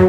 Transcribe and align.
Og 0.00 0.06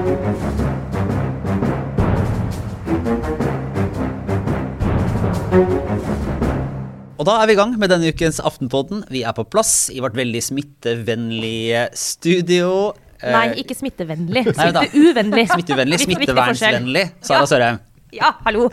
da 7.28 7.34
er 7.38 7.50
vi 7.50 7.54
i 7.54 7.60
gang 7.60 7.74
med 7.76 7.92
denne 7.92 8.08
ukens 8.08 8.40
Aftenpodden. 8.40 9.04
Vi 9.12 9.26
er 9.28 9.36
på 9.36 9.44
plass 9.52 9.92
i 9.92 10.00
vårt 10.00 10.16
veldig 10.16 10.40
smittevennlige 10.48 11.90
studio. 11.92 12.94
Nei, 13.20 13.50
ikke 13.66 13.76
smittevennlig. 13.78 14.48
Nei. 14.58 14.70
Smitteuvennlig. 14.72 15.46
Smittevennlig, 15.52 16.00
smittevernsvennlig. 16.08 17.06
Sara 17.28 17.44
Sørheim. 17.52 17.84
Ja, 18.12 18.34
hallo. 18.44 18.66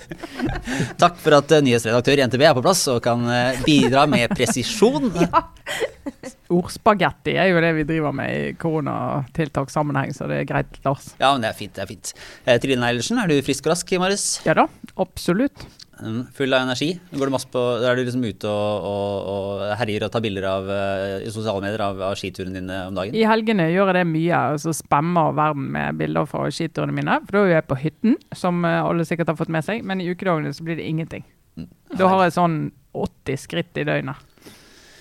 Takk 0.99 1.19
for 1.23 1.37
at 1.37 1.53
eh, 1.55 1.63
nyhetsredaktør 1.63 2.19
i 2.19 2.25
NTB 2.27 2.43
er 2.49 2.57
på 2.57 2.63
plass 2.65 2.81
og 2.91 2.99
kan 3.05 3.23
eh, 3.31 3.61
bidra 3.63 4.03
med 4.11 4.33
presisjon. 4.39 5.13
ja. 5.15 5.45
Ordspagetti 6.51 7.37
er 7.39 7.51
jo 7.53 7.61
det 7.63 7.71
vi 7.77 7.85
driver 7.87 8.15
med 8.17 8.33
i 8.35 8.53
koronatiltakssammenheng, 8.59 10.15
så 10.17 10.27
det 10.31 10.41
er 10.43 10.49
greit, 10.49 10.79
Lars. 10.87 11.13
Ja, 11.21 11.31
men 11.35 11.45
det 11.45 11.53
er 11.53 11.59
fint. 11.61 11.75
det 11.77 11.85
er 11.85 11.91
fint. 11.93 12.13
Eh, 12.47 12.59
Trine 12.63 12.89
Eilertsen, 12.89 13.21
er 13.23 13.31
du 13.31 13.37
frisk 13.47 13.69
og 13.69 13.77
rask, 13.77 13.93
i 13.95 14.01
morges? 14.03 14.27
Ja 14.49 14.57
da, 14.59 14.67
absolutt. 14.99 15.67
Mm, 15.99 16.21
Full 16.35 16.55
av 16.55 16.63
energi? 16.63 16.93
Går 17.11 17.27
du 17.31 17.35
masse 17.35 17.49
på, 17.51 17.63
er 17.83 17.99
du 17.99 18.05
liksom 18.05 18.23
ute 18.23 18.51
og, 18.51 18.85
og, 18.87 19.31
og 19.33 19.63
herjer 19.81 20.07
og 20.07 20.13
tar 20.15 20.23
bilder 20.23 20.47
av, 20.47 20.69
eh, 20.71 21.15
i 21.27 21.33
sosiale 21.35 21.63
medier 21.65 21.83
av, 21.83 22.03
av 22.11 22.15
skiturene 22.19 22.55
dine 22.61 22.77
om 22.87 22.99
dagen? 22.99 23.17
I 23.19 23.27
helgene 23.27 23.67
gjør 23.73 23.91
jeg 23.91 23.99
det 23.99 24.05
mye, 24.13 24.43
og 24.53 24.63
så 24.63 24.75
spammer 24.77 25.35
verden 25.39 25.67
med 25.75 25.99
bilder 25.99 26.29
fra 26.31 26.45
skiturene 26.55 26.95
mine. 26.95 27.19
For 27.27 27.41
da 27.41 27.43
er 27.47 27.57
jeg 27.57 27.69
på 27.73 27.81
hytten, 27.83 28.15
som 28.37 28.63
eh, 28.69 28.79
alle 28.85 29.07
sikkert 29.09 29.33
har 29.33 29.41
fått 29.41 29.53
med 29.55 29.67
seg, 29.67 29.83
men 29.87 30.05
i 30.05 30.09
ukedagene 30.13 30.55
så 30.55 30.67
blir 30.67 30.79
det 30.79 30.87
ingenting. 30.87 31.27
Da 31.99 32.07
har 32.07 32.23
jeg 32.27 32.37
sånn 32.37 32.59
80 32.95 33.43
skritt 33.43 33.83
i 33.83 33.87
døgnet. 33.89 34.23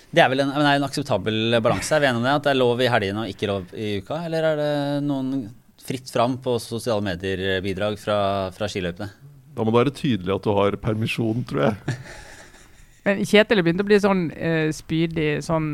Det 0.08 0.24
er 0.24 0.32
vel 0.32 0.42
en, 0.42 0.54
men 0.56 0.66
en 0.72 0.88
akseptabel 0.88 1.60
balanse? 1.62 1.94
Er 1.94 2.02
vi 2.02 2.10
enige 2.10 2.24
om 2.24 2.26
det? 2.26 2.36
At 2.40 2.46
det 2.48 2.54
er 2.56 2.62
lov 2.62 2.82
i 2.82 2.90
helgene 2.90 3.26
og 3.26 3.32
ikke 3.32 3.50
lov 3.52 3.74
i 3.76 3.98
uka? 4.02 4.22
Eller 4.26 4.52
er 4.54 4.60
det 4.62 4.74
noen 5.06 5.50
fritt 5.88 6.10
fram 6.12 6.40
på 6.44 6.58
sosiale 6.64 7.04
medier-bidrag 7.06 8.00
fra, 8.02 8.18
fra 8.56 8.70
skiløypene? 8.72 9.12
Da 9.58 9.66
må 9.66 9.74
det 9.74 9.80
være 9.80 9.98
tydelig 9.98 10.36
at 10.36 10.46
du 10.46 10.54
har 10.54 10.78
permisjon, 10.82 11.42
tror 11.50 11.64
jeg. 11.66 11.98
Men 13.08 13.24
Kjetil 13.24 13.64
begynte 13.64 13.64
begynt 13.64 13.84
å 13.86 13.88
bli 13.88 13.98
sånn 14.04 14.24
uh, 14.36 14.68
spydig, 14.76 15.32
sånn 15.46 15.72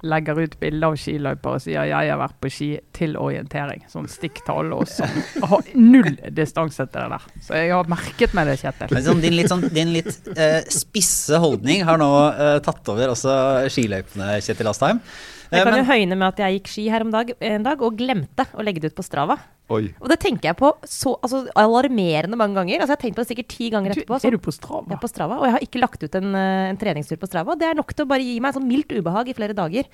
legger 0.00 0.38
ut 0.40 0.54
bilder 0.60 0.86
av 0.86 0.94
skiløyper 0.96 1.56
og 1.58 1.60
sier 1.60 1.84
'jeg 1.84 2.08
har 2.08 2.16
vært 2.16 2.38
på 2.40 2.50
ski 2.50 2.68
til 2.96 3.16
orientering'. 3.20 3.82
Sånn 3.88 4.08
stikk 4.08 4.40
til 4.46 4.54
alle 4.54 4.78
oss 4.80 4.96
som 4.96 5.10
har 5.50 5.66
null 5.74 6.16
distanse 6.32 6.86
til 6.86 7.02
det 7.02 7.10
der. 7.12 7.26
Så 7.44 7.58
jeg 7.58 7.74
har 7.74 7.84
merket 7.84 8.32
meg 8.32 8.48
det, 8.48 8.56
Kjetil. 8.62 8.94
Men 8.96 9.04
sånn, 9.04 9.20
din 9.20 9.36
litt, 9.36 9.50
sånn, 9.52 9.66
din 9.68 9.92
litt 9.92 10.08
uh, 10.32 10.60
spisse 10.72 11.36
holdning 11.36 11.84
har 11.84 12.00
nå 12.00 12.08
uh, 12.32 12.58
tatt 12.64 12.88
over 12.88 13.12
også 13.12 13.68
skiløypene, 13.68 14.40
Kjetil 14.40 14.72
Astheim. 14.72 15.04
Jeg 15.50 15.60
Eh, 15.60 15.64
kan 15.64 15.72
men- 15.74 15.84
jo 15.84 15.92
høyne 15.92 16.16
med 16.16 16.28
at 16.28 16.36
jeg 16.38 16.60
gikk 16.62 16.68
ski 16.68 16.88
her 16.88 17.00
om 17.02 17.10
dag, 17.10 17.32
en 17.40 17.62
dag 17.64 17.80
og 17.82 17.96
glemte 17.98 18.46
å 18.54 18.62
legge 18.62 18.80
det 18.80 18.92
ut 18.92 18.96
på 18.96 19.02
Strava. 19.02 19.36
Oi. 19.70 19.94
Og 20.00 20.08
det 20.08 20.18
tenker 20.20 20.48
jeg 20.50 20.56
på 20.56 20.72
så 20.86 21.16
altså, 21.22 21.46
alarmerende 21.54 22.36
mange 22.36 22.54
ganger. 22.54 22.80
Altså, 22.80 22.94
jeg 22.94 22.98
har 22.98 23.02
tenkt 23.02 23.16
på 23.18 23.22
det 23.24 23.28
sikkert 23.30 23.48
ti 23.48 23.70
ganger 23.70 23.94
Du, 23.94 24.00
etterpå. 24.00 24.14
er 24.24 24.30
du 24.30 24.38
Så, 24.38 24.42
på 24.42 24.50
jeg 24.50 24.58
Strava? 24.60 24.92
er 24.92 24.96
på 25.02 25.08
Strava, 25.10 25.38
og 25.38 25.44
jeg 25.46 25.52
har 25.52 25.60
ikke 25.60 25.80
lagt 25.80 26.02
ut 26.02 26.14
en, 26.14 26.34
eh, 26.34 26.68
en 26.70 26.76
treningstur 26.76 27.16
på 27.18 27.28
Strava. 27.28 27.56
Det 27.58 27.66
er 27.68 27.74
nok 27.74 27.92
til 27.94 28.04
å 28.04 28.08
bare 28.08 28.22
gi 28.22 28.38
meg 28.40 28.54
sånn 28.54 28.66
mildt 28.66 28.88
ubehag 28.90 29.28
i 29.28 29.32
flere 29.34 29.54
dager. 29.54 29.84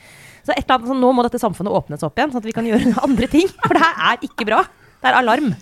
Så 0.45 0.53
et 0.57 0.65
eller 0.65 0.79
annet, 0.79 0.89
sånn, 0.89 1.01
nå 1.01 1.13
må 1.15 1.23
dette 1.25 1.41
samfunnet 1.41 1.73
åpnes 1.73 2.03
opp 2.03 2.17
igjen, 2.17 2.31
sånn 2.33 2.37
at 2.41 2.45
vi 2.45 2.53
kan 2.53 2.65
gjøre 2.65 3.03
andre 3.03 3.27
ting. 3.29 3.49
For 3.49 3.75
det 3.75 3.83
her 3.83 4.13
er 4.13 4.17
ikke 4.19 4.45
bra. 4.47 4.65
Det 5.07 5.13
er 5.13 5.21
alarm. 5.23 5.53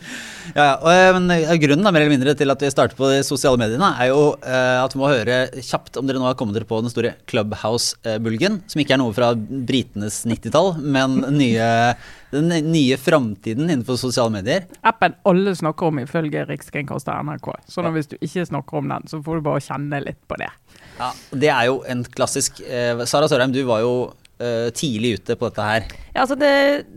Ja, 0.54 0.64
ja, 0.64 0.72
og, 0.76 0.88
eh, 0.92 1.10
men 1.16 1.32
eh, 1.32 1.52
Grunnen 1.60 1.84
da, 1.84 1.90
mer 1.92 2.04
eller 2.04 2.12
mindre 2.14 2.34
til 2.36 2.52
at 2.52 2.62
vi 2.62 2.70
starter 2.72 2.96
på 2.96 3.08
de 3.10 3.22
sosiale 3.26 3.60
mediene, 3.60 3.90
er 4.00 4.10
jo 4.10 4.34
eh, 4.40 4.80
at 4.80 4.92
vi 4.94 5.00
må 5.00 5.10
høre 5.10 5.38
kjapt 5.56 5.98
om 6.00 6.08
dere 6.08 6.20
nå 6.20 6.28
har 6.28 6.36
kommet 6.38 6.56
dere 6.56 6.68
på 6.68 6.80
den 6.84 6.92
store 6.92 7.14
Clubhouse-bulgen. 7.30 8.62
Som 8.70 8.82
ikke 8.82 8.96
er 8.96 9.00
noe 9.02 9.12
fra 9.16 9.32
britenes 9.36 10.22
90-tall, 10.28 10.74
men 10.80 11.20
nye, 11.36 11.68
den 12.32 12.52
nye 12.70 12.98
framtiden 13.00 13.68
innenfor 13.68 14.00
sosiale 14.00 14.32
medier. 14.36 14.68
Appen 14.84 15.16
alle 15.28 15.56
snakker 15.60 15.92
om 15.92 16.00
ifølge 16.04 16.44
Rikskringkasteren 16.48 17.32
NRK. 17.34 17.52
Så 17.68 17.84
hvis 17.96 18.12
du 18.12 18.18
ikke 18.20 18.48
snakker 18.48 18.80
om 18.80 18.92
den, 18.96 19.08
så 19.12 19.20
får 19.24 19.40
du 19.40 19.48
bare 19.48 19.64
kjenne 19.64 20.04
litt 20.04 20.20
på 20.28 20.40
det. 20.40 20.52
Ja, 21.00 21.12
Det 21.32 21.52
er 21.52 21.70
jo 21.72 21.80
en 21.90 22.04
klassisk 22.16 22.60
eh, 22.64 23.04
Sara 23.08 23.28
Sørheim, 23.28 23.52
du 23.52 23.64
var 23.68 23.84
jo 23.84 23.94
tidlig 24.74 25.20
ute 25.20 25.36
på 25.38 25.46
dette 25.46 25.64
her. 25.64 25.84
Ja, 26.14 26.24
altså 26.24 26.34
det, 26.38 26.50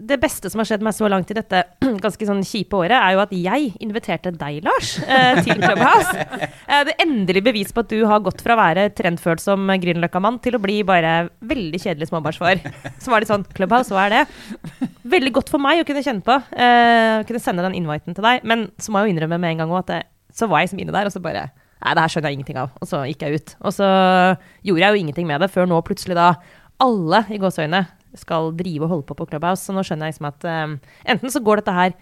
det 0.09 0.17
beste 0.21 0.49
som 0.49 0.61
har 0.61 0.67
skjedd 0.69 0.83
meg 0.85 0.95
så 0.97 1.09
langt 1.09 1.29
i 1.31 1.35
dette 1.37 1.61
ganske 2.03 2.27
sånn 2.29 2.43
kjipe 2.45 2.77
året, 2.77 2.95
er 2.97 3.15
jo 3.15 3.21
at 3.23 3.33
jeg 3.35 3.71
inviterte 3.83 4.33
deg, 4.35 4.59
Lars, 4.65 4.95
eh, 5.05 5.41
til 5.45 5.61
Clubhouse. 5.61 6.15
Eh, 6.67 6.81
det 6.83 6.97
endelige 6.99 7.45
bevis 7.45 7.69
på 7.71 7.79
at 7.79 7.91
du 7.93 8.01
har 8.09 8.19
gått 8.23 8.41
fra 8.43 8.55
å 8.55 8.59
være 8.59 8.89
trendfølsom 8.97 9.69
Grünerløkka-mann 9.79 10.39
til 10.43 10.57
å 10.57 10.59
bli 10.59 10.81
bare 10.87 11.29
veldig 11.47 11.79
kjedelig 11.79 12.09
småbarnsfar. 12.09 12.59
Så 13.03 13.13
var 13.13 13.23
det 13.23 13.29
sånn 13.29 13.45
Clubhouse, 13.55 13.93
hva 13.95 14.07
er 14.09 14.15
det? 14.17 14.89
Veldig 15.07 15.31
godt 15.37 15.51
for 15.53 15.63
meg 15.63 15.79
å 15.79 15.85
kunne 15.87 16.03
kjenne 16.03 16.25
på. 16.25 16.35
Eh, 16.51 17.23
kunne 17.29 17.43
sende 17.43 17.63
den 17.63 17.77
inviten 17.79 18.17
til 18.17 18.25
deg. 18.25 18.43
Men 18.47 18.67
så 18.83 18.91
må 18.91 18.99
jeg 18.99 19.09
jo 19.09 19.15
innrømme 19.15 19.39
med 19.39 19.55
en 19.55 19.63
gang 19.63 19.73
at 19.79 19.93
det, 19.93 20.01
så 20.35 20.49
var 20.51 20.65
jeg 20.65 20.73
som 20.73 20.83
inne 20.83 20.95
der, 20.95 21.07
og 21.07 21.15
så 21.15 21.23
bare 21.23 21.47
Nei, 21.77 21.91
det 21.93 22.01
her 22.01 22.09
skjønner 22.09 22.31
jeg 22.31 22.39
ingenting 22.39 22.57
av. 22.57 22.71
Og 22.81 22.89
så 22.89 23.03
gikk 23.05 23.23
jeg 23.23 23.37
ut. 23.37 23.51
Og 23.69 23.73
så 23.75 23.87
gjorde 24.65 24.81
jeg 24.81 24.89
jo 24.95 25.01
ingenting 25.03 25.27
med 25.29 25.43
det, 25.45 25.51
før 25.53 25.67
nå 25.69 25.77
plutselig 25.85 26.17
da 26.17 26.31
alle 26.83 27.23
i 27.33 27.39
gåseøyne 27.41 27.85
skal 28.17 28.51
drive 28.57 28.85
og 28.85 28.93
holde 28.93 29.07
på 29.09 29.17
på 29.17 29.27
Clubhouse. 29.29 29.65
Så 29.65 29.75
nå 29.75 29.83
skjønner 29.85 30.07
jeg 30.09 30.15
liksom 30.15 30.29
at 30.29 30.47
um, 30.47 30.77
enten 31.13 31.33
så 31.33 31.41
går 31.43 31.61
dette 31.61 31.75
her 31.75 31.95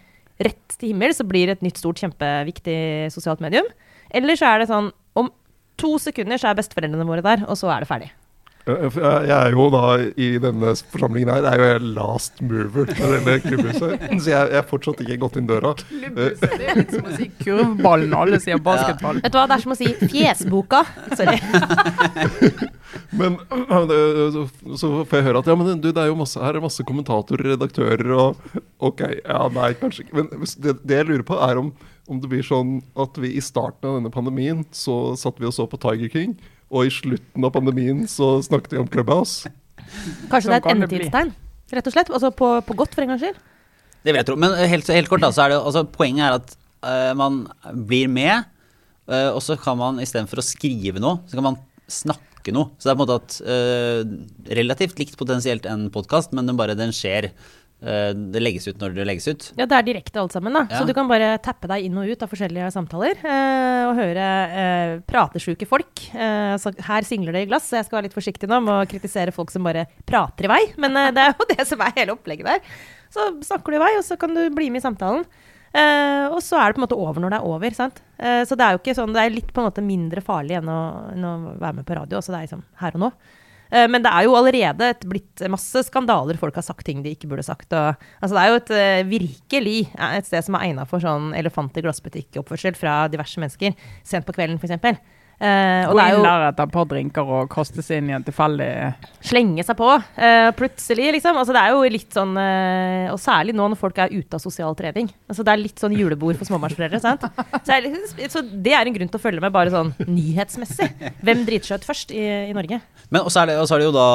rett 0.46 0.76
til 0.76 0.92
himmel, 0.92 1.14
så 1.16 1.24
blir 1.24 1.48
det 1.48 1.58
et 1.58 1.64
nytt, 1.64 1.80
stort, 1.80 2.00
kjempeviktig 2.02 2.78
sosialt 3.14 3.40
medium. 3.44 3.68
Eller 4.14 4.38
så 4.38 4.50
er 4.50 4.62
det 4.62 4.70
sånn 4.70 4.92
om 5.16 5.32
to 5.80 5.96
sekunder 6.00 6.40
så 6.40 6.50
er 6.50 6.58
besteforeldrene 6.60 7.08
våre 7.08 7.24
der, 7.24 7.44
og 7.48 7.56
så 7.58 7.70
er 7.72 7.84
det 7.84 7.90
ferdig. 7.90 8.10
Jeg 8.66 8.90
jeg 8.98 9.30
er 9.30 9.52
jo 9.54 9.68
da 9.70 9.82
i 10.18 10.28
denne 10.42 10.72
forsamlingen 10.90 11.30
her, 11.30 11.44
er 11.46 11.60
jo 11.60 11.66
jeg 11.68 11.82
last 11.94 12.40
mover 12.42 12.88
når 12.88 12.96
det 12.96 13.18
gjelder 13.20 13.42
klubbhuset. 13.44 14.06
Så 14.24 14.32
jeg 14.32 14.56
er 14.58 14.64
fortsatt 14.66 15.02
ikke 15.04 15.18
gått 15.22 15.36
inn 15.38 15.46
døra. 15.46 15.70
Klubbhuset, 15.78 16.56
Det 16.56 16.66
er 16.72 16.80
litt 16.80 16.96
som 16.96 17.06
å 17.06 17.14
si 17.14 17.28
kurvballen, 17.44 18.16
alle 18.18 18.40
sier 18.42 18.58
basketball. 18.58 19.20
Vet 19.22 19.36
du 19.36 19.38
hva, 19.38 19.44
det 19.46 19.58
er 19.58 19.62
som 19.62 19.74
å 19.74 19.78
si 19.78 19.92
fjesboka. 20.10 20.82
Sorry. 21.14 21.38
Men 23.20 23.38
så, 24.34 24.46
så 24.74 24.90
får 25.06 25.20
jeg 25.20 25.26
høre 25.28 25.42
at 25.44 25.50
ja, 25.50 25.54
men 25.58 25.80
du, 25.82 25.88
det 25.90 26.00
er 26.00 26.08
jo 26.10 26.16
masse, 26.18 26.40
her 26.40 26.56
er 26.58 26.64
masse 26.64 26.84
kommentatorer, 26.86 27.52
redaktører 27.52 28.12
og 28.16 28.56
Ok, 28.82 29.02
ja, 29.20 29.38
nei, 29.52 29.70
kanskje 29.78 30.04
ikke. 30.04 30.16
Men 30.18 30.46
det, 30.62 30.74
det 30.82 30.98
jeg 30.98 31.08
lurer 31.08 31.24
på, 31.28 31.38
er 31.44 31.60
om, 31.60 31.70
om 32.10 32.20
det 32.22 32.30
blir 32.32 32.44
sånn 32.46 32.78
at 32.98 33.16
vi 33.20 33.34
i 33.36 33.42
starten 33.44 33.88
av 33.88 33.98
denne 33.98 34.12
pandemien 34.12 34.64
så 34.74 35.14
satt 35.18 35.40
vi 35.40 35.48
og 35.48 35.54
så 35.56 35.68
på 35.70 35.80
Tiger 35.82 36.12
King, 36.12 36.36
og 36.72 36.86
i 36.88 36.92
slutten 36.92 37.46
av 37.46 37.52
pandemien 37.54 38.04
så 38.10 38.36
snakket 38.44 38.74
vi 38.74 38.80
om 38.82 38.88
Clubhouse. 38.90 39.50
Kanskje 40.30 40.50
det 40.50 40.56
er 40.56 40.58
et 40.58 40.66
Sånn 40.66 40.72
endetidstegn, 40.74 41.32
rett 41.76 41.90
og 41.90 41.94
slett. 41.94 42.10
Altså 42.10 42.32
på, 42.34 42.50
på 42.66 42.76
godt, 42.78 42.96
for 42.96 43.04
en 43.04 43.14
gangs 43.14 43.22
skyld. 43.22 43.38
Det 44.02 44.12
vil 44.12 44.20
jeg 44.20 44.28
tro. 44.28 44.38
Men 44.38 44.54
eh, 44.54 44.68
helt, 44.70 44.90
helt 44.94 45.10
kort, 45.10 45.22
da, 45.24 45.32
så 45.34 45.46
er 45.46 45.54
det, 45.54 45.60
altså, 45.62 45.84
poenget 45.90 46.26
er 46.26 46.38
at 46.40 46.54
uh, 46.86 47.12
man 47.18 47.44
blir 47.88 48.10
med, 48.10 48.46
uh, 49.10 49.30
og 49.32 49.40
så 49.42 49.58
kan 49.58 49.78
man 49.80 50.02
istedenfor 50.02 50.42
å 50.42 50.46
skrive 50.46 51.02
noe, 51.02 51.22
så 51.26 51.38
kan 51.38 51.48
man 51.48 51.60
snakke 51.90 52.54
noe. 52.54 52.72
Så 52.78 52.88
det 52.88 52.92
er 52.92 52.98
på 52.98 53.02
en 53.02 53.04
måte 53.04 53.20
at 53.20 53.38
uh, 53.46 54.50
relativt 54.58 55.02
likt 55.02 55.18
potensielt 55.18 55.66
en 55.70 55.88
podkast, 55.94 56.34
men 56.36 56.50
den 56.50 56.58
bare 56.58 56.78
den 56.78 56.94
skjer 56.94 57.32
Det 57.78 58.40
legges 58.40 58.64
ut 58.70 58.78
når 58.80 58.94
det 58.96 59.04
legges 59.06 59.26
ut. 59.28 59.46
Ja, 59.58 59.66
det 59.68 59.76
er 59.76 59.84
direkte 59.84 60.18
alt 60.22 60.32
sammen, 60.32 60.54
da. 60.56 60.62
Ja. 60.70 60.78
Så 60.80 60.86
du 60.88 60.94
kan 60.96 61.06
bare 61.10 61.34
tappe 61.44 61.68
deg 61.68 61.84
inn 61.84 61.98
og 62.00 62.08
ut 62.08 62.22
av 62.24 62.30
forskjellige 62.32 62.70
samtaler. 62.72 63.18
eh, 63.20 63.82
og 63.86 63.98
høre 63.98 64.28
eh, 64.62 64.92
pratesjuke 65.06 65.68
folk. 65.68 66.06
Eh, 66.16 66.54
så 66.62 66.72
her 66.88 67.06
singler 67.06 67.36
det 67.36 67.44
i 67.44 67.50
glass, 67.50 67.68
så 67.68 67.76
jeg 67.78 67.86
skal 67.90 67.98
være 67.98 68.08
litt 68.08 68.16
forsiktig 68.16 68.48
nå 68.50 68.62
med 68.64 68.72
å 68.74 68.88
kritisere 68.88 69.34
folk 69.36 69.52
som 69.52 69.62
bare 69.68 69.84
prater 70.08 70.48
i 70.48 70.52
vei. 70.54 70.62
Men 70.80 70.96
eh, 70.96 71.10
det 71.14 71.26
er 71.26 71.34
jo 71.36 71.48
det 71.52 71.68
som 71.68 71.84
er 71.84 71.92
hele 72.00 72.16
opplegget 72.16 72.48
der. 72.48 72.64
Så 73.12 73.28
snakker 73.44 73.76
du 73.76 73.78
i 73.78 73.84
vei, 73.84 73.92
og 74.00 74.04
så 74.08 74.16
kan 74.18 74.32
du 74.34 74.42
bli 74.56 74.70
med 74.72 74.80
i 74.80 74.86
samtalen. 74.88 75.28
Eh, 75.76 76.26
og 76.32 76.40
så 76.40 76.56
er 76.56 76.70
det 76.72 76.78
på 76.78 76.80
en 76.80 76.86
måte 76.88 76.96
over 76.96 77.20
når 77.20 77.34
det 77.36 77.38
er 77.42 77.48
over. 77.52 77.76
sant? 77.76 78.00
Eh, 78.16 78.42
så 78.48 78.56
det 78.56 78.64
er 78.64 78.72
jo 78.76 78.80
ikke 78.80 78.96
sånn, 78.96 79.12
det 79.12 79.20
er 79.26 79.34
litt 79.36 79.52
på 79.52 79.60
en 79.60 79.68
måte 79.68 79.84
mindre 79.84 80.24
farlig 80.24 80.56
enn 80.62 80.70
å, 80.72 80.80
enn 81.12 81.26
å 81.28 81.34
være 81.60 81.82
med 81.82 81.86
på 81.88 81.98
radio. 81.98 82.16
Altså 82.22 82.32
det 82.32 82.40
er 82.40 82.48
liksom 82.48 82.64
her 82.80 82.96
og 82.96 83.04
nå. 83.04 83.10
Eh, 83.70 83.86
Men 83.90 84.02
det 84.04 84.12
er 84.12 84.26
jo 84.26 84.36
allerede 84.38 84.92
blitt 85.06 85.42
masse 85.52 85.82
skandaler. 85.88 86.38
Folk 86.40 86.54
har 86.58 86.66
sagt 86.66 86.86
ting 86.86 87.02
de 87.04 87.14
ikke 87.16 87.28
burde 87.30 87.44
sagt. 87.46 87.72
Og, 87.72 88.06
altså 88.20 88.36
det 88.36 88.42
er 88.42 88.50
jo 88.52 88.60
et 88.60 88.72
eh, 88.76 89.08
virkelig 89.10 89.78
eh, 89.98 90.16
et 90.20 90.28
sted 90.28 90.46
som 90.46 90.58
er 90.58 90.68
egna 90.68 90.86
for 90.88 91.02
sånn 91.02 91.32
elefant 91.38 91.76
i 91.76 91.84
glassbutikk-oppførsel 91.86 92.78
fra 92.78 93.04
diverse 93.12 93.40
mennesker. 93.42 93.76
Sent 94.06 94.26
på 94.28 94.36
kvelden, 94.36 94.60
f.eks. 94.62 95.00
Uh, 95.36 95.84
og 95.90 95.92
Gå 95.92 95.98
det 95.98 96.04
er 96.06 96.14
inn 96.16 96.22
der 96.24 96.42
etter 96.46 96.64
et 96.64 96.72
par 96.72 96.86
drinker 96.88 97.28
og 97.36 97.50
kaste 97.52 97.82
seg 97.84 97.98
inn 98.00 98.06
i 98.08 98.14
en 98.16 98.22
tilfeldig 98.24 98.68
slenge 99.28 99.64
seg 99.68 99.76
på 99.76 99.88
eh, 100.16 100.46
plutselig, 100.56 101.10
liksom. 101.18 101.36
Altså 101.36 101.52
det 101.52 101.60
er 101.60 101.74
jo 101.74 101.82
litt 101.92 102.14
sånn 102.16 102.30
eh, 102.40 103.10
Og 103.12 103.18
særlig 103.20 103.52
nå 103.52 103.66
når 103.68 103.76
folk 103.76 103.98
er 104.00 104.14
ute 104.14 104.38
av 104.38 104.40
sosial 104.40 104.72
trening. 104.78 105.10
Altså 105.28 105.44
det 105.44 105.52
er 105.52 105.60
litt 105.60 105.82
sånn 105.82 105.92
julebord 105.92 106.38
for 106.40 106.48
småbarnsforeldre. 106.48 107.00
sant? 107.04 107.26
Så, 107.66 107.74
er 107.76 107.84
det- 107.84 108.30
så 108.32 108.40
det 108.48 108.72
er 108.72 108.88
en 108.88 108.96
grunn 108.96 109.10
til 109.12 109.20
å 109.20 109.24
følge 109.26 109.42
med 109.44 109.52
bare 109.52 109.74
sånn 109.74 109.92
nyhetsmessig. 110.08 110.88
Hvem 111.20 111.44
driter 111.50 111.68
seg 111.68 111.82
ut 111.82 111.88
først 111.90 112.14
i, 112.16 112.22
i 112.48 112.54
Norge? 112.56 112.80
Men 113.10 113.26
også 113.28 113.42
er 113.42 113.50
det, 113.52 113.58
også 113.60 113.76
er 113.76 113.84
det 113.84 113.88
jo 113.90 113.96
da 113.98 114.08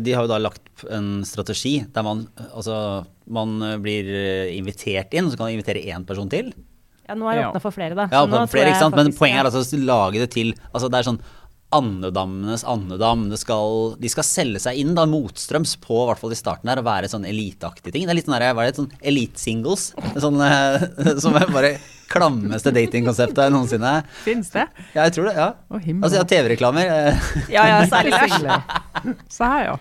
De 0.00 0.14
har 0.16 0.24
jo 0.24 0.30
da 0.32 0.38
lagt 0.40 0.86
en 0.92 1.10
strategi 1.28 1.74
der 1.92 2.06
man 2.06 2.24
altså 2.48 3.04
man 3.28 3.58
blir 3.82 4.08
invitert 4.54 5.12
inn, 5.12 5.26
og 5.26 5.32
så 5.32 5.36
kan 5.40 5.48
man 5.50 5.56
invitere 5.58 5.84
én 5.90 6.04
person 6.06 6.28
til. 6.30 6.52
Ja, 7.08 7.14
nå 7.14 7.28
er 7.30 7.38
det 7.40 7.46
åpna 7.52 7.60
for 7.62 7.70
flere, 7.76 7.94
da. 7.94 8.08
Ja, 8.10 8.24
for 8.26 8.46
flere, 8.50 8.72
ikke 8.72 8.82
sant? 8.82 8.96
Men 8.98 9.06
faktisk- 9.12 9.18
poenget 9.22 9.40
er 9.44 9.50
altså 9.50 9.78
å 9.78 9.84
lage 9.86 10.18
det 10.24 10.30
til 10.34 10.54
altså 10.74 10.90
Det 10.90 10.98
er 11.02 11.10
sånn 11.12 11.20
andedammenes 11.76 12.62
andedam. 12.64 13.24
Det 13.28 13.38
skal, 13.42 13.96
de 14.00 14.08
skal 14.08 14.24
selge 14.26 14.60
seg 14.62 14.78
inn 14.78 14.94
da 14.96 15.02
motstrøms 15.10 15.74
på 15.82 15.96
i 16.04 16.06
hvert 16.10 16.20
fall 16.22 16.32
i 16.32 16.38
starten 16.38 16.70
her 16.70 16.78
og 16.80 16.86
være 16.86 17.10
sånn 17.10 17.26
eliteaktige 17.26 17.92
ting. 17.92 18.06
Det 18.06 18.14
er 18.14 18.18
litt 18.20 18.28
sånn 18.28 18.36
der, 18.38 18.54
var 18.54 18.68
det 18.68 18.78
sånn 18.78 18.90
elite-singles? 19.02 19.88
Sånn, 20.22 20.38
eh, 20.46 20.86
som 21.24 21.34
er 21.36 21.50
bare 21.50 21.72
klammeste 22.06 22.70
datingkonseptet 22.70 23.50
noensinne. 23.50 23.96
Fins 24.22 24.52
det? 24.54 24.68
Ja, 24.94 25.08
jeg 25.08 25.16
tror 25.16 25.26
det. 25.26 25.34
ja. 25.40 25.48
Å, 25.68 25.80
himmel. 25.82 26.06
Altså, 26.06 26.20
ja, 26.22 26.26
TV-reklamer. 26.30 26.86
eh, 26.86 27.30
Ja, 27.50 27.66
ja, 27.72 27.80
særlig 27.90 28.14
Lars. 28.46 29.22
Se 29.34 29.44
her, 29.50 29.72
ja. 29.72 29.76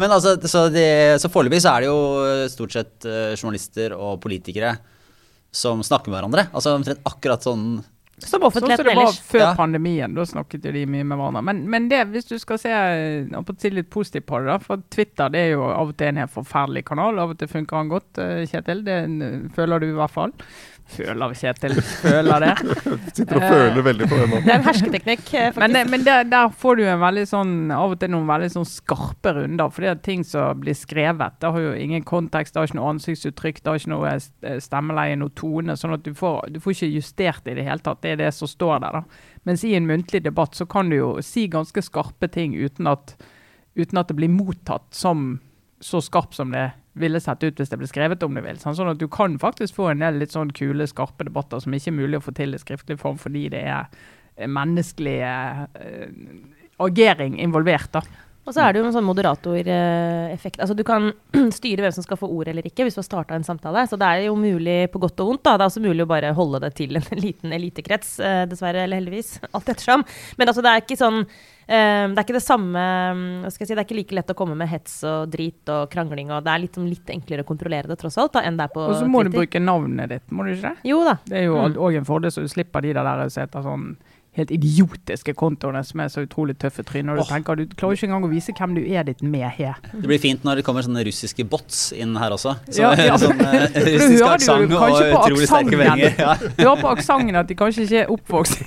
Men 0.00 0.10
altså, 0.16 0.38
så, 0.48 0.66
det, 0.72 0.88
så 1.20 1.28
foreløpig 1.30 1.60
så 1.62 1.76
er 1.76 1.84
det 1.84 1.92
jo 1.92 1.98
stort 2.56 2.72
sett 2.80 3.04
eh, 3.08 3.34
journalister 3.36 3.92
og 3.94 4.16
politikere 4.24 4.78
som 5.52 5.80
snakker 5.82 6.10
med 6.12 6.18
hverandre. 6.20 6.48
Altså 6.52 6.74
omtrent 6.76 7.00
akkurat 7.08 7.42
sånn 7.42 7.84
Som 8.18 8.40
Sånn 8.40 8.48
offentligheten 8.48 8.84
det 8.84 8.94
var 8.96 9.02
ellers. 9.04 9.20
før 9.22 9.38
Ja. 9.40 9.54
pandemien. 9.54 10.14
Da 10.14 10.24
snakket 10.26 10.64
jo 10.66 10.72
de 10.72 10.86
mye 10.86 11.04
med 11.06 11.16
hverandre. 11.18 11.42
Men, 11.44 11.70
men 11.70 11.88
det, 11.88 12.00
hvis 12.10 12.26
du 12.26 12.36
skal 12.42 12.58
se 12.58 12.68
eh, 12.68 13.70
litt 13.70 13.90
positivt 13.90 14.26
på 14.26 14.40
det, 14.40 14.46
da, 14.46 14.58
for 14.58 14.82
Twitter 14.90 15.28
det 15.30 15.38
er 15.38 15.50
jo 15.52 15.62
av 15.62 15.88
og 15.92 15.96
til 15.96 16.08
en 16.08 16.16
helt 16.16 16.32
forferdelig 16.34 16.84
kanal. 16.84 17.16
Av 17.22 17.30
og 17.30 17.38
til 17.38 17.46
funker 17.46 17.76
han 17.76 17.88
godt, 17.88 18.18
eh, 18.18 18.42
Kjetil. 18.50 18.82
Det 18.82 19.52
føler 19.54 19.78
du 19.78 19.86
i 19.86 19.94
hvert 19.94 20.10
fall. 20.10 20.32
Føler 20.88 21.34
Kjetil. 21.36 21.74
Føler 21.84 22.44
det. 22.44 22.52
Sitter 23.16 23.36
og 23.36 23.42
føler 23.44 23.84
veldig 23.84 24.06
på 24.08 24.18
det 24.18 24.26
nå. 24.30 24.40
Det 24.44 24.52
er 24.52 24.56
en 24.56 24.66
hersketeknikk, 24.66 25.24
eh, 25.36 25.48
faktisk. 25.54 25.74
Men, 25.76 25.90
men 25.92 26.04
der, 26.06 26.24
der 26.28 26.52
får 26.62 26.78
du 26.78 26.84
en 26.88 27.02
veldig 27.02 27.24
sånn, 27.28 27.52
av 27.74 27.92
og 27.94 28.00
til 28.00 28.12
noen 28.14 28.28
veldig 28.30 28.48
sånn 28.54 28.68
skarpe 28.68 29.34
runder. 29.36 29.72
For 29.74 29.84
det 29.84 29.90
er 29.92 30.00
ting 30.06 30.24
som 30.26 30.62
blir 30.62 30.76
skrevet. 30.78 31.36
Det 31.42 31.52
har 31.54 31.66
jo 31.66 31.74
ingen 31.76 32.06
kontekst, 32.08 32.54
det 32.54 32.62
har 32.62 32.70
ikke 32.70 32.80
noe 32.80 32.92
ansiktsuttrykk, 32.94 33.60
det 33.60 33.72
har 33.72 33.82
ikke 33.82 33.92
noe 33.94 34.14
eh, 34.14 34.60
stemmeleie, 34.64 35.18
noe 35.20 35.34
tone. 35.38 35.76
Sånn 35.78 35.96
at 35.98 36.06
du 36.06 36.14
får, 36.16 36.54
du 36.54 36.60
får 36.64 36.78
ikke 36.78 36.92
justert 36.96 37.44
det 37.44 37.56
i 37.56 37.60
det 37.60 37.68
hele 37.68 37.84
tatt. 37.84 38.00
Det 38.04 38.14
er 38.14 38.22
det 38.22 38.32
som 38.38 38.50
står 38.50 38.80
der. 38.86 39.02
da. 39.02 39.28
Mens 39.48 39.66
i 39.68 39.74
en 39.76 39.88
muntlig 39.88 40.22
debatt 40.24 40.56
så 40.56 40.66
kan 40.68 40.88
du 40.88 40.98
jo 40.98 41.10
si 41.24 41.46
ganske 41.52 41.84
skarpe 41.84 42.32
ting 42.32 42.56
uten 42.56 42.88
at, 42.88 43.14
uten 43.76 44.00
at 44.00 44.08
det 44.08 44.16
blir 44.18 44.32
mottatt 44.32 44.88
som 44.96 45.34
så 45.84 46.00
skarp 46.02 46.32
som 46.34 46.50
det 46.50 46.70
ville 47.00 47.20
sett 47.22 47.44
ut 47.44 47.60
hvis 47.60 47.72
det 47.72 47.78
ble 47.80 47.88
skrevet 47.90 48.22
om 48.26 48.36
det 48.36 48.44
vil. 48.44 48.60
Sånn 48.60 48.76
sånn 48.78 48.92
at 48.92 49.00
du 49.00 49.08
kan 49.12 49.38
faktisk 49.40 49.78
få 49.78 49.90
en 49.92 50.04
del 50.04 50.20
litt 50.20 50.34
sånn 50.34 50.52
kule, 50.56 50.86
skarpe 50.90 51.26
debatter 51.28 51.62
som 51.64 51.74
ikke 51.74 51.92
er 51.92 51.98
mulig 51.98 52.20
å 52.20 52.24
få 52.28 52.34
til 52.36 52.54
i 52.54 52.62
skriftlig 52.62 52.98
form 53.00 53.18
fordi 53.20 53.48
det 53.54 53.64
er 53.66 53.86
eh, 54.36 54.48
menneskelig 54.48 55.18
eh, 55.26 55.62
agering 56.84 57.38
involvert. 57.42 57.92
da. 57.96 58.04
Og 58.48 58.54
så 58.56 58.62
er 58.64 58.72
det 58.72 58.80
jo 58.80 58.86
en 58.88 58.94
sånn 58.96 59.04
moderatoreffekt. 59.04 60.60
Altså, 60.64 60.74
du 60.78 60.84
kan 60.88 61.10
styre 61.58 61.84
hvem 61.84 61.92
som 61.94 62.06
skal 62.06 62.16
få 62.20 62.30
ordet 62.32 62.54
eller 62.54 62.68
ikke, 62.68 62.86
hvis 62.86 62.96
du 62.96 63.02
har 63.02 63.08
starta 63.08 63.36
en 63.36 63.44
samtale. 63.46 63.84
Så 63.90 63.98
det 64.00 64.08
er 64.08 64.24
jo 64.28 64.36
mulig 64.40 64.78
på 64.92 65.02
godt 65.02 65.20
og 65.20 65.32
vondt. 65.34 65.44
da. 65.44 65.56
Det 65.60 65.66
er 65.66 65.72
også 65.72 65.84
mulig 65.84 66.06
å 66.06 66.10
bare 66.10 66.32
holde 66.36 66.62
det 66.64 66.72
til 66.78 66.96
en 66.98 67.06
liten 67.26 67.52
elitekrets, 67.54 68.16
eh, 68.24 68.42
dessverre 68.50 68.86
eller 68.86 69.02
heldigvis. 69.02 69.34
Alt 69.56 69.68
ettersom. 69.74 70.04
Men 70.40 70.48
altså, 70.52 70.64
det 70.64 70.72
er 70.72 70.82
ikke 70.84 70.98
sånn 70.98 71.20
eh, 71.22 72.04
Det 72.08 72.16
er 72.16 72.24
ikke 72.24 72.38
det 72.38 72.44
samme 72.46 72.82
jeg 73.44 73.52
si, 73.58 73.66
Det 73.74 73.76
er 73.78 73.84
ikke 73.86 73.98
like 74.00 74.16
lett 74.16 74.32
å 74.32 74.36
komme 74.38 74.56
med 74.58 74.70
hets 74.72 74.98
og 75.08 75.28
drit 75.32 75.68
og 75.74 75.88
krangling, 75.92 76.30
og 76.34 76.44
det 76.46 76.52
er 76.54 76.62
litt, 76.64 76.76
sånn 76.78 76.88
litt 76.88 77.12
enklere 77.12 77.44
å 77.44 77.48
kontrollere 77.48 77.90
det 77.90 77.98
tross 78.00 78.16
alt, 78.20 78.32
da, 78.38 78.42
enn 78.48 78.56
det 78.58 78.68
er 78.68 78.72
på 78.74 78.86
Og 78.88 78.96
så 79.02 79.08
må 79.10 79.22
du 79.26 79.32
bruke 79.34 79.60
navnet 79.62 80.14
ditt, 80.14 80.24
må 80.32 80.46
du 80.46 80.54
ikke 80.54 80.70
det? 80.72 80.88
Jo 80.88 81.02
da. 81.06 81.18
Det 81.28 81.42
er 81.42 81.48
jo 81.50 81.56
Mm. 81.58 81.74
òg 81.84 81.96
en 82.00 82.06
fordel, 82.08 82.30
så 82.32 82.40
du 82.44 82.48
slipper 82.48 82.80
de 82.86 82.94
der 82.96 83.28
som 83.28 83.42
heter 83.44 83.64
sånn 83.66 83.84
helt 84.38 84.52
idiotiske 84.54 85.34
kontoene 85.38 85.82
som 85.86 86.02
er 86.02 86.10
så 86.12 86.24
utrolig 86.24 86.56
tøffe 86.60 86.84
tryner. 86.86 87.18
Du 87.18 87.24
oh. 87.24 87.28
tenker, 87.28 87.58
du 87.58 87.74
klarer 87.78 87.98
ikke 87.98 88.08
engang 88.08 88.26
å 88.28 88.32
vise 88.32 88.54
hvem 88.56 88.76
du 88.78 88.82
er 88.82 89.06
ditt 89.08 89.22
med 89.22 89.46
her. 89.58 89.78
Det 89.92 90.06
blir 90.06 90.22
fint 90.22 90.46
når 90.46 90.60
det 90.60 90.66
kommer 90.66 90.86
sånne 90.86 91.04
russiske 91.06 91.46
bots 91.48 91.88
inn 91.96 92.16
her 92.20 92.34
også. 92.36 92.56
Så, 92.70 92.82
Ja, 92.82 92.92
ja. 92.96 93.18
Sånn 93.22 93.40
eh, 93.46 93.68
russisk 93.74 94.26
aksent 94.28 94.74
og 94.78 94.98
utrolig 94.98 95.48
sterke 95.50 95.80
venger. 95.82 96.18
Ja. 96.18 96.34
Du 96.40 96.64
hører 96.64 96.82
på 96.82 96.92
aksenten 96.96 97.38
at 97.38 97.50
de 97.50 97.58
kanskje 97.58 97.86
ikke 97.86 98.04
er 98.04 98.12
oppvokst 98.14 98.62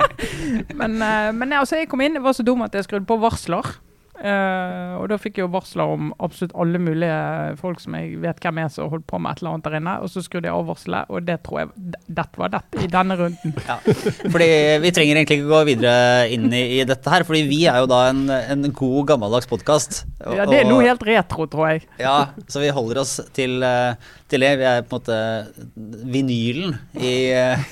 Men, 0.80 0.98
eh, 1.02 1.30
men 1.36 1.54
altså, 1.56 1.78
jeg 1.80 1.88
kom 1.90 2.02
inn, 2.04 2.16
det 2.18 2.24
var 2.24 2.36
så 2.36 2.44
dum 2.46 2.62
at 2.66 2.74
jeg 2.76 2.86
skrudde 2.86 3.08
på 3.08 3.16
varsler. 3.20 3.74
Eh, 4.20 4.94
og 5.00 5.06
da 5.08 5.16
fikk 5.16 5.38
jeg 5.38 5.46
jo 5.46 5.52
varsler 5.54 5.92
om 5.94 6.10
absolutt 6.20 6.52
alle 6.60 6.80
mulige 6.82 7.20
folk 7.60 7.80
som 7.80 7.94
jeg 7.96 8.18
vet 8.20 8.42
hvem 8.44 8.58
er 8.60 8.68
som 8.72 8.90
holdt 8.92 9.06
på 9.08 9.16
med 9.16 9.32
et 9.32 9.40
eller 9.40 9.54
annet 9.54 9.68
der 9.68 9.76
inne. 9.78 9.94
Og 10.04 10.12
så 10.12 10.22
skrudde 10.24 10.50
jeg 10.50 10.56
av 10.56 10.68
varselet, 10.68 11.08
og 11.08 11.24
det 11.28 11.38
tror 11.46 11.62
jeg 11.62 11.94
Dette 12.20 12.42
var 12.42 12.52
dette 12.52 12.84
i 12.84 12.90
denne 12.90 13.16
runden. 13.16 13.54
Ja. 13.64 13.78
Fordi 14.34 14.50
Vi 14.84 14.92
trenger 14.96 15.20
egentlig 15.20 15.40
ikke 15.40 15.50
gå 15.54 15.62
videre 15.70 16.28
inn 16.34 16.48
i, 16.52 16.62
i 16.80 16.84
dette 16.88 17.12
her, 17.12 17.24
fordi 17.28 17.42
vi 17.48 17.62
er 17.70 17.80
jo 17.82 17.88
da 17.90 18.02
en, 18.10 18.22
en 18.28 18.68
god, 18.68 19.00
gammeldags 19.14 19.48
podkast. 19.50 20.02
Ja, 20.20 20.44
det 20.48 20.62
er 20.62 20.68
noe 20.68 20.84
helt 20.84 21.04
retro, 21.06 21.48
tror 21.50 21.72
jeg. 21.72 21.88
Ja, 22.00 22.30
så 22.50 22.62
vi 22.62 22.72
holder 22.74 23.02
oss 23.04 23.16
til, 23.36 23.60
eh, 23.64 24.12
til 24.28 24.44
det. 24.44 24.52
Vi 24.60 24.68
er 24.68 24.84
på 24.84 25.00
en 25.00 25.00
måte 25.00 26.04
vinylen 26.12 26.76
i, 27.00 27.14
eh, 27.32 27.70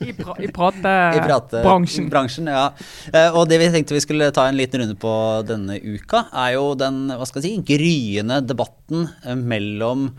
I, 0.00 0.12
pra 0.16 0.36
i 0.42 0.48
pratebransjen. 0.52 2.08
Prate 2.10 2.52
ja. 2.52 2.66
Eh, 3.12 3.30
Og 3.36 3.48
det 3.50 3.58
vi 3.62 3.70
tenkte 3.74 3.96
vi 3.96 4.04
skulle 4.04 4.30
ta 4.34 4.46
en 4.48 4.58
liten 4.58 4.82
runde 4.82 4.96
på 5.00 5.12
denne 5.48 5.78
uka, 5.80 6.26
er 6.44 6.54
jo 6.56 6.70
den 6.78 7.06
hva 7.12 7.26
skal 7.28 7.42
jeg 7.42 7.58
si, 7.58 7.66
gryende 7.74 8.40
debatten 8.46 9.08
eh, 9.24 9.36
mellom 9.36 10.10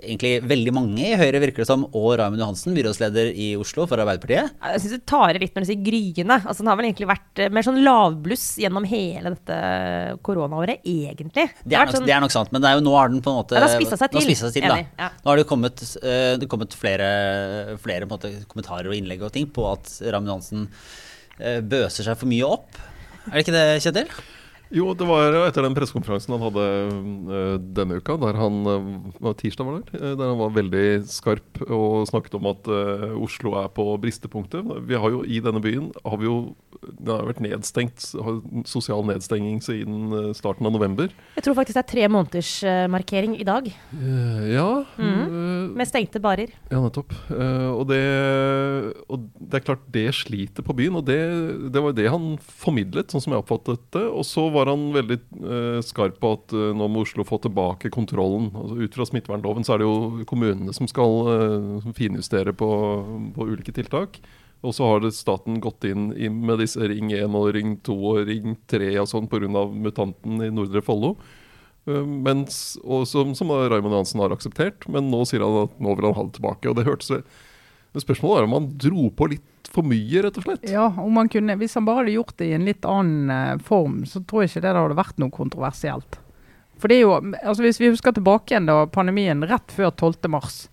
egentlig 0.00 0.32
veldig 0.48 0.72
mange 0.74 1.04
i 1.06 1.16
Høyre, 1.18 1.40
virker 1.42 1.62
det 1.62 1.68
som, 1.68 1.84
og 1.86 2.08
Raymond 2.18 2.40
Johansen, 2.42 2.74
byrådsleder 2.76 3.30
i 3.32 3.48
Oslo 3.60 3.86
for 3.90 4.02
Arbeiderpartiet. 4.02 4.54
Jeg 4.72 4.82
syns 4.82 4.94
du 4.96 5.04
tar 5.12 5.36
i 5.36 5.42
litt 5.42 5.56
når 5.56 5.66
du 5.66 5.70
sier 5.70 5.82
gryende. 5.86 6.38
Altså, 6.40 6.62
den 6.62 6.70
har 6.72 6.80
vel 6.80 6.88
egentlig 6.88 7.10
vært 7.10 7.42
eh, 7.44 7.52
mer 7.56 7.66
sånn 7.66 7.80
lavbluss 7.84 8.46
gjennom 8.62 8.88
hele 8.90 9.34
dette 9.36 9.60
koronaåret, 10.26 10.82
egentlig. 10.82 11.46
Det 11.62 11.76
er, 11.76 11.86
nok, 11.86 12.00
nok, 12.00 12.08
det 12.08 12.16
er 12.16 12.24
nok 12.26 12.34
sant, 12.34 12.52
men 12.54 12.64
det 12.64 12.72
er 12.72 12.80
jo 12.80 12.84
nå 12.88 12.96
har 12.96 13.12
den 13.12 13.22
på 13.24 13.32
en 13.32 13.40
måte 13.42 13.58
Ja, 13.58 13.64
det 13.64 13.68
har 13.68 13.76
spisset 13.76 14.02
seg 14.02 14.16
til. 14.16 14.34
seg 14.40 14.56
til 14.56 14.66
da. 14.66 14.80
Enig, 14.80 14.90
ja. 15.04 15.12
Nå 15.20 15.32
har 15.32 15.42
det 15.42 15.46
kommet, 15.50 15.86
eh, 16.00 16.32
det 16.40 16.50
kommet 16.50 16.76
flere, 16.80 17.12
flere 17.82 18.08
på 18.08 18.10
en 18.10 18.16
måte, 18.16 18.34
kommentarer 18.50 18.90
og 18.90 18.98
innlegg 18.98 19.24
og 19.28 19.34
ting 19.36 19.48
på 19.52 19.68
at 19.70 19.92
Raymond 20.06 20.34
Johansen 20.34 20.68
eh, 21.38 21.60
bøser 21.60 22.08
seg 22.08 22.20
for 22.20 22.30
mye 22.30 22.52
opp. 22.58 22.80
Er 23.28 23.36
det 23.36 23.46
ikke 23.46 23.56
det, 23.56 23.66
Kjetil? 23.84 24.20
Jo, 24.70 24.92
det 24.94 25.06
var 25.08 25.34
etter 25.48 25.64
den 25.66 25.74
pressekonferansen 25.74 26.36
han 26.36 26.44
hadde 26.46 26.64
øh, 27.34 27.54
denne 27.74 27.96
uka, 27.98 28.14
der 28.22 28.38
han 28.38 28.60
øh, 28.70 28.90
var 29.18 29.34
tirsdag 29.34 29.66
var 29.66 29.80
det, 29.80 29.90
vel? 29.90 30.02
Øh, 30.12 30.12
der 30.20 30.30
han 30.30 30.38
var 30.38 30.52
veldig 30.54 30.84
skarp 31.10 31.62
og 31.66 32.06
snakket 32.06 32.36
om 32.38 32.46
at 32.52 32.70
Oslo 33.18 33.56
er 33.58 33.66
på 33.74 33.88
bristepunktet. 34.02 34.62
Vi 34.86 34.94
har 34.94 35.10
jo 35.10 35.24
I 35.26 35.40
denne 35.42 35.62
byen 35.64 35.90
har 36.04 36.20
vi 36.20 36.28
jo 36.30 36.36
det 36.80 37.12
har 37.12 37.26
vært 37.28 37.42
nedstengt, 37.44 38.04
har 38.24 38.38
sosial 38.68 39.02
nedstenging 39.04 39.58
siden 39.64 40.32
starten 40.36 40.64
av 40.64 40.72
november. 40.72 41.10
Jeg 41.36 41.44
tror 41.44 41.56
faktisk 41.58 41.76
det 41.76 41.82
er 41.82 41.90
tre 41.90 42.06
måneders 42.08 42.52
eh, 42.64 42.86
markering 42.88 43.34
i 43.36 43.44
dag, 43.46 43.68
Eh, 43.90 44.46
ja, 44.54 44.84
øh, 44.98 45.70
med 45.76 45.86
stengte 45.88 46.20
barer. 46.22 46.48
ja, 46.70 46.80
nettopp. 46.80 47.12
Eh, 47.30 47.68
og, 47.70 47.88
det, 47.90 48.00
og 49.08 49.26
det 49.40 49.58
er 49.60 49.64
klart 49.66 49.84
det 49.92 50.06
sliter 50.14 50.62
på 50.64 50.72
byen, 50.76 50.96
og 50.96 51.04
det, 51.06 51.18
det 51.72 51.82
var 51.82 51.92
det 51.96 52.08
han 52.10 52.38
formidlet, 52.40 53.10
sånn 53.12 53.20
som 53.24 53.34
jeg 53.34 53.42
oppfattet 53.42 53.82
det. 53.92 54.06
Og 54.08 54.24
så 54.24 54.46
var 54.52 54.59
han 54.68 54.82
veldig 54.92 55.16
eh, 55.40 55.78
skarp 55.86 56.18
på 56.20 56.32
at 56.36 56.52
eh, 56.56 56.70
nå 56.76 56.88
må 56.92 57.04
Oslo 57.04 57.24
få 57.24 57.38
tilbake 57.40 57.92
kontrollen. 57.94 58.50
Altså, 58.52 58.76
ut 58.82 58.98
fra 58.98 59.06
smittevernloven 59.08 59.64
så 59.64 59.74
er 59.74 59.80
det 59.80 59.88
jo 59.88 60.26
kommunene 60.28 60.74
som 60.76 60.88
skal 60.90 61.30
eh, 61.32 61.90
finjustere 61.96 62.52
på, 62.52 62.70
på 63.36 63.48
ulike 63.48 63.72
tiltak. 63.76 64.20
Og 64.60 64.76
så 64.76 64.84
har 64.90 65.00
det 65.00 65.14
staten 65.16 65.56
gått 65.64 65.86
inn 65.88 66.10
i, 66.12 66.28
med 66.28 66.60
disse 66.60 66.84
Ring 66.84 67.14
1 67.16 67.36
og 67.38 67.48
Ring 67.56 67.78
2 67.86 67.96
og 68.12 68.24
Ring 68.28 68.58
3 68.68 68.90
og 69.00 69.08
sånn 69.08 69.30
pga. 69.32 69.48
mutanten 69.72 70.42
i 70.44 70.50
Nordre 70.52 70.84
Follo. 70.84 71.14
Uh, 71.88 72.04
mens, 72.04 72.76
og 72.84 73.06
som, 73.08 73.32
som 73.32 73.48
Raymond 73.48 73.96
Johansen 73.96 74.20
har 74.20 74.34
akseptert, 74.34 74.84
men 74.84 75.08
nå 75.08 75.22
sier 75.24 75.40
han 75.40 75.62
at 75.62 75.80
nå 75.80 75.94
vil 75.96 76.10
han 76.10 76.18
ha 76.18 76.26
det 76.28 76.36
tilbake. 76.36 76.68
Og 76.68 76.76
det 76.76 76.84
hørtes 76.84 77.22
men 77.90 78.04
Spørsmålet 78.04 78.38
er 78.38 78.46
om 78.46 78.52
han 78.54 78.68
dro 78.78 79.08
på 79.10 79.32
litt 79.32 79.59
for 79.70 79.86
mye, 79.86 80.22
rett 80.24 80.40
og 80.40 80.46
slett. 80.46 80.66
Ja, 80.70 80.88
om 80.98 81.18
han 81.20 81.30
kunne, 81.30 81.56
Hvis 81.60 81.76
han 81.78 81.86
bare 81.86 82.02
hadde 82.02 82.16
gjort 82.16 82.36
det 82.40 82.50
i 82.50 82.56
en 82.56 82.66
litt 82.66 82.86
annen 82.88 83.30
eh, 83.30 83.62
form, 83.62 84.02
så 84.06 84.22
tror 84.22 84.44
jeg 84.44 84.52
ikke 84.52 84.64
det 84.66 84.74
hadde 84.74 84.98
vært 84.98 85.22
noe 85.22 85.34
kontroversielt. 85.34 86.18
For 86.80 86.90
det 86.90 86.98
er 86.98 87.04
jo, 87.04 87.14
altså 87.44 87.62
Hvis 87.62 87.80
vi 87.80 87.92
husker 87.92 88.16
tilbake 88.16 88.54
igjen 88.54 88.68
da 88.70 88.82
pandemien 88.90 89.44
rett 89.46 89.72
før 89.74 89.92
12. 89.92 90.30
mars, 90.32 90.64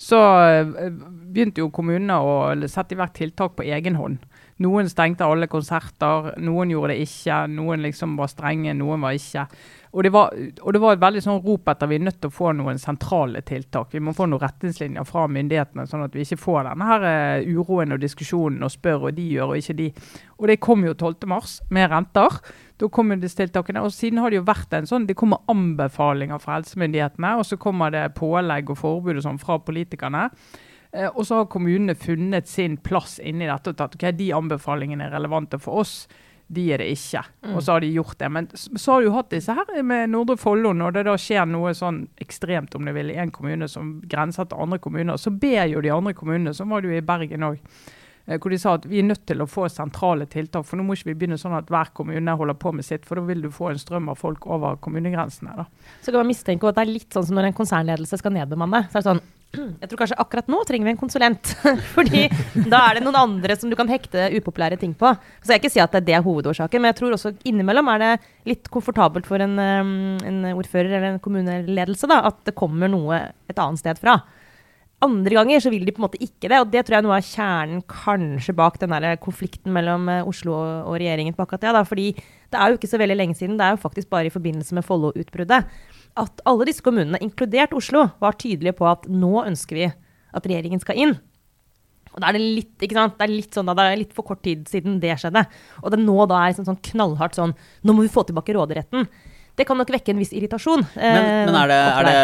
så 0.00 0.20
eh, 0.44 0.88
begynte 1.32 1.62
jo 1.64 1.72
kommunene 1.74 2.16
å 2.20 2.54
sette 2.68 2.96
i 2.96 3.00
verk 3.00 3.16
tiltak 3.16 3.56
på 3.56 3.66
egen 3.66 3.96
hånd. 4.00 4.24
Noen 4.64 4.88
stengte 4.88 5.26
alle 5.26 5.50
konserter, 5.52 6.30
noen 6.40 6.70
gjorde 6.72 6.94
det 6.94 7.04
ikke. 7.04 7.42
Noen 7.52 7.82
liksom 7.84 8.14
var 8.16 8.30
strenge, 8.32 8.72
noen 8.76 9.02
var 9.04 9.16
ikke. 9.16 9.44
Og 9.96 10.04
det 10.04 10.10
var, 10.12 10.34
og 10.60 10.74
det 10.74 10.80
var 10.82 10.92
et 10.92 11.00
veldig 11.00 11.22
sånn 11.24 11.38
rop 11.40 11.70
etter 11.72 11.88
vi 11.88 11.96
er 11.96 12.02
nødt 12.04 12.18
til 12.20 12.28
å 12.28 12.34
få 12.36 12.50
noen 12.52 12.76
sentrale 12.76 13.40
tiltak. 13.48 13.94
Vi 13.96 14.02
må 14.04 14.12
få 14.12 14.26
noen 14.28 14.42
retningslinjer 14.42 15.06
fra 15.08 15.22
myndighetene, 15.32 15.86
sånn 15.88 16.04
at 16.04 16.12
vi 16.12 16.26
ikke 16.26 16.36
får 16.42 16.66
denne 16.66 16.88
her 16.90 17.06
eh, 17.08 17.48
uroen 17.48 17.96
og 17.96 18.02
diskusjonen 18.02 18.66
og 18.66 18.74
spør, 18.74 19.08
og 19.08 19.16
de 19.16 19.24
gjør 19.32 19.54
og 19.54 19.62
ikke 19.62 19.78
de. 19.78 19.86
Og 20.36 20.50
det 20.52 20.58
kom 20.66 20.84
jo 20.84 20.92
12.3 20.92 21.40
med 21.72 21.88
renter. 21.94 22.36
Da 22.76 22.90
kom 22.92 23.14
jo 23.14 23.18
disse 23.22 23.40
tiltakene. 23.40 23.86
Og 23.88 23.96
siden 23.96 24.20
har 24.20 24.28
det 24.28 24.42
jo 24.42 24.46
vært 24.50 24.76
en 24.76 24.90
sånn, 24.90 25.08
det 25.08 25.16
kommer 25.16 25.40
anbefalinger 25.48 26.44
fra 26.44 26.58
helsemyndighetene, 26.58 27.32
og 27.40 27.48
så 27.48 27.56
kommer 27.56 27.94
det 27.94 28.10
pålegg 28.20 28.76
og 28.76 28.82
forbud 28.82 29.16
og 29.16 29.24
sånn 29.24 29.40
fra 29.40 29.56
politikerne. 29.64 30.28
Eh, 30.92 31.08
og 31.08 31.24
så 31.24 31.40
har 31.40 31.50
kommunene 31.52 31.96
funnet 31.96 32.52
sin 32.52 32.76
plass 32.84 33.16
inni 33.16 33.48
dette 33.48 33.72
og 33.72 33.80
tatt 33.80 33.96
ok, 33.96 34.10
de 34.16 34.28
anbefalingene 34.36 35.08
er 35.08 35.16
relevante 35.16 35.56
for 35.62 35.86
oss. 35.86 36.02
De 36.46 36.62
er 36.70 36.78
det 36.78 36.92
ikke. 36.94 37.24
Og 37.50 37.58
så 37.64 37.74
har 37.74 37.82
de 37.82 37.90
gjort 37.90 38.18
det. 38.20 38.28
Men 38.30 38.46
så 38.54 38.92
har 38.92 39.02
du 39.02 39.10
hatt 39.14 39.32
disse 39.34 39.54
her 39.56 39.82
med 39.82 40.12
Nordre 40.12 40.36
Follo. 40.38 40.70
Når 40.76 40.94
det 40.94 41.04
da 41.08 41.16
skjer 41.18 41.46
noe 41.50 41.74
sånn 41.74 42.04
ekstremt 42.22 42.76
om 42.78 42.86
du 42.86 42.92
vil, 42.94 43.10
i 43.10 43.18
en 43.18 43.34
kommune 43.34 43.66
som 43.70 43.96
grenser 44.06 44.46
til 44.46 44.62
andre 44.62 44.78
kommuner, 44.82 45.18
så 45.18 45.32
ber 45.34 45.66
jo 45.72 45.82
de 45.82 45.90
andre 45.94 46.14
kommunene, 46.14 46.54
som 46.54 46.70
var 46.70 46.84
det 46.84 46.92
jo 46.92 47.00
i 47.00 47.06
Bergen 47.06 47.48
òg, 47.48 47.58
eh, 48.26 48.38
hvor 48.38 48.54
de 48.54 48.60
sa 48.62 48.76
at 48.78 48.86
vi 48.86 49.02
er 49.02 49.08
nødt 49.08 49.24
til 49.26 49.42
å 49.42 49.48
få 49.50 49.66
sentrale 49.72 50.28
tiltak. 50.30 50.68
For 50.68 50.78
nå 50.78 50.86
må 50.86 50.94
ikke 50.94 51.10
vi 51.10 51.18
begynne 51.18 51.40
sånn 51.42 51.58
at 51.58 51.72
hver 51.72 51.90
kommune 51.98 52.38
holder 52.38 52.58
på 52.62 52.74
med 52.78 52.86
sitt, 52.86 53.08
for 53.08 53.18
da 53.18 53.26
vil 53.26 53.42
du 53.42 53.50
få 53.50 53.72
en 53.72 53.82
strøm 53.82 54.12
av 54.14 54.22
folk 54.22 54.46
over 54.46 54.78
kommunegrensene. 54.78 55.56
da. 55.58 55.66
Så 56.00 56.12
kan 56.12 56.22
man 56.22 56.30
mistenke 56.30 56.70
at 56.70 56.78
det 56.78 56.86
er 56.86 56.94
litt 56.94 57.10
sånn 57.10 57.26
som 57.26 57.40
når 57.40 57.50
en 57.50 57.58
konsernledelse 57.58 58.22
skal 58.22 58.38
nedbemanne. 58.38 58.86
så 58.92 59.00
er 59.00 59.02
det 59.02 59.10
sånn 59.10 59.26
jeg 59.56 59.90
tror 59.90 60.00
kanskje 60.02 60.18
akkurat 60.22 60.48
nå 60.52 60.60
trenger 60.68 60.88
vi 60.88 60.92
en 60.94 61.00
konsulent. 61.00 61.52
Fordi 61.96 62.26
da 62.68 62.82
er 62.86 62.98
det 62.98 63.04
noen 63.06 63.18
andre 63.20 63.56
som 63.58 63.72
du 63.72 63.76
kan 63.78 63.90
hekte 63.90 64.28
upopulære 64.36 64.78
ting 64.80 64.94
på. 64.98 65.12
Så 65.42 65.54
jeg 65.54 65.62
ikke 65.62 65.72
si 65.74 65.82
at 65.82 65.94
det 65.94 66.02
er 66.04 66.08
det 66.10 66.24
hovedårsaken, 66.26 66.82
men 66.82 66.92
jeg 66.92 67.00
tror 67.00 67.16
også 67.16 67.34
innimellom 67.48 67.92
er 67.94 68.02
det 68.02 68.12
litt 68.52 68.70
komfortabelt 68.72 69.28
for 69.28 69.42
en, 69.42 69.58
um, 69.58 70.16
en 70.26 70.42
ordfører 70.54 70.92
eller 70.92 71.14
en 71.14 71.22
kommuneledelse 71.22 72.10
da, 72.10 72.22
at 72.30 72.42
det 72.48 72.56
kommer 72.58 72.90
noe 72.92 73.22
et 73.50 73.62
annet 73.62 73.82
sted 73.82 74.02
fra. 74.02 74.20
Andre 75.04 75.36
ganger 75.36 75.60
så 75.60 75.70
vil 75.72 75.84
de 75.84 75.92
på 75.92 76.00
en 76.00 76.06
måte 76.06 76.20
ikke 76.24 76.48
det, 76.48 76.56
og 76.56 76.70
det 76.72 76.86
tror 76.86 76.96
jeg 76.96 77.02
er 77.02 77.04
noe 77.04 77.18
av 77.18 77.26
kjernen 77.26 77.82
kanskje 77.90 78.54
bak 78.56 78.78
den 78.80 78.94
der 78.94 79.18
konflikten 79.20 79.74
mellom 79.76 80.08
eh, 80.08 80.24
Oslo 80.24 80.54
og 80.56 80.96
regjeringen 80.96 81.36
på 81.36 81.44
akkurat 81.44 81.66
det. 81.66 81.74
Da, 81.76 81.82
fordi 81.84 82.06
det 82.16 82.56
er 82.56 82.72
jo 82.72 82.78
ikke 82.78 82.88
så 82.88 83.00
veldig 83.02 83.18
lenge 83.18 83.36
siden, 83.36 83.58
det 83.60 83.66
er 83.66 83.76
jo 83.76 83.82
faktisk 83.82 84.08
bare 84.12 84.30
i 84.30 84.32
forbindelse 84.32 84.78
med 84.78 84.86
Follo-utbruddet 84.88 85.68
at 86.16 86.42
alle 86.48 86.66
disse 86.68 86.84
kommunene, 86.84 87.20
inkludert 87.22 87.74
Oslo, 87.76 88.06
var 88.22 88.38
tydelige 88.40 88.76
på 88.78 88.88
at 88.88 89.06
nå 89.10 89.42
ønsker 89.44 89.78
vi 89.78 89.88
at 89.88 90.46
regjeringen 90.48 90.82
skal 90.82 91.00
inn. 91.00 91.14
Og 92.16 92.22
da 92.22 92.30
er 92.30 92.38
det 92.38 92.44
litt, 92.44 92.74
ikke 92.80 92.96
sant? 92.96 93.16
Det 93.18 93.26
er 93.26 93.34
litt 93.34 93.56
sånn 93.56 93.68
da, 93.68 93.74
det 93.76 93.84
er 93.84 93.98
litt 94.00 94.14
for 94.16 94.24
kort 94.24 94.40
tid 94.46 94.64
siden 94.70 94.96
det 95.02 95.18
skjedde. 95.20 95.42
Og 95.82 95.92
det 95.92 96.00
nå 96.00 96.16
da 96.30 96.40
er 96.40 96.54
liksom 96.54 96.68
sånn 96.70 96.80
knallhardt 96.92 97.36
sånn 97.36 97.52
Nå 97.84 97.92
må 97.92 98.06
vi 98.06 98.12
få 98.12 98.24
tilbake 98.24 98.56
råderetten. 98.56 99.04
Det 99.56 99.64
kan 99.64 99.78
nok 99.80 99.88
vekke 99.94 100.12
en 100.12 100.18
viss 100.20 100.34
irritasjon. 100.36 100.82
Men, 100.96 101.16
eh, 101.16 101.46
men 101.48 101.56
er, 101.56 101.70
det, 101.70 101.78
er 101.80 102.06
det 102.08 102.16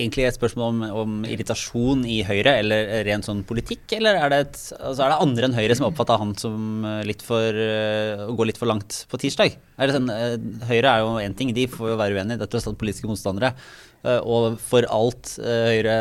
egentlig 0.00 0.24
et 0.26 0.38
spørsmål 0.38 0.72
om, 0.72 0.80
om 1.02 1.12
irritasjon 1.30 2.02
i 2.10 2.16
Høyre, 2.26 2.56
eller 2.58 2.90
rent 3.06 3.28
sånn 3.28 3.44
politikk? 3.46 3.84
Eller 4.00 4.18
er 4.18 4.32
det, 4.34 4.40
et, 4.48 4.58
altså 4.80 5.06
er 5.06 5.14
det 5.14 5.20
andre 5.28 5.48
enn 5.48 5.54
Høyre 5.60 5.76
som 5.78 5.86
oppfatta 5.92 6.18
han 6.18 6.34
som 6.42 6.82
eh, 6.88 7.04
litt 7.06 7.22
for 7.22 7.62
eh, 7.68 8.26
å 8.26 8.34
gå 8.34 8.48
litt 8.50 8.58
for 8.58 8.70
langt 8.72 9.04
på 9.12 9.22
tirsdag? 9.22 9.54
Er 9.78 9.88
det 9.90 9.96
sånn, 10.00 10.10
eh, 10.10 10.36
Høyre 10.72 10.96
er 10.96 11.06
jo 11.06 11.14
én 11.22 11.38
ting, 11.38 11.54
de 11.54 11.68
får 11.70 11.94
jo 11.94 12.00
være 12.02 12.18
uenige, 12.18 12.40
det 12.42 12.48
er 12.48 12.52
tross 12.56 12.66
alt 12.66 12.80
politiske 12.82 13.10
motstandere. 13.10 13.54
Eh, 14.02 14.18
Og 14.26 14.58
for 14.58 14.82
alt 14.90 15.36
eh, 15.38 15.70
Høyre 15.76 15.96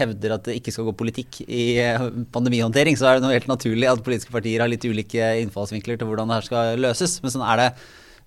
hevder 0.00 0.38
at 0.38 0.48
det 0.48 0.56
ikke 0.62 0.72
skal 0.72 0.88
gå 0.88 0.96
politikk 0.96 1.42
i 1.44 1.74
eh, 1.84 2.08
pandemihåndtering, 2.32 2.96
så 2.96 3.10
er 3.10 3.18
det 3.20 3.26
noe 3.28 3.36
helt 3.36 3.52
naturlig 3.52 3.92
at 3.92 4.00
politiske 4.06 4.32
partier 4.32 4.64
har 4.64 4.72
litt 4.72 4.88
ulike 4.88 5.34
innfallsvinkler 5.44 6.00
til 6.00 6.08
hvordan 6.08 6.32
det 6.32 6.40
her 6.40 6.48
skal 6.48 6.86
løses. 6.88 7.20
Men 7.20 7.36
sånn 7.36 7.44
er 7.52 7.66
det 7.66 7.72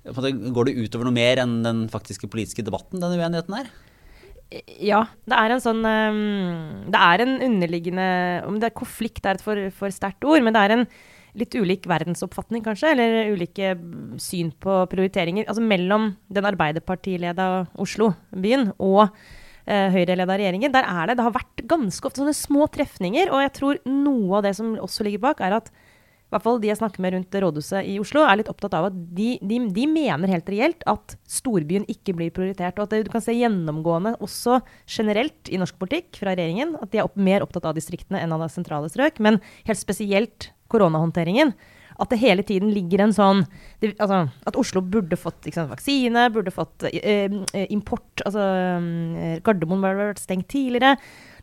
Går 0.03 0.67
det 0.67 0.75
utover 0.83 1.07
noe 1.07 1.15
mer 1.15 1.39
enn 1.43 1.61
den 1.63 1.85
faktiske 1.91 2.27
politiske 2.27 2.65
debatten, 2.65 2.99
denne 2.99 3.15
uenigheten 3.15 3.55
her? 3.55 3.71
Ja, 4.83 5.05
det 5.25 5.37
er 5.37 5.53
en 5.53 5.61
sånn 5.63 5.79
um, 5.81 6.83
Det 6.91 6.99
er 6.99 7.23
en 7.23 7.31
underliggende 7.41 8.07
Om 8.45 8.59
det 8.61 8.67
er 8.67 8.75
konflikt 8.77 9.25
er 9.25 9.39
et 9.39 9.41
for, 9.41 9.57
for 9.73 9.93
sterkt 9.93 10.27
ord, 10.27 10.43
men 10.45 10.53
det 10.53 10.61
er 10.61 10.75
en 10.75 10.85
litt 11.33 11.55
ulik 11.57 11.87
verdensoppfatning, 11.89 12.61
kanskje, 12.61 12.91
eller 12.93 13.31
ulike 13.33 13.71
syn 14.21 14.51
på 14.61 14.83
prioriteringer. 14.91 15.47
Altså 15.49 15.63
mellom 15.65 16.11
den 16.29 16.45
Arbeiderpartileda 16.45 17.47
Oslo-byen 17.81 18.67
og 18.77 19.07
eh, 19.07 19.89
Høyre-leda 19.95 20.37
regjeringen. 20.37 20.73
Der 20.75 20.85
er 20.85 21.09
det 21.09 21.17
Det 21.17 21.25
har 21.25 21.33
vært 21.39 21.65
ganske 21.71 22.05
ofte 22.05 22.21
sånne 22.21 22.37
små 22.37 22.67
trefninger, 22.69 23.33
og 23.33 23.41
jeg 23.47 23.53
tror 23.57 23.81
noe 23.89 24.37
av 24.37 24.45
det 24.45 24.53
som 24.59 24.75
også 24.77 25.07
ligger 25.07 25.25
bak, 25.25 25.41
er 25.41 25.57
at 25.57 25.73
hvert 26.33 26.45
fall 26.45 26.59
de 26.61 26.69
jeg 26.71 26.79
snakker 26.79 27.03
med 27.03 27.15
rundt 27.15 27.37
rådhuset 27.43 27.89
i 27.89 27.99
Oslo, 28.01 28.23
er 28.25 28.39
litt 28.39 28.49
opptatt 28.51 28.75
av 28.77 28.89
at 28.89 28.97
de, 29.17 29.35
de, 29.41 29.59
de 29.75 29.85
mener 29.89 30.33
helt 30.33 30.49
reelt 30.51 30.85
at 30.89 31.15
storbyen 31.29 31.85
ikke 31.91 32.15
blir 32.17 32.33
prioritert. 32.35 32.77
Og 32.77 32.87
at 32.87 32.95
det, 32.95 33.03
du 33.07 33.13
kan 33.13 33.23
se 33.23 33.35
gjennomgående 33.37 34.15
også 34.23 34.59
generelt 34.89 35.51
i 35.51 35.59
norsk 35.61 35.77
politikk 35.81 36.19
fra 36.21 36.33
regjeringen 36.33 36.75
at 36.81 36.91
de 36.93 37.01
er 37.01 37.07
opp, 37.07 37.15
mer 37.19 37.45
opptatt 37.45 37.69
av 37.69 37.77
distriktene 37.77 38.21
enn 38.23 38.35
av 38.35 38.43
det 38.45 38.51
sentrale 38.53 38.91
strøk. 38.91 39.21
Men 39.23 39.39
helt 39.67 39.81
spesielt 39.81 40.51
koronahåndteringen. 40.73 41.53
At 42.01 42.09
det 42.09 42.21
hele 42.23 42.41
tiden 42.45 42.71
ligger 42.73 43.03
en 43.03 43.13
sånn 43.13 43.43
det, 43.83 43.93
altså, 44.01 44.23
At 44.49 44.57
Oslo 44.57 44.81
burde 44.81 45.17
fått 45.19 45.45
sant, 45.53 45.69
vaksine, 45.69 46.25
burde 46.33 46.53
fått 46.53 46.87
eh, 46.89 47.29
eh, 47.29 47.67
import 47.73 48.23
altså 48.25 48.47
eh, 48.49 49.35
Gardermoen 49.45 49.83
burde 49.83 50.09
vært 50.09 50.23
stengt 50.23 50.49
tidligere. 50.53 50.95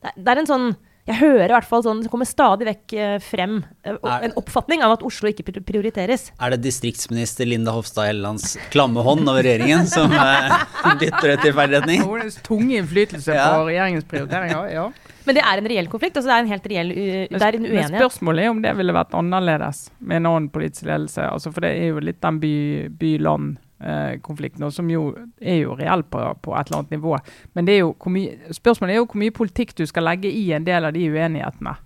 Det, 0.02 0.16
det 0.18 0.32
er 0.32 0.42
en 0.42 0.50
sånn 0.50 0.68
jeg 1.10 1.18
hører 1.20 1.50
i 1.50 1.54
hvert 1.56 1.66
fall 1.68 1.82
sånn, 1.84 2.00
det 2.04 2.10
kommer 2.12 2.28
stadig 2.28 2.66
vekk 2.70 2.94
eh, 2.96 3.16
frem 3.24 3.58
eh, 3.84 3.96
Er- 3.98 4.26
en 4.28 4.34
oppfatning 4.38 4.82
av 4.86 4.94
at 4.96 5.02
Oslo 5.06 5.28
ikke 5.30 5.44
prioriteres. 5.66 6.28
Er 6.38 6.54
det 6.54 6.60
distriktsminister 6.64 7.48
Linda 7.50 7.74
Hofstad 7.74 8.06
Hellelands 8.12 8.54
klamme 8.70 9.02
hånd 9.06 9.26
over 9.28 9.42
regjeringen 9.46 9.86
som 9.90 10.12
eh, 10.14 10.56
dytter 11.02 11.34
dette 11.34 11.50
i 11.50 11.54
feil 11.56 11.74
retning? 11.76 12.04
Hennes 12.06 12.38
tunge 12.46 12.78
innflytelse 12.80 13.34
Ja. 13.34 13.48
på 13.58 13.68
regjeringens 13.72 14.06
prioriteringer. 14.10 14.68
ja. 14.74 14.88
Men 15.26 15.36
det 15.36 15.42
er 15.44 15.60
en 15.60 15.66
reell 15.68 15.86
konflikt. 15.92 16.16
altså 16.16 16.30
Det 16.30 16.36
er 16.36 16.40
en 16.46 16.48
helt 16.50 16.66
reell 16.72 16.88
det 16.94 17.42
er 17.44 17.56
en 17.58 17.62
Men 17.62 17.70
uenighet. 17.74 17.98
spørsmålet 18.00 18.44
er 18.46 18.50
om 18.54 18.62
det 18.64 18.70
ville 18.78 18.94
vært 18.96 19.12
annerledes 19.18 19.82
med 20.00 20.16
en 20.22 20.26
annen 20.30 20.46
politisk 20.50 20.86
ledelse. 20.88 21.26
Altså, 21.28 21.52
for 21.52 21.60
det 21.66 21.74
er 21.76 21.90
jo 21.90 22.00
litt 22.00 22.22
den 22.24 22.38
by-land-konflikten, 22.40 23.58
som 23.80 24.90
jo 24.92 25.04
er 25.40 25.62
jo 25.62 25.76
reell 25.78 26.02
på, 26.02 26.22
på 26.42 26.54
et 26.56 26.68
eller 26.68 26.82
annet 26.82 26.96
nivå. 26.96 27.16
Men 27.54 27.68
det 27.68 27.76
er 27.76 27.84
jo 27.84 27.94
mye, 28.12 28.52
spørsmålet 28.52 28.94
er 28.94 29.00
jo 29.00 29.06
hvor 29.06 29.22
mye 29.22 29.36
politikk 29.36 29.76
du 29.78 29.86
skal 29.86 30.04
legge 30.04 30.30
i 30.30 30.50
en 30.52 30.66
del 30.66 30.84
av 30.84 30.92
de 30.96 31.06
uenighetene. 31.08 31.76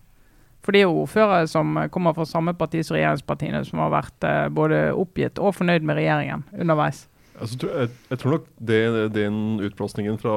For 0.65 0.73
det 0.73 0.81
er 0.81 0.89
jo 0.89 1.03
ordførere 1.03 1.49
som 1.51 1.77
kommer 1.93 2.15
fra 2.17 2.25
samme 2.29 2.55
parti 2.57 2.81
som 2.85 2.97
regjeringspartiene, 2.97 3.65
som 3.69 3.83
har 3.85 3.93
vært 3.93 4.25
eh, 4.25 4.47
både 4.49 4.87
oppgitt 4.97 5.39
og 5.39 5.59
fornøyd 5.59 5.85
med 5.85 6.01
regjeringen 6.01 6.47
underveis. 6.57 7.05
Altså, 7.35 7.59
jeg, 7.67 7.91
jeg 8.13 8.21
tror 8.23 8.37
nok 8.37 8.45
det, 8.63 8.81
den 9.17 9.39
utblåsningen 9.67 10.21
fra 10.23 10.35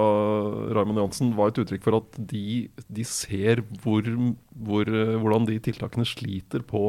Raymond 0.74 0.98
Johansen 0.98 1.36
var 1.38 1.52
et 1.52 1.60
uttrykk 1.62 1.84
for 1.86 2.00
at 2.00 2.18
de, 2.32 2.68
de 2.90 3.06
ser 3.06 3.62
hvor, 3.84 4.08
hvor, 4.50 4.90
eh, 4.90 5.16
hvordan 5.22 5.46
de 5.48 5.60
tiltakene 5.64 6.08
sliter 6.10 6.66
på 6.66 6.82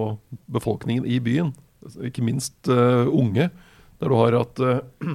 befolkningen 0.51 1.07
i 1.07 1.21
byen. 1.23 1.53
Altså, 1.85 2.09
Ikke 2.09 2.25
minst 2.25 2.73
uh, 2.73 3.07
unge, 3.07 3.51
der 3.99 4.11
du 4.11 4.17
har 4.19 4.37
hatt 4.38 4.62
eh, 4.62 4.81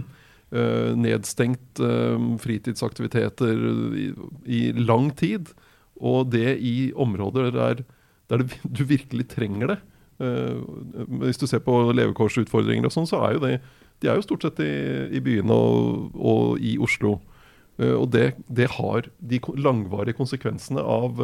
eh, 0.59 0.91
nedstengt 0.99 1.81
uh, 1.81 2.19
fritidsaktiviteter 2.43 3.63
i, 3.99 4.07
i 4.45 4.61
lang 4.77 5.11
tid. 5.19 5.51
Og 6.03 6.31
det 6.33 6.57
i 6.59 6.91
områder 6.95 7.51
der, 7.55 7.83
der 8.31 8.45
du 8.77 8.83
virkelig 8.89 9.29
trenger 9.33 9.75
det. 9.75 9.79
Uh, 10.21 10.61
hvis 11.23 11.41
du 11.41 11.47
ser 11.49 11.63
på 11.65 11.79
levekårsutfordringer 11.95 12.89
og 12.89 12.95
sånn, 12.95 13.09
så 13.09 13.23
er 13.27 13.37
jo 13.37 13.47
det 13.47 13.55
de 14.03 14.09
er 14.11 14.17
jo 14.17 14.23
stort 14.25 14.43
sett 14.43 14.57
i, 14.59 14.73
i 15.15 15.19
byene 15.23 15.55
og, 15.55 16.15
og 16.19 16.57
i 16.59 16.73
Oslo. 16.81 17.21
Og 17.79 18.09
det, 18.11 18.33
det 18.51 18.65
har 18.75 19.05
de 19.23 19.39
langvarige 19.55 20.17
konsekvensene 20.17 20.81
av, 20.83 21.21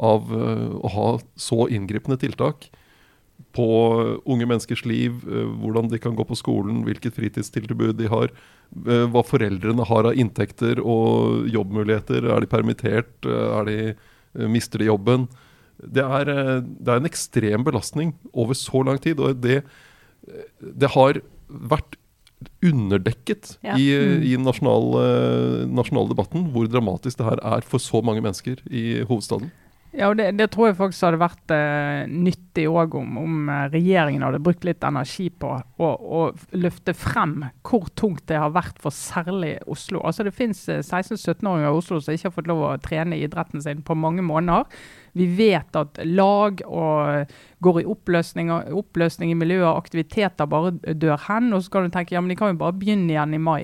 av 0.00 0.32
å 0.32 0.92
ha 0.94 1.10
så 1.36 1.66
inngripende 1.68 2.16
tiltak 2.22 2.70
på 3.56 3.66
unge 4.28 4.46
menneskers 4.48 4.84
liv, 4.88 5.22
eh, 5.24 5.48
hvordan 5.62 5.88
de 5.92 6.00
kan 6.02 6.16
gå 6.16 6.24
på 6.28 6.36
skolen, 6.36 6.82
hvilket 6.86 7.16
fritidstilbud 7.16 7.96
de 7.98 8.08
har, 8.12 8.28
eh, 8.28 9.06
hva 9.12 9.24
foreldrene 9.24 9.86
har 9.88 10.10
av 10.10 10.16
inntekter 10.18 10.80
og 10.82 11.48
jobbmuligheter. 11.52 12.28
Er 12.28 12.40
de 12.44 12.46
permittert? 12.52 13.14
Eh, 13.24 13.46
Er 13.56 13.64
de, 13.64 13.94
mister 14.48 14.78
de 14.78 14.90
jobben? 14.90 15.28
Det 15.80 16.02
er, 16.04 16.24
det 16.60 16.88
er 16.88 16.96
en 17.00 17.08
ekstrem 17.08 17.64
belastning 17.64 18.14
over 18.34 18.54
så 18.54 18.84
lang 18.84 18.98
tid. 19.00 19.20
og 19.20 19.40
det, 19.40 19.62
det 20.60 20.90
har 20.90 21.20
vært 21.48 21.96
underdekket 22.62 23.56
Ja. 23.64 23.76
i, 23.76 23.88
i 24.32 24.36
nasjonal, 24.36 24.92
nasjonale 24.92 25.72
nasjonal 25.72 26.08
debatten 26.08 26.50
hvor 26.52 26.68
dramatisk 26.68 27.16
det 27.16 27.24
her 27.24 27.40
er 27.40 27.60
for 27.64 27.78
så 27.78 28.02
mange 28.04 28.20
mennesker 28.20 28.60
i 28.68 29.02
hovedstaden. 29.08 29.50
Ja, 29.96 30.10
og 30.10 30.18
det, 30.18 30.26
det 30.36 30.50
tror 30.52 30.68
jeg 30.68 30.76
faktisk 30.76 31.06
hadde 31.06 31.20
vært 31.22 31.52
eh, 31.56 32.02
nyttig 32.10 32.66
òg 32.68 32.98
om, 32.98 33.14
om 33.16 33.46
eh, 33.48 33.62
regjeringen 33.72 34.26
hadde 34.26 34.42
brukt 34.44 34.66
litt 34.68 34.84
energi 34.84 35.30
på 35.32 35.54
å, 35.56 35.88
å 35.88 36.20
løfte 36.52 36.92
frem 36.92 37.38
hvor 37.64 37.86
tungt 37.96 38.26
det 38.28 38.36
har 38.42 38.52
vært 38.52 38.76
for 38.82 38.92
særlig 38.92 39.54
Oslo. 39.64 40.02
Altså 40.04 40.26
Det 40.26 40.34
finnes 40.36 40.60
eh, 40.68 40.82
16-17-åringer 40.84 41.70
i 41.70 41.78
Oslo 41.80 42.02
som 42.04 42.12
ikke 42.12 42.28
har 42.28 42.36
fått 42.36 42.50
lov 42.52 42.60
å 42.66 42.74
trene 42.84 43.16
idretten 43.24 43.64
sin 43.64 43.80
på 43.86 43.96
mange 43.96 44.24
måneder. 44.26 44.68
Vi 45.16 45.30
vet 45.38 45.80
at 45.80 46.02
lag 46.04 46.60
og 46.68 47.32
går 47.64 47.80
i 47.80 47.88
oppløsning, 47.88 48.52
oppløsning 48.52 49.32
i 49.32 49.38
miljøer, 49.40 49.70
aktiviteter 49.72 50.50
bare 50.50 50.74
dør 50.92 51.24
hen. 51.30 51.48
Og 51.56 51.64
så 51.64 51.72
kan 51.72 51.88
du 51.88 51.94
tenke 51.94 52.18
ja, 52.18 52.20
men 52.20 52.34
de 52.34 52.36
kan 52.36 52.52
jo 52.52 52.60
bare 52.60 52.76
begynne 52.76 53.14
igjen 53.14 53.38
i 53.38 53.40
mai. 53.40 53.62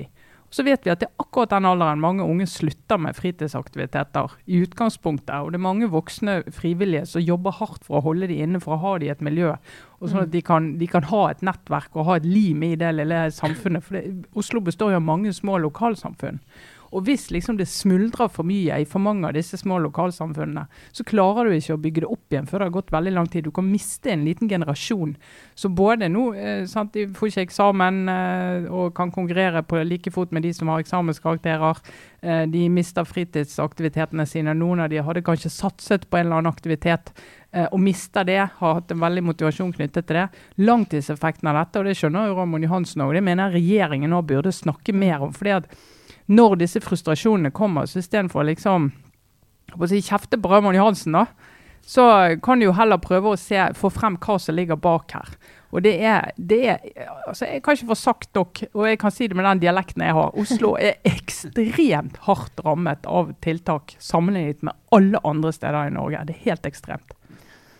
Så 0.53 0.65
vet 0.67 0.85
vi 0.85 0.93
at 0.93 1.01
det 1.01 1.09
er 1.09 1.23
akkurat 1.23 1.55
den 1.55 1.65
alderen 1.65 2.03
mange 2.03 2.25
unge 2.29 2.45
slutter 2.51 3.01
med 3.01 3.17
fritidsaktiviteter 3.17 4.35
i 4.45 4.61
utgangspunktet. 4.67 5.33
Og 5.41 5.53
det 5.53 5.59
er 5.59 5.65
mange 5.65 5.89
voksne 5.89 6.43
frivillige 6.53 7.07
som 7.09 7.25
jobber 7.25 7.57
hardt 7.57 7.87
for 7.89 7.99
å 7.99 8.05
holde 8.11 8.29
de 8.29 8.37
inne, 8.45 8.61
for 8.61 8.77
å 8.77 8.83
ha 8.83 8.93
de 9.01 9.09
i 9.09 9.15
et 9.15 9.25
miljø. 9.25 9.55
Og 10.03 10.13
sånn 10.13 10.27
at 10.27 10.35
de 10.35 10.43
kan, 10.45 10.75
de 10.77 10.91
kan 10.93 11.09
ha 11.09 11.23
et 11.31 11.41
nettverk 11.47 11.97
og 11.97 12.11
ha 12.11 12.19
et 12.21 12.29
lim 12.29 12.61
i 12.69 12.75
det 12.77 12.93
lille 12.99 13.25
samfunnet. 13.33 13.87
For 13.87 13.97
det, 13.97 14.05
Oslo 14.37 14.61
består 14.67 14.93
jo 14.93 15.01
av 15.01 15.09
mange 15.09 15.33
små 15.33 15.57
lokalsamfunn. 15.65 16.43
Og 16.93 17.07
hvis 17.07 17.31
liksom 17.33 17.57
det 17.57 17.69
smuldrer 17.73 18.29
for 18.33 18.47
mye 18.47 18.83
i 18.83 18.89
for 18.89 19.03
mange 19.03 19.25
av 19.29 19.37
disse 19.37 19.57
små 19.61 19.79
lokalsamfunnene, 19.87 20.67
så 20.93 21.07
klarer 21.09 21.49
du 21.49 21.57
ikke 21.57 21.77
å 21.77 21.81
bygge 21.81 22.05
det 22.05 22.11
opp 22.13 22.35
igjen 22.35 22.49
før 22.51 22.63
det 22.63 22.69
har 22.69 22.77
gått 22.77 22.93
veldig 22.93 23.15
lang 23.17 23.31
tid. 23.33 23.49
Du 23.49 23.55
kan 23.55 23.69
miste 23.69 24.13
en 24.13 24.27
liten 24.27 24.51
generasjon. 24.51 25.15
Så 25.55 25.73
både 25.73 26.11
nå 26.13 26.29
eh, 26.37 26.65
sant, 26.69 26.93
De 26.93 27.07
får 27.17 27.33
ikke 27.33 27.47
eksamen 27.47 28.03
eh, 28.13 28.71
og 28.71 28.93
kan 28.97 29.13
konkurrere 29.15 29.65
på 29.65 29.81
like 29.87 30.13
fot 30.13 30.33
med 30.33 30.45
de 30.45 30.53
som 30.57 30.69
har 30.69 30.83
eksamenskarakterer. 30.85 31.81
Eh, 32.23 32.43
de 32.53 32.67
mister 32.73 33.09
fritidsaktivitetene 33.09 34.27
sine. 34.29 34.55
Noen 34.59 34.85
av 34.85 34.93
de 34.93 35.01
hadde 35.03 35.25
kanskje 35.25 35.53
satset 35.53 36.05
på 36.11 36.21
en 36.21 36.27
eller 36.27 36.43
annen 36.43 36.53
aktivitet 36.53 37.15
eh, 37.51 37.67
og 37.71 37.81
mister 37.81 38.29
det. 38.29 38.43
Har 38.61 38.77
hatt 38.79 38.93
en 38.93 39.01
veldig 39.03 39.25
motivasjon 39.31 39.73
knyttet 39.75 40.07
til 40.11 40.21
det. 40.21 40.29
Langtidseffekten 40.61 41.49
av 41.51 41.63
dette, 41.63 41.81
og 41.81 41.89
det 41.89 41.97
skjønner 41.99 42.29
jo 42.29 42.37
Ramon 42.39 42.69
Johansen 42.69 43.07
òg, 43.07 43.17
det 43.17 43.25
mener 43.25 43.49
jeg 43.49 43.63
regjeringen 43.63 44.13
nå 44.13 44.23
burde 44.29 44.53
snakke 44.55 44.95
mer 44.95 45.25
om. 45.25 45.33
fordi 45.33 45.57
at 45.57 45.73
når 46.26 46.61
disse 46.62 46.83
frustrasjonene 46.83 47.52
kommer, 47.55 47.87
så 47.87 48.02
istedenfor 48.02 48.43
å 48.43 48.50
liksom 48.50 48.93
å 49.73 49.88
si, 49.88 50.02
kjefte 50.05 50.38
på 50.41 50.50
Raymond 50.52 50.76
Johansen, 50.76 51.17
da, 51.17 51.26
så 51.83 52.05
kan 52.45 52.61
du 52.61 52.69
jo 52.69 52.76
heller 52.76 53.00
prøve 53.02 53.33
å 53.33 53.41
se, 53.41 53.59
få 53.75 53.91
frem 53.91 54.19
hva 54.23 54.38
som 54.38 54.55
ligger 54.55 54.79
bak 54.79 55.17
her. 55.17 55.35
Og 55.73 55.81
det 55.87 55.95
er, 56.05 56.29
det 56.37 56.59
er 56.69 56.83
altså 57.26 57.47
Jeg 57.49 57.62
kan 57.64 57.79
ikke 57.79 57.88
få 57.95 57.97
sagt 57.97 58.35
nok, 58.37 58.61
og 58.76 58.85
jeg 58.91 58.99
kan 59.00 59.14
si 59.14 59.29
det 59.29 59.38
med 59.38 59.47
den 59.49 59.62
dialekten 59.62 60.05
jeg 60.05 60.17
har. 60.19 60.35
Oslo 60.38 60.75
er 60.76 61.00
ekstremt 61.09 62.21
hardt 62.26 62.61
rammet 62.67 63.09
av 63.09 63.33
tiltak 63.45 63.97
sammenlignet 63.99 64.61
med 64.69 64.76
alle 64.93 65.23
andre 65.25 65.52
steder 65.57 65.88
i 65.88 65.95
Norge. 65.97 66.26
Det 66.29 66.37
er 66.37 66.50
helt 66.50 66.69
ekstremt. 66.69 67.17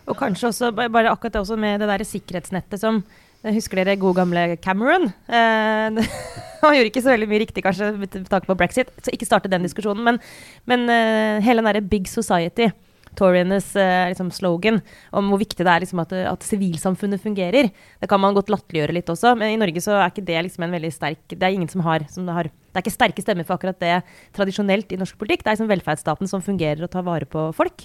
Og 0.09 0.17
kanskje 0.19 0.49
også 0.49 0.73
bare 0.75 1.13
akkurat 1.13 1.37
det 1.37 1.43
også 1.45 1.61
med 1.61 1.85
det 1.85 1.91
der 1.93 2.07
sikkerhetsnettet 2.09 2.81
som 2.81 3.05
Husker 3.43 3.81
dere 3.81 3.99
god 3.99 4.21
gamle 4.21 4.45
Cameron? 4.63 5.09
Eh, 5.27 5.99
han 6.63 6.77
gjorde 6.77 6.93
ikke 6.93 7.03
så 7.03 7.11
veldig 7.11 7.29
mye 7.31 7.43
riktig, 7.43 7.65
kanskje, 7.65 7.91
med 7.99 8.15
tanke 8.31 8.47
på 8.47 8.59
brexit, 8.59 8.93
så 9.03 9.11
ikke 9.15 9.27
starte 9.27 9.51
den 9.51 9.67
diskusjonen. 9.67 10.05
Men, 10.07 10.23
men 10.71 10.87
eh, 10.87 11.43
hele 11.43 11.59
den 11.63 11.71
derre 11.71 11.83
Big 11.83 12.07
Society, 12.11 12.71
Torienes 13.19 13.75
eh, 13.77 14.07
liksom 14.09 14.31
slogan 14.33 14.79
om 15.13 15.29
hvor 15.29 15.43
viktig 15.43 15.67
det 15.67 15.73
er 15.73 15.85
liksom, 15.85 16.01
at, 16.05 16.15
at 16.31 16.47
sivilsamfunnet 16.47 17.21
fungerer, 17.21 17.69
det 17.69 18.09
kan 18.09 18.23
man 18.23 18.39
godt 18.39 18.53
latterliggjøre 18.55 18.97
litt 18.97 19.11
også. 19.13 19.35
Men 19.37 19.53
i 19.53 19.61
Norge 19.61 19.83
så 19.85 19.99
er 19.99 20.15
ikke 20.15 20.25
det 20.31 20.39
liksom 20.47 20.65
en 20.65 20.79
veldig 20.79 20.93
sterk 20.95 21.35
Det 21.35 21.43
er 21.43 21.59
ingen 21.59 21.69
som 21.69 21.85
har, 21.85 22.07
som 22.15 22.29
det 22.29 22.39
har 22.39 22.49
det 22.73 22.81
er 22.81 22.87
ikke 22.87 22.95
sterke 22.95 23.21
stemmer 23.21 23.45
for 23.45 23.59
akkurat 23.59 23.77
det 23.83 23.99
tradisjonelt 24.33 24.95
i 24.95 24.97
norsk 24.97 25.19
politikk. 25.21 25.43
Det 25.43 25.51
er 25.51 25.59
liksom 25.59 25.69
velferdsstaten 25.69 26.31
som 26.31 26.45
fungerer 26.45 26.81
og 26.87 26.89
tar 26.95 27.05
vare 27.05 27.29
på 27.29 27.51
folk. 27.53 27.85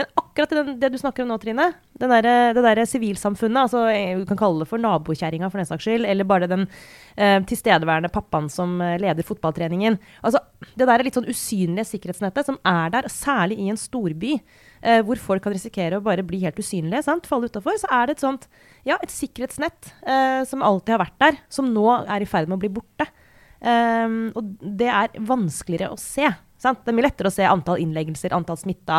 Men 0.00 0.08
akkurat 0.16 0.50
den, 0.50 0.68
det 0.80 0.88
du 0.88 0.96
snakker 0.96 1.26
om 1.26 1.28
nå, 1.28 1.36
Trine, 1.42 1.66
der, 2.00 2.26
det 2.56 2.62
derre 2.64 2.86
sivilsamfunnet, 2.88 3.66
altså 3.66 3.82
du 4.16 4.22
kan 4.30 4.38
kalle 4.40 4.62
det 4.62 4.70
for 4.70 4.80
nabokjerringa 4.80 5.50
for 5.52 5.60
den 5.60 5.68
saks 5.68 5.84
skyld, 5.84 6.06
eller 6.08 6.24
bare 6.24 6.48
den 6.48 6.64
eh, 7.20 7.36
tilstedeværende 7.44 8.08
pappaen 8.14 8.48
som 8.48 8.78
eh, 8.80 8.96
leder 9.02 9.26
fotballtreningen. 9.28 9.98
Altså, 10.24 10.40
det 10.72 10.88
der 10.88 10.94
er 10.94 11.04
litt 11.04 11.20
sånn 11.20 11.28
usynlige 11.28 11.84
sikkerhetsnettet 11.90 12.48
som 12.48 12.56
er 12.64 12.96
der, 12.96 13.10
særlig 13.12 13.60
i 13.60 13.68
en 13.68 13.80
storby, 13.80 14.38
eh, 14.80 15.02
hvor 15.04 15.20
folk 15.20 15.44
kan 15.44 15.52
risikere 15.52 16.00
å 16.00 16.08
bare 16.08 16.24
bli 16.24 16.40
helt 16.46 16.64
usynlige, 16.64 17.04
sant? 17.04 17.28
falle 17.28 17.52
utafor, 17.52 17.76
så 17.84 17.92
er 18.00 18.08
det 18.08 18.16
et 18.16 18.24
sånt 18.24 18.48
ja, 18.88 18.96
et 18.96 19.12
sikkerhetsnett 19.12 19.92
eh, 20.08 20.40
som 20.48 20.64
alltid 20.64 20.96
har 20.96 21.04
vært 21.04 21.20
der, 21.26 21.42
som 21.52 21.68
nå 21.76 21.90
er 22.06 22.24
i 22.24 22.30
ferd 22.30 22.48
med 22.48 22.56
å 22.56 22.64
bli 22.64 22.72
borte. 22.80 23.12
Um, 23.60 24.30
og 24.32 24.54
det 24.64 24.88
er 24.88 25.18
vanskeligere 25.28 25.92
å 25.92 26.00
se. 26.00 26.30
Sant? 26.60 26.82
Det 26.84 26.92
er 26.92 26.96
mye 26.98 27.06
lettere 27.06 27.30
å 27.30 27.32
se 27.32 27.44
antall 27.48 27.80
innleggelser, 27.80 28.34
antall 28.36 28.58
smitta, 28.60 28.98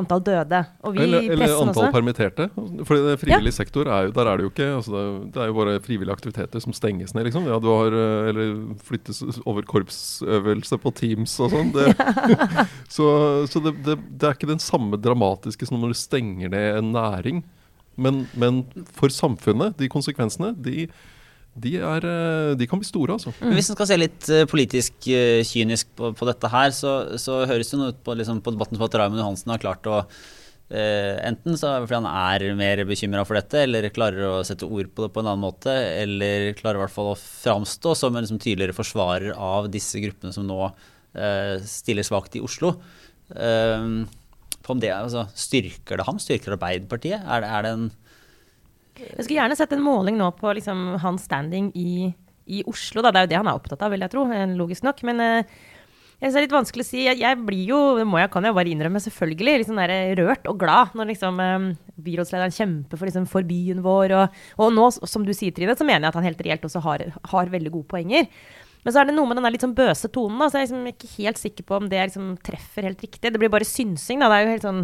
antall 0.00 0.22
døde. 0.24 0.62
eller, 0.88 1.26
eller 1.34 1.52
antall 1.58 1.84
også. 1.84 1.90
permitterte. 1.92 2.46
For 2.88 2.96
frivillig 3.20 3.52
ja. 3.52 3.56
sektor 3.58 3.90
er 3.92 4.06
jo, 4.08 4.14
der 4.16 4.30
er 4.30 4.40
det 4.40 4.46
jo 4.46 4.52
ikke 4.52 4.68
altså 4.78 5.02
det, 5.26 5.42
er 5.42 5.50
jo 5.50 5.58
bare 5.58 5.76
frivillige 5.84 6.16
aktiviteter 6.16 6.64
som 6.64 6.72
stenges 6.76 7.12
ned. 7.12 7.28
liksom. 7.28 7.44
Ja, 7.50 7.60
du 7.60 7.68
har, 7.68 7.92
eh, 7.92 8.30
Eller 8.32 8.54
flyttes 8.80 9.20
over 9.44 9.68
korpsøvelse 9.68 10.80
på 10.80 10.94
Teams 10.96 11.36
og 11.44 11.52
sånn. 11.52 11.74
så, 12.96 13.08
så 13.44 13.64
det, 13.66 13.76
det, 13.84 13.98
det, 14.08 14.24
er 14.24 14.32
ikke 14.32 14.54
den 14.54 14.62
samme 14.62 14.96
dramatiske 14.96 15.68
som 15.68 15.82
når 15.82 15.92
du 15.92 16.00
stenger 16.00 16.56
ned 16.56 16.80
en 16.80 16.94
næring. 16.96 17.44
Men, 18.00 18.24
men 18.32 18.64
for 18.96 19.12
samfunnet, 19.12 19.76
de 19.76 19.92
konsekvensene, 19.92 20.54
de 20.64 20.88
de, 21.52 21.74
er, 21.84 22.04
eh, 22.08 22.50
de, 22.56 22.66
kan 22.68 22.80
bli 22.80 22.88
store, 22.88 23.18
altså. 23.18 23.32
Mm. 23.42 23.50
Hvis 23.56 23.68
en 23.68 23.76
skal 23.76 23.88
se 23.90 23.98
litt 23.98 24.28
uh, 24.32 24.44
politisk 24.48 25.08
uh, 25.12 25.40
kynisk 25.44 25.90
på, 25.98 26.12
på, 26.16 26.28
dette 26.28 26.48
her, 26.48 26.70
så, 26.72 26.92
så 27.20 27.42
høres 27.48 27.72
det 27.72 27.80
noe 27.80 27.92
ut 27.92 27.98
på, 28.04 28.14
liksom, 28.16 28.40
på 28.44 28.54
debatten 28.54 28.78
som 28.78 28.86
at 28.86 28.96
Raymond 28.96 29.20
Johansen 29.20 29.52
har 29.52 29.60
klart 29.60 29.90
å 29.90 29.98
uh, 30.00 31.16
Enten 31.28 31.58
så 31.60 31.74
fordi 31.82 31.98
han 31.98 32.08
er 32.08 32.46
mer 32.56 32.80
bekymra 32.88 33.26
for 33.28 33.36
dette, 33.36 33.66
eller 33.66 33.90
klarer 33.92 34.30
å 34.30 34.40
sette 34.48 34.64
ord 34.64 34.88
på 34.96 35.04
det 35.04 35.12
på 35.12 35.20
en 35.20 35.28
annen 35.28 35.44
måte, 35.44 35.74
eller 36.00 36.54
klarer 36.56 36.80
i 36.80 36.84
hvert 36.86 36.94
fall 36.94 37.12
å 37.12 37.20
framstå 37.20 37.92
som 38.00 38.16
en 38.16 38.24
liksom, 38.24 38.40
tydeligere 38.40 38.78
forsvarer 38.78 39.36
av 39.36 39.68
disse 39.72 40.00
gruppene 40.00 40.32
som 40.32 40.48
nå 40.48 40.72
stiller 41.68 42.06
svakt 42.08 42.38
i 42.38 42.40
Oslo. 42.40 42.70
om 43.36 44.78
det, 44.80 44.88
altså, 44.96 45.26
styrker 45.36 46.00
det 46.00 46.06
ham? 46.06 46.16
Styrker 46.16 46.54
Arbeiderpartiet? 46.56 47.20
Er 47.20 47.44
det, 47.44 47.50
er 47.52 47.66
det 47.66 47.72
en 47.76 47.90
jeg 48.98 49.24
skulle 49.24 49.38
gjerne 49.38 49.56
sett 49.58 49.72
en 49.74 49.84
måling 49.84 50.18
nå 50.20 50.28
på 50.38 50.52
liksom, 50.58 50.96
hans 51.02 51.24
standing 51.28 51.70
i, 51.78 52.10
i, 52.44 52.62
Oslo. 52.68 53.02
Da. 53.04 53.12
Det 53.12 53.20
er 53.20 53.26
jo 53.26 53.32
det 53.32 53.38
han 53.40 53.52
er 53.52 53.60
opptatt 53.60 53.84
av, 53.84 53.92
vil 53.94 54.04
jeg 54.04 54.12
tro. 54.12 54.26
Logisk 54.58 54.84
nok. 54.86 55.00
Men 55.08 55.22
uh, 55.22 55.54
jeg 56.22 56.30
er 56.30 56.44
litt 56.44 56.54
vanskelig 56.54 56.84
å 56.84 56.86
si. 56.86 57.00
Jeg, 57.08 57.18
jeg 57.22 57.38
blir 57.42 57.64
jo, 57.72 57.80
det 57.98 58.06
må 58.06 58.20
jeg, 58.20 58.30
kan 58.34 58.46
jeg 58.46 58.54
bare 58.54 58.70
innrømme, 58.70 59.00
selvfølgelig, 59.02 59.56
litt 59.58 59.70
sånn 59.70 59.80
der 59.82 59.94
rørt 60.20 60.46
og 60.50 60.60
glad 60.60 60.92
når 60.98 61.12
liksom, 61.14 61.40
um, 61.40 61.70
byrådslederen 62.06 62.54
kjemper 62.54 63.00
for, 63.00 63.08
liksom, 63.08 63.28
for 63.30 63.48
byen 63.48 63.80
vår. 63.82 64.14
Og, 64.20 64.42
og, 64.58 64.74
nå, 64.76 64.90
som 65.00 65.26
du 65.26 65.32
sier, 65.34 65.54
Trine, 65.56 65.74
så 65.78 65.88
mener 65.88 66.06
jeg 66.06 66.12
at 66.12 66.20
han 66.20 66.28
helt 66.28 66.44
reelt 66.46 66.68
også 66.68 66.84
har, 66.84 67.08
har 67.32 67.54
veldig 67.56 67.72
gode 67.74 67.90
poenger. 67.90 68.28
Men 68.82 68.94
så 68.94 69.02
er 69.02 69.08
det 69.08 69.14
noe 69.14 69.28
med 69.30 69.38
den 69.38 69.46
der 69.46 69.54
litt 69.54 69.62
sånn 69.62 69.76
bøse 69.78 70.08
tonen. 70.10 70.40
Da, 70.42 70.48
så 70.50 70.58
jeg 70.58 70.64
er 70.64 70.68
liksom 70.68 70.86
ikke 70.90 71.10
helt 71.14 71.38
sikker 71.38 71.66
på 71.68 71.76
om 71.78 71.88
det 71.90 72.00
liksom 72.02 72.32
treffer 72.42 72.88
helt 72.88 73.02
riktig. 73.04 73.30
Det 73.30 73.38
blir 73.38 73.52
bare 73.52 73.66
synsing. 73.66 74.22
Da. 74.22 74.30
Det 74.30 74.38
er 74.38 74.42
jo 74.42 74.54
helt 74.56 74.66
sånn 74.66 74.80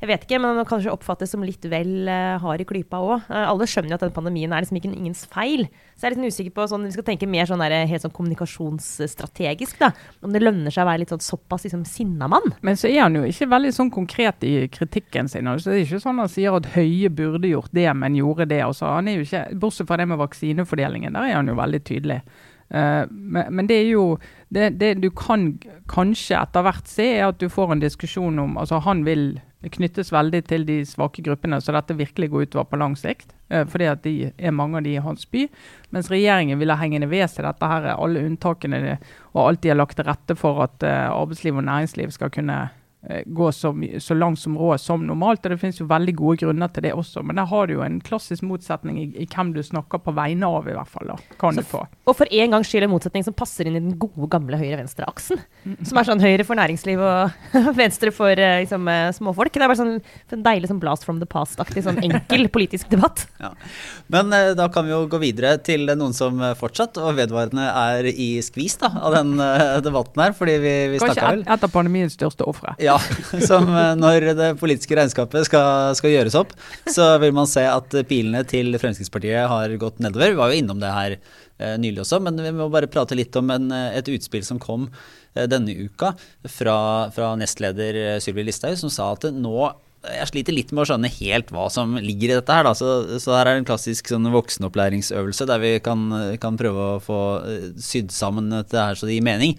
Jeg 0.00 0.08
vet 0.08 0.26
ikke, 0.26 0.38
men 0.40 0.60
det 0.60 0.66
kanskje 0.70 0.92
oppfattes 0.94 1.34
som 1.34 1.42
litt 1.44 1.66
vel 1.68 2.08
uh, 2.08 2.38
hard 2.40 2.62
i 2.62 2.66
klypa 2.68 3.00
òg. 3.02 3.26
Uh, 3.26 3.42
alle 3.50 3.66
skjønner 3.68 3.92
jo 3.92 3.98
at 3.98 4.04
den 4.06 4.14
pandemien 4.14 4.54
er 4.54 4.62
liksom 4.62 4.78
ikke 4.78 4.92
ingens 4.92 5.24
feil. 5.28 5.66
Så 5.96 6.06
jeg 6.06 6.12
er 6.12 6.14
litt 6.14 6.20
sånn 6.22 6.36
usikker 6.36 6.54
på 6.56 6.68
sånn, 6.70 6.86
Vi 6.86 6.94
skal 6.94 7.08
tenke 7.10 7.28
mer 7.28 7.50
sånn 7.50 7.64
der, 7.64 7.74
helt 7.90 8.06
sånn 8.06 8.14
kommunikasjonsstrategisk. 8.14 9.82
da, 9.82 9.90
Om 10.22 10.36
det 10.36 10.44
lønner 10.44 10.72
seg 10.72 10.86
å 10.86 10.90
være 10.92 11.02
litt 11.02 11.12
sånn 11.12 11.26
såpass 11.26 11.66
liksom 11.66 11.82
sinnamann. 11.88 12.54
Men 12.62 12.78
så 12.78 12.88
er 12.88 13.02
han 13.02 13.18
jo 13.18 13.26
ikke 13.26 13.50
veldig 13.50 13.74
sånn 13.76 13.90
konkret 13.92 14.46
i 14.46 14.54
kritikken 14.72 15.28
sin. 15.28 15.50
Altså, 15.50 15.72
det 15.74 15.80
er 15.80 15.88
ikke 15.88 16.04
sånn 16.06 16.22
han 16.22 16.30
sier 16.30 16.54
at 16.54 16.70
Høie 16.76 17.10
burde 17.10 17.50
gjort 17.50 17.74
det, 17.74 17.90
men 17.98 18.16
gjorde 18.16 18.46
det. 18.54 18.62
Altså, 18.64 18.86
han 18.94 19.10
er 19.10 19.18
jo 19.18 19.26
ikke, 19.26 19.44
Bortsett 19.60 19.90
fra 19.90 19.98
det 19.98 20.06
med 20.08 20.22
vaksinefordelingen, 20.22 21.18
der 21.18 21.28
er 21.28 21.38
han 21.40 21.50
jo 21.50 21.58
veldig 21.58 21.82
tydelig. 21.90 22.22
Uh, 22.70 23.06
men, 23.10 23.48
men, 23.50 23.66
det 23.66 23.80
er 23.80 23.88
jo 23.90 24.04
det, 24.54 24.70
det, 24.78 24.94
du 25.02 25.08
kan 25.10 25.52
kanskje 25.90 26.38
etter 26.38 26.62
hvert 26.62 26.90
se, 26.90 27.06
er 27.18 27.28
at 27.30 27.40
du 27.42 27.48
får 27.50 27.74
en 27.74 27.82
diskusjon 27.82 28.38
om 28.38 28.58
altså 28.60 28.78
Han 28.84 29.02
vil 29.06 29.40
knyttes 29.60 30.12
veldig 30.14 30.40
til 30.48 30.62
de 30.64 30.78
svake 30.88 31.20
gruppene, 31.26 31.58
så 31.60 31.74
dette 31.76 31.98
virkelig 31.98 32.30
går 32.32 32.46
utover 32.46 32.70
på 32.70 32.80
lang 32.80 32.94
sikt. 32.98 33.34
Uh, 33.52 33.66
fordi 33.68 33.90
at 33.90 34.02
de 34.06 34.14
er 34.30 34.56
mange 34.56 34.78
av 34.78 34.86
de 34.86 34.94
i 34.94 35.02
hans 35.02 35.26
by. 35.26 35.48
Mens 35.90 36.10
regjeringen 36.12 36.62
vil 36.62 36.72
ha 36.72 36.78
hengende 36.80 37.10
ved 37.10 37.26
seg 37.28 37.44
dette 37.48 37.72
her, 37.74 37.92
alle 37.96 38.24
unntakene 38.28 38.98
og 39.34 39.46
alt 39.46 39.64
de 39.64 39.74
har 39.74 39.80
lagt 39.80 39.98
til 39.98 40.06
rette 40.06 40.38
for 40.38 40.62
at 40.64 40.86
uh, 40.86 41.10
arbeidsliv 41.10 41.58
og 41.58 41.66
næringsliv 41.66 42.14
skal 42.14 42.32
kunne 42.34 42.68
Eh, 42.68 42.79
gå 43.24 43.52
så, 43.52 43.72
så, 43.98 44.14
langt 44.14 44.38
som 44.38 44.58
råd 44.58 44.80
som 44.80 45.06
normalt. 45.06 45.44
og 45.44 45.54
Det 45.54 45.60
finnes 45.62 45.78
jo 45.80 45.86
veldig 45.88 46.14
gode 46.18 46.42
grunner 46.42 46.68
til 46.68 46.84
det 46.84 46.92
også. 46.92 47.22
Men 47.24 47.38
der 47.40 47.48
har 47.48 47.66
du 47.66 47.74
jo 47.78 47.84
en 47.84 48.00
klassisk 48.04 48.44
motsetning 48.44 48.98
i, 49.00 49.06
i 49.22 49.26
hvem 49.30 49.54
du 49.54 49.62
snakker 49.64 50.02
på 50.04 50.12
vegne 50.16 50.48
av, 50.48 50.68
i 50.68 50.74
hvert 50.76 50.90
fall. 50.90 51.08
da, 51.08 51.16
kan 51.40 51.56
så, 51.56 51.64
du 51.64 51.70
få. 51.70 51.80
Og 52.10 52.16
for 52.18 52.28
en 52.28 52.56
gangs 52.56 52.68
skyld 52.68 52.84
en 52.84 52.92
motsetning 52.92 53.24
som 53.24 53.36
passer 53.36 53.70
inn 53.70 53.78
i 53.78 53.82
den 53.82 53.96
gode, 54.00 54.28
gamle 54.32 54.58
høyre-venstre-aksen. 54.60 55.40
Mm. 55.64 55.78
Som 55.88 56.00
er 56.00 56.08
sånn 56.10 56.24
høyre 56.24 56.46
for 56.48 56.60
næringsliv 56.60 57.00
og 57.00 57.54
venstre 57.80 58.12
for 58.14 58.36
uh, 58.36 58.58
liksom, 58.60 58.84
uh, 58.90 59.08
småfolk. 59.16 59.54
Det 59.56 59.64
er 59.64 59.72
bare 59.72 59.80
sånn 59.80 59.96
en 60.36 60.44
deilig 60.44 60.70
sånn 60.70 60.82
blast 60.82 61.08
from 61.08 61.22
the 61.22 61.28
past-aktig 61.30 61.86
sånn 61.86 62.02
enkel 62.04 62.48
politisk 62.56 62.92
debatt. 62.92 63.24
Ja. 63.40 63.54
Men 64.12 64.28
da 64.58 64.68
kan 64.72 64.84
vi 64.84 64.92
jo 64.92 65.06
gå 65.10 65.22
videre 65.22 65.54
til 65.64 65.88
noen 65.88 66.12
som 66.16 66.42
fortsatt 66.58 67.00
og 67.00 67.16
vedvarende 67.16 67.64
er 67.64 68.10
i 68.10 68.30
skvis 68.44 68.76
da, 68.82 68.92
av 69.00 69.16
den 69.16 69.34
debatten 69.84 70.20
her. 70.26 70.36
fordi 70.36 70.58
vi, 70.60 70.74
vi 70.94 71.00
Kanskje 71.00 71.32
et, 71.40 71.46
et 71.46 71.66
av 71.66 71.72
pandemiens 71.72 72.14
største 72.16 72.46
ofre. 72.48 72.74
Ja, 72.82 72.89
som 73.48 73.68
eh, 73.68 73.92
når 73.98 74.30
det 74.38 74.48
politiske 74.60 74.96
regnskapet 74.98 75.48
skal, 75.48 75.92
skal, 75.98 76.14
gjøres 76.14 76.38
opp, 76.38 76.54
så 76.90 77.12
vil 77.22 77.34
man 77.36 77.50
se 77.50 77.66
at 77.68 77.94
pilene 78.10 78.42
til 78.48 78.74
Fremskrittspartiet 78.80 79.50
har 79.50 79.76
gått 79.80 80.02
nedover. 80.02 80.34
Vi 80.34 80.40
var 80.40 80.52
jo 80.52 80.62
innom 80.62 80.82
det 80.82 80.94
her 80.94 81.16
eh, 81.16 81.76
nylig 81.80 82.04
også, 82.04 82.22
men 82.24 82.40
vi 82.40 82.54
må 82.56 82.70
bare 82.72 82.90
prate 82.90 83.18
litt 83.18 83.36
om 83.40 83.52
en, 83.54 83.70
et 83.90 84.10
utspill 84.10 84.46
som 84.46 84.62
kom 84.62 84.88
eh, 85.34 85.46
denne 85.50 85.76
uka 85.76 86.14
fra, 86.48 86.80
fra 87.14 87.34
nestleder 87.40 88.02
eh, 88.04 88.18
Sylvi 88.22 88.48
Listhaug, 88.48 88.78
som 88.80 88.92
sa 88.92 89.12
at 89.14 89.30
nå 89.34 89.70
jeg 90.00 90.30
sliter 90.30 90.56
litt 90.56 90.70
med 90.72 90.82
å 90.82 90.88
skjønne 90.88 91.10
helt 91.12 91.50
hva 91.52 91.66
som 91.72 91.98
ligger 92.00 92.30
i 92.30 92.36
dette 92.38 92.54
her. 92.56 92.64
Da. 92.64 92.72
Så, 92.76 93.18
så 93.20 93.34
her 93.36 93.50
er 93.50 93.60
en 93.60 93.68
klassisk 93.68 94.08
sånn 94.08 94.30
voksenopplæringsøvelse 94.32 95.46
der 95.50 95.60
vi 95.60 95.74
kan, 95.84 96.06
kan, 96.40 96.56
prøve 96.60 96.86
å 96.94 97.02
få 97.04 97.20
eh, 97.44 97.66
sydd 97.84 98.14
sammen 98.14 98.48
dette 98.54 98.80
her 98.80 98.96
så 98.96 99.08
det 99.08 99.18
gir 99.18 99.26
mening. 99.26 99.58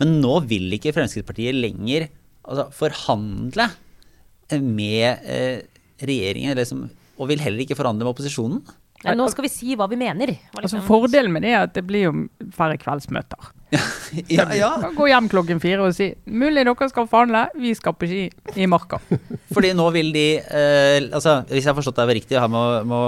Men 0.00 0.20
nå 0.22 0.38
vil 0.48 0.70
ikke 0.76 0.94
Fremskrittspartiet 0.96 1.58
lenger 1.58 2.06
altså, 2.44 2.68
forhandle 2.74 3.68
med 4.60 5.26
eh, 5.30 5.62
regjeringen, 6.02 6.56
liksom, 6.58 6.88
og 7.20 7.30
vil 7.30 7.42
heller 7.42 7.64
ikke 7.64 7.78
forhandle 7.78 8.06
med 8.06 8.14
opposisjonen? 8.14 8.62
Ja, 9.00 9.14
nå 9.16 9.30
skal 9.32 9.46
vi 9.46 9.50
si 9.52 9.76
hva 9.78 9.86
vi 9.88 9.96
mener. 9.96 10.34
Altså 10.60 10.82
Fordelen 10.84 11.32
med 11.32 11.46
det 11.46 11.54
er 11.54 11.62
at 11.64 11.72
det 11.72 11.86
blir 11.88 12.10
jo 12.10 12.12
færre 12.56 12.76
kveldsmøter. 12.80 13.54
Ja, 14.26 14.48
ja. 14.50 14.68
Kan 14.82 14.96
Gå 14.98 15.04
hjem 15.06 15.28
klokken 15.30 15.60
fire 15.62 15.84
og 15.86 15.92
si 15.94 16.08
mulig 16.26 16.64
dere 16.66 16.88
skal 16.90 17.06
forhandle, 17.06 17.44
vi 17.62 17.70
skal 17.78 17.94
på 17.94 18.08
ski 18.10 18.24
i 18.58 18.66
marka. 18.66 18.98
Fordi 19.54 19.70
nå 19.78 19.84
vil 19.94 20.10
de 20.10 20.24
eh, 20.42 20.96
altså, 21.06 21.36
Hvis 21.46 21.62
jeg 21.62 21.70
har 21.70 21.76
forstått 21.78 22.00
deg 22.00 22.10
riktig, 22.18 22.34
her 22.42 22.50
må, 22.50 22.64
må 22.90 22.98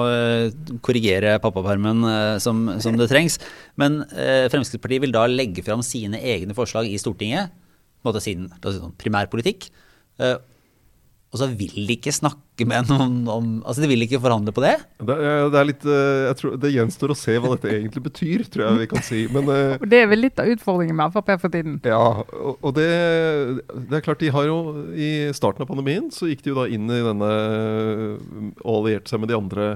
korrigere 0.87 1.35
pappapermen 1.43 2.07
eh, 2.07 2.37
som, 2.45 2.69
som 2.79 2.95
det 3.01 3.11
trengs. 3.11 3.41
Men 3.75 4.05
eh, 4.15 4.47
Fremskrittspartiet 4.53 5.03
vil 5.03 5.17
da 5.17 5.27
legge 5.27 5.67
fram 5.67 5.83
sine 5.83 6.23
egne 6.23 6.55
forslag 6.55 6.87
i 6.87 7.01
Stortinget, 7.03 7.51
måte 8.05 8.23
siden 8.25 8.49
la 8.53 8.63
oss 8.69 8.75
si 8.79 8.83
sånn, 8.83 8.97
primærpolitikk. 9.01 9.69
Eh, 10.23 10.39
og 11.33 11.39
så 11.41 11.47
vil 11.57 11.71
de 11.89 11.95
ikke 11.97 12.13
snakke 12.13 12.67
med 12.69 12.91
noen 12.93 13.15
om 13.33 13.45
Altså, 13.65 13.81
de 13.81 13.89
vil 13.89 14.03
ikke 14.05 14.19
forhandle 14.21 14.53
på 14.53 14.61
det. 14.61 14.75
Det, 15.01 15.15
er- 15.17 15.47
det 15.49 15.57
er 15.63 15.65
litt 15.65 15.87
eh, 15.89 16.25
jeg 16.29 16.37
tror, 16.37 16.59
Det 16.61 16.73
gjenstår 16.75 17.15
å 17.15 17.17
se 17.17 17.37
hva 17.41 17.55
dette 17.55 17.71
egentlig 17.79 18.03
betyr, 18.05 18.45
tror 18.53 18.67
jeg 18.67 18.81
vi 18.83 18.89
kan 18.91 19.01
si. 19.07 19.23
Men 19.33 19.49
eh, 19.49 19.79
Det 19.89 20.03
er 20.03 20.11
vel 20.11 20.21
litt 20.27 20.43
av 20.43 20.51
utfordringen 20.53 20.99
med 20.99 21.15
Frp 21.17 21.33
for 21.41 21.55
tiden. 21.55 21.79
Ja, 21.89 22.03
og, 22.21 22.59
og 22.61 22.75
det, 22.77 22.85
det 23.89 23.97
er 23.97 24.05
klart 24.05 24.21
de 24.21 24.29
har 24.37 24.45
jo 24.51 24.59
I 24.93 25.09
starten 25.33 25.65
av 25.65 25.71
pandemien 25.73 26.11
så 26.13 26.29
gikk 26.29 26.45
de 26.45 26.53
jo 26.53 26.59
da 26.61 26.67
inn 26.69 26.85
i 26.93 27.01
denne 27.09 27.33
og 28.61 28.75
allierte 28.83 29.09
seg 29.15 29.23
med 29.25 29.33
de 29.33 29.39
andre, 29.41 29.71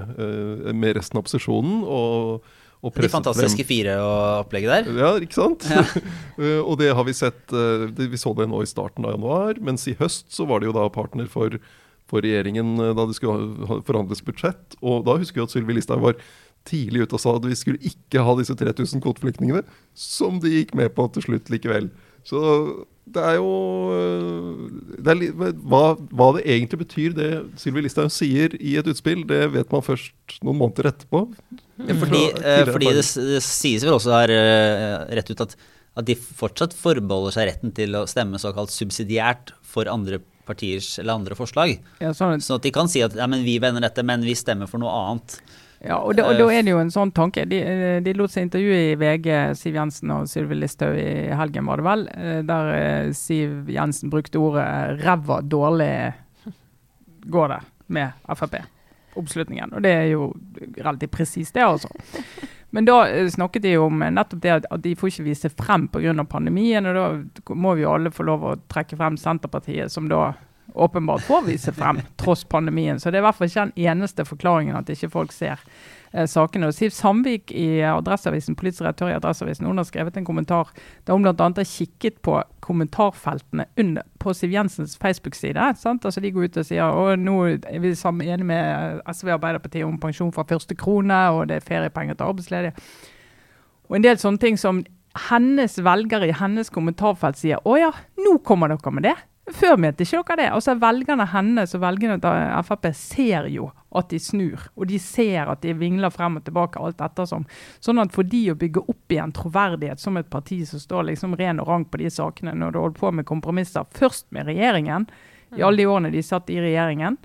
med 0.77 0.93
resten 0.99 1.17
av 1.17 1.25
opposisjonen. 1.25 1.81
og 1.89 2.45
De 2.83 3.09
fantastiske 3.11 3.63
fire 3.65 3.95
og 3.99 4.45
opplegget 4.45 4.69
der. 4.87 4.99
Ja, 5.01 5.11
ikke 5.23 5.33
sant? 5.37 5.65
Eh, 6.37 6.59
og 6.61 6.75
det 6.77 6.91
har 6.93 7.01
vi 7.07 7.15
sett 7.17 7.49
eh, 7.49 7.87
det, 7.97 8.11
Vi 8.11 8.17
så 8.21 8.29
det 8.37 8.45
nå 8.51 8.59
i 8.61 8.67
starten 8.69 9.05
av 9.09 9.15
januar, 9.15 9.57
mens 9.65 9.87
i 9.89 9.95
høst 9.97 10.27
så 10.29 10.45
var 10.45 10.61
det 10.61 10.67
jo 10.69 10.73
da 10.75 10.83
partner 10.93 11.25
for, 11.25 11.55
for 12.05 12.21
regjeringen 12.21 12.75
eh, 12.77 12.91
da 12.93 13.07
det 13.09 13.15
skulle 13.17 13.33
ha- 13.41 13.65
ha- 13.71 13.79
forhandles 13.87 14.21
budsjett. 14.21 14.77
Og 14.85 15.01
da 15.07 15.15
husker 15.17 15.41
vi 15.41 15.45
at 15.47 15.55
Sylvi 15.55 15.73
Listhaug 15.79 16.03
var 16.05 16.19
tidlig 16.69 17.07
ute 17.07 17.17
og 17.17 17.23
sa 17.23 17.33
at 17.39 17.47
vi 17.49 17.57
skulle 17.57 17.81
ikke 17.89 18.21
ha 18.21 18.35
disse 18.37 18.53
3000 18.59 19.01
kvoteflyktningene, 19.01 19.63
som 19.97 20.37
de 20.43 20.53
gikk 20.59 20.75
med 20.77 20.93
på 20.93 21.07
til 21.15 21.25
slutt 21.25 21.49
likevel. 21.49 21.89
Så 22.27 22.39
det 23.07 23.23
er 23.23 23.37
jo 23.37 23.51
øh, 23.95 24.65
det 24.99 25.13
er, 25.13 25.53
hva, 25.63 25.95
hva 25.95 26.27
det 26.35 26.43
egentlig 26.43 26.81
betyr, 26.81 27.15
det 27.15 27.29
Sylvi 27.61 27.85
Listhaug 27.85 28.11
sier 28.11 28.57
i 28.59 28.75
et 28.79 28.89
utspill, 28.91 29.23
det 29.29 29.45
vet 29.53 29.71
man 29.71 29.85
først 29.85 30.39
noen 30.43 30.59
måneder 30.59 30.91
etterpå. 30.91 31.23
Ja, 31.87 31.95
fordi 32.01 32.23
eh, 32.41 32.63
fordi 32.67 32.91
det, 32.97 33.05
det 33.31 33.43
sies 33.45 33.85
vel 33.85 33.95
også 33.95 34.15
her 34.15 34.33
eh, 34.33 35.05
rett 35.19 35.31
ut 35.31 35.45
at, 35.45 35.55
at 35.97 36.09
de 36.09 36.17
fortsatt 36.17 36.75
forbeholder 36.75 37.37
seg 37.37 37.47
retten 37.51 37.75
til 37.77 37.95
å 37.95 38.03
stemme 38.09 38.41
såkalt 38.43 38.75
subsidiært 38.75 39.55
for 39.67 39.87
andre 39.91 40.19
partiers 40.47 40.93
eller 40.99 41.19
andre 41.19 41.37
forslag. 41.37 41.77
Ja, 42.03 42.13
sånn, 42.15 42.43
Sånn 42.43 42.59
at 42.59 42.67
de 42.67 42.73
kan 42.75 42.91
si 42.91 43.03
at 43.05 43.15
ja, 43.15 43.27
men 43.29 43.45
vi 43.47 43.57
vender 43.63 43.83
dette, 43.83 44.03
men 44.07 44.23
vi 44.25 44.35
stemmer 44.37 44.69
for 44.71 44.83
noe 44.83 44.91
annet. 44.91 45.39
Ja, 45.83 45.97
og, 45.99 46.15
da- 46.17 46.25
er 46.31 46.63
det 46.65 46.71
jo 46.71 46.79
en 46.81 46.89
sånn 46.93 47.11
tanke. 47.13 47.45
De, 47.49 47.59
eh, 47.61 47.99
de 48.01 48.13
lot 48.17 48.31
seg 48.33 48.47
intervjue 48.47 48.79
i 48.91 48.95
VG, 48.97 49.27
Siv 49.59 49.75
Jensen 49.77 50.11
og 50.15 50.27
Sylvi 50.31 50.57
Listhaug 50.57 50.97
i 50.97 51.29
helgen, 51.37 51.67
var 51.69 51.77
det 51.77 51.85
vel, 51.85 52.07
eh, 52.15 52.41
der 52.47 52.71
eh, 52.73 53.11
Siv 53.13 53.69
Jensen 53.69 54.09
brukte 54.13 54.41
ordet 54.41 54.65
'ræva 55.01 55.41
dårlig 55.45 56.13
går 57.29 57.47
det' 57.49 57.63
med 57.87 58.11
Frp-oppslutningen. 58.27 59.73
Og 59.73 59.81
det 59.83 59.91
er 59.91 60.07
jo 60.11 60.33
relativt 60.77 61.11
presist, 61.11 61.53
det, 61.53 61.63
altså. 61.63 61.89
Men 62.71 62.85
da 62.85 63.05
snakket 63.29 63.61
de 63.63 63.77
om 63.77 64.01
eh, 64.03 64.11
nettopp 64.11 64.41
det 64.41 64.55
at 64.71 64.81
de 64.83 64.95
får 64.95 65.13
ikke 65.13 65.27
vise 65.29 65.49
frem 65.49 65.87
pga. 65.87 66.13
pandemien. 66.25 66.85
Og 66.85 66.95
da 66.95 67.53
må 67.55 67.75
vi 67.75 67.81
jo 67.83 67.93
alle 67.93 68.11
få 68.11 68.23
lov 68.27 68.43
å 68.43 68.55
trekke 68.67 68.97
frem 68.97 69.17
Senterpartiet, 69.17 69.91
som 69.91 70.09
da 70.09 70.33
åpenbart 70.73 71.21
får 71.21 71.41
vise 71.47 71.71
frem 71.73 72.01
tross 72.21 72.43
pandemien. 72.43 72.99
Så 72.99 73.11
det 73.11 73.19
er 73.19 73.23
i 73.23 73.27
hvert 73.27 73.37
fall 73.37 73.49
ikke 73.49 73.67
den 73.69 73.87
eneste 73.89 74.25
forklaringen 74.25 74.75
at 74.77 74.89
ikke 74.89 75.09
folk 75.09 75.31
ser 75.35 75.61
eh, 76.11 76.27
sakene. 76.29 76.69
Og 76.69 76.75
Siv 76.75 76.91
Sandvik 76.95 77.51
i 77.51 77.81
Adresseavisen, 77.87 78.57
politisk 78.59 78.83
redaktør 78.83 79.11
i 79.11 79.17
Adresseavisen, 79.17 79.67
hun 79.67 79.81
har 79.81 79.87
skrevet 79.87 80.17
en 80.17 80.27
kommentar 80.27 80.73
der 81.07 81.13
hun 81.13 81.25
bl.a. 81.25 81.49
har 81.57 81.69
kikket 81.69 82.19
på 82.25 82.41
kommentarfeltene 82.65 83.67
under, 83.79 84.07
på 84.19 84.33
Siv 84.33 84.53
Jensens 84.53 84.97
Facebook-side. 85.01 85.57
Altså 85.57 86.21
De 86.21 86.31
går 86.31 86.49
ut 86.49 86.57
og 86.57 86.67
sier 86.67 86.83
at 86.83 87.19
nå 87.19 87.37
er 87.47 87.79
vi 87.79 87.95
sammen 87.95 88.27
enige 88.27 88.51
med 88.51 89.01
SV 89.13 89.31
og 89.31 89.37
Arbeiderpartiet 89.39 89.87
om 89.87 89.99
pensjon 89.99 90.33
fra 90.35 90.45
første 90.49 90.75
krone, 90.75 91.21
og 91.29 91.47
det 91.47 91.61
er 91.61 91.67
feriepenger 91.67 92.17
til 92.17 92.29
arbeidsledige. 92.29 92.75
Og 93.87 93.95
en 93.95 94.03
del 94.03 94.19
sånne 94.19 94.41
ting 94.41 94.59
som 94.59 94.83
hennes 95.29 95.79
velgere 95.81 96.27
i 96.29 96.35
hennes 96.35 96.69
kommentarfelt 96.73 97.39
sier 97.39 97.63
å 97.65 97.77
ja, 97.79 97.89
nå 98.21 98.37
kommer 98.45 98.69
dere 98.69 98.93
med 98.93 99.07
det. 99.07 99.15
Før 99.55 99.77
mente 99.79 100.03
ikke 100.03 100.23
dere 100.27 100.39
det. 100.41 100.47
Altså 100.51 100.75
Velgerne 100.79 101.27
hennes 101.31 101.75
og 101.77 101.83
velgerne 101.83 102.19
til 102.23 102.65
Frp 102.67 102.87
ser 102.97 103.47
jo 103.51 103.69
at 103.95 104.09
de 104.11 104.19
snur, 104.19 104.67
og 104.75 104.89
de 104.89 104.99
ser 104.99 105.47
at 105.47 105.61
de 105.63 105.71
vingler 105.77 106.11
frem 106.13 106.35
og 106.37 106.43
tilbake 106.45 106.81
alt 106.83 106.99
ettersom. 107.01 107.47
Sånn 107.79 108.01
at 108.03 108.11
for 108.13 108.27
de 108.27 108.43
å 108.51 108.57
bygge 108.59 108.83
opp 108.83 109.15
igjen 109.15 109.33
troverdighet 109.33 110.03
som 110.03 110.19
et 110.19 110.29
parti 110.29 110.59
som 110.67 110.81
står 110.83 111.07
liksom 111.13 111.37
ren 111.39 111.63
og 111.63 111.71
rank 111.71 111.89
på 111.93 112.01
de 112.03 112.11
sakene, 112.11 112.53
når 112.53 112.75
du 112.75 112.81
holder 112.83 112.99
på 112.99 113.13
med 113.15 113.29
kompromisser, 113.29 113.87
først 113.95 114.27
med 114.35 114.49
regjeringen, 114.51 115.07
i 115.55 115.63
alle 115.63 115.79
de 115.79 115.87
årene 115.87 116.11
de 116.11 116.23
satt 116.25 116.51
i 116.51 116.59
regjeringen, 116.59 117.15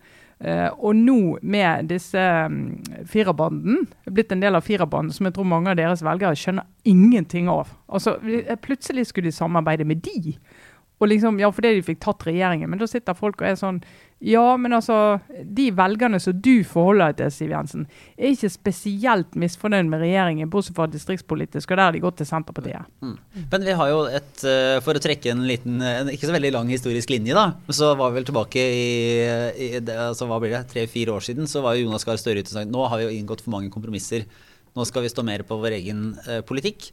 Uh, 0.42 0.72
og 0.82 0.96
nå 0.98 1.36
med 1.46 1.86
disse 1.86 2.18
um, 2.18 2.72
firerbanden, 3.06 3.84
blitt 4.10 4.32
en 4.34 4.40
del 4.42 4.58
av 4.58 4.64
firerbanden, 4.66 5.12
som 5.14 5.28
jeg 5.28 5.36
tror 5.36 5.46
mange 5.46 5.70
av 5.70 5.76
deres 5.78 6.02
velgere 6.02 6.34
skjønner 6.34 6.66
ingenting 6.88 7.46
av. 7.52 7.70
Altså, 7.86 8.16
Plutselig 8.64 9.04
skulle 9.06 9.30
de 9.30 9.36
samarbeide 9.36 9.86
med 9.86 10.02
de. 10.02 10.34
Og 11.02 11.10
liksom, 11.10 11.40
ja, 11.42 11.50
fordi 11.50 11.74
de 11.74 11.84
fikk 11.84 12.00
tatt 12.04 12.22
regjeringen. 12.28 12.70
Men 12.70 12.78
da 12.78 12.86
sitter 12.86 13.18
folk 13.18 13.40
og 13.42 13.48
er 13.48 13.58
sånn 13.58 13.82
Ja, 14.22 14.54
men 14.60 14.70
altså 14.76 15.18
De 15.42 15.64
velgerne 15.74 16.20
som 16.22 16.36
du 16.38 16.62
forholder 16.68 17.10
deg 17.10 17.16
til, 17.18 17.32
Siv 17.34 17.54
Jensen, 17.56 17.88
er 18.14 18.36
ikke 18.36 18.52
spesielt 18.54 19.34
misfornøyd 19.34 19.90
med 19.90 20.04
regjeringen, 20.04 20.50
bortsett 20.52 20.78
fra 20.78 20.86
distriktspolitisk, 20.86 21.72
og 21.72 21.80
der 21.80 21.88
har 21.88 21.96
de 21.96 22.04
gått 22.04 22.20
til 22.20 22.28
Senterpartiet. 22.30 22.86
Men 23.02 23.66
vi 23.66 23.74
har 23.80 23.90
jo 23.90 24.04
et 24.06 24.46
eh, 24.46 24.78
For 24.86 24.94
å 24.94 25.02
trekke 25.02 25.34
en 25.34 25.42
liten, 25.48 25.82
en 25.82 26.12
ikke 26.12 26.30
så 26.30 26.36
veldig 26.36 26.54
lang 26.54 26.70
historisk 26.70 27.10
linje, 27.10 27.34
da. 27.34 27.48
Så 27.74 27.90
var 27.98 28.12
vi 28.12 28.20
vel 28.20 28.30
tilbake 28.30 28.62
i, 28.62 28.88
i 29.66 29.68
altså, 29.82 30.30
hva 30.30 30.38
blir 30.38 30.54
det, 30.54 30.64
tre-fire 30.70 31.18
år 31.18 31.26
siden, 31.26 31.50
så 31.50 31.64
var 31.66 31.74
jo 31.74 31.88
Jonas 31.88 32.06
Gahr 32.06 32.20
Støre 32.22 32.44
ute 32.44 32.52
og 32.52 32.60
sa 32.60 32.62
nå 32.68 32.86
har 32.86 33.02
vi 33.02 33.08
jo 33.08 33.16
inngått 33.18 33.42
for 33.42 33.56
mange 33.56 33.74
kompromisser. 33.74 34.28
Nå 34.78 34.86
skal 34.86 35.02
vi 35.02 35.10
stå 35.10 35.26
mer 35.26 35.42
på 35.48 35.58
vår 35.58 35.80
egen 35.82 36.12
eh, 36.28 36.44
politikk. 36.46 36.92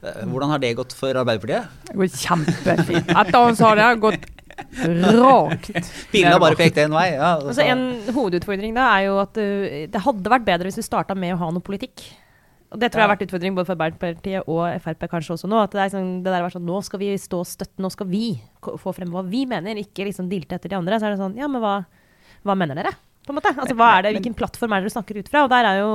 Eh, 0.00 0.22
Hvordan 0.24 0.54
har 0.54 0.62
det 0.62 0.74
gått 0.78 0.94
for 0.96 1.16
Arbeiderpartiet? 1.20 1.68
Det 1.90 1.96
går 1.98 2.12
kjempefint. 2.14 3.10
Etter 3.10 3.36
han 3.36 3.58
sa 3.58 3.74
det, 3.76 3.84
har 3.84 4.00
gått 4.00 4.28
rakt 4.60 5.70
Pilene 6.12 6.34
har 6.34 6.40
bare 6.42 6.58
pekt 6.58 6.80
én 6.80 6.92
vei. 6.92 7.10
Ja, 7.14 7.34
Altså, 7.38 7.64
en 7.64 7.84
hovedutfordring 8.14 8.74
da 8.76 8.88
er 8.96 9.06
jo 9.08 9.20
at 9.22 9.38
uh, 9.40 9.68
det 9.92 10.02
hadde 10.06 10.32
vært 10.32 10.48
bedre 10.48 10.68
hvis 10.68 10.80
vi 10.80 10.86
starta 10.86 11.16
med 11.16 11.34
å 11.36 11.40
ha 11.42 11.50
noe 11.54 11.64
politikk. 11.64 12.04
Og 12.70 12.78
Det 12.78 12.90
tror 12.90 13.02
jeg 13.02 13.08
har 13.08 13.12
vært 13.16 13.24
utfordring 13.26 13.56
både 13.56 13.66
for 13.66 13.74
Arbeiderpartiet 13.74 14.46
og 14.46 14.82
Frp 14.84 15.08
kanskje 15.10 15.34
også 15.34 15.48
nå. 15.50 15.58
At 15.64 15.72
det 15.74 15.82
er 15.84 15.94
sånn, 15.96 16.10
det 16.22 16.30
der 16.30 16.44
var 16.44 16.52
sånn, 16.54 16.68
Nå 16.68 16.78
skal 16.86 17.02
vi 17.02 17.08
stå 17.18 17.40
støtt, 17.48 17.72
nå 17.82 17.90
skal 17.90 18.06
vi 18.12 18.36
få 18.62 18.92
frem 18.94 19.10
hva 19.10 19.24
vi 19.26 19.42
mener, 19.50 19.80
ikke 19.80 20.06
liksom 20.06 20.28
dilte 20.30 20.54
etter 20.54 20.70
de 20.70 20.78
andre. 20.78 21.00
Så 21.00 21.08
er 21.08 21.16
det 21.16 21.22
sånn, 21.22 21.34
ja, 21.40 21.48
men 21.50 21.64
hva, 21.64 21.80
hva 22.46 22.56
mener 22.58 22.78
dere? 22.78 22.94
På 23.26 23.34
en 23.34 23.40
måte. 23.40 23.50
Altså, 23.56 23.74
hva 23.74 23.90
er 23.96 24.06
det, 24.06 24.14
Hvilken 24.20 24.38
plattform 24.38 24.76
er 24.76 24.84
det 24.84 24.92
du 24.92 24.94
snakker 24.94 25.18
ut 25.18 25.32
fra? 25.32 25.42
Og 25.48 25.50
der 25.50 25.66
er 25.66 25.80
jo 25.82 25.90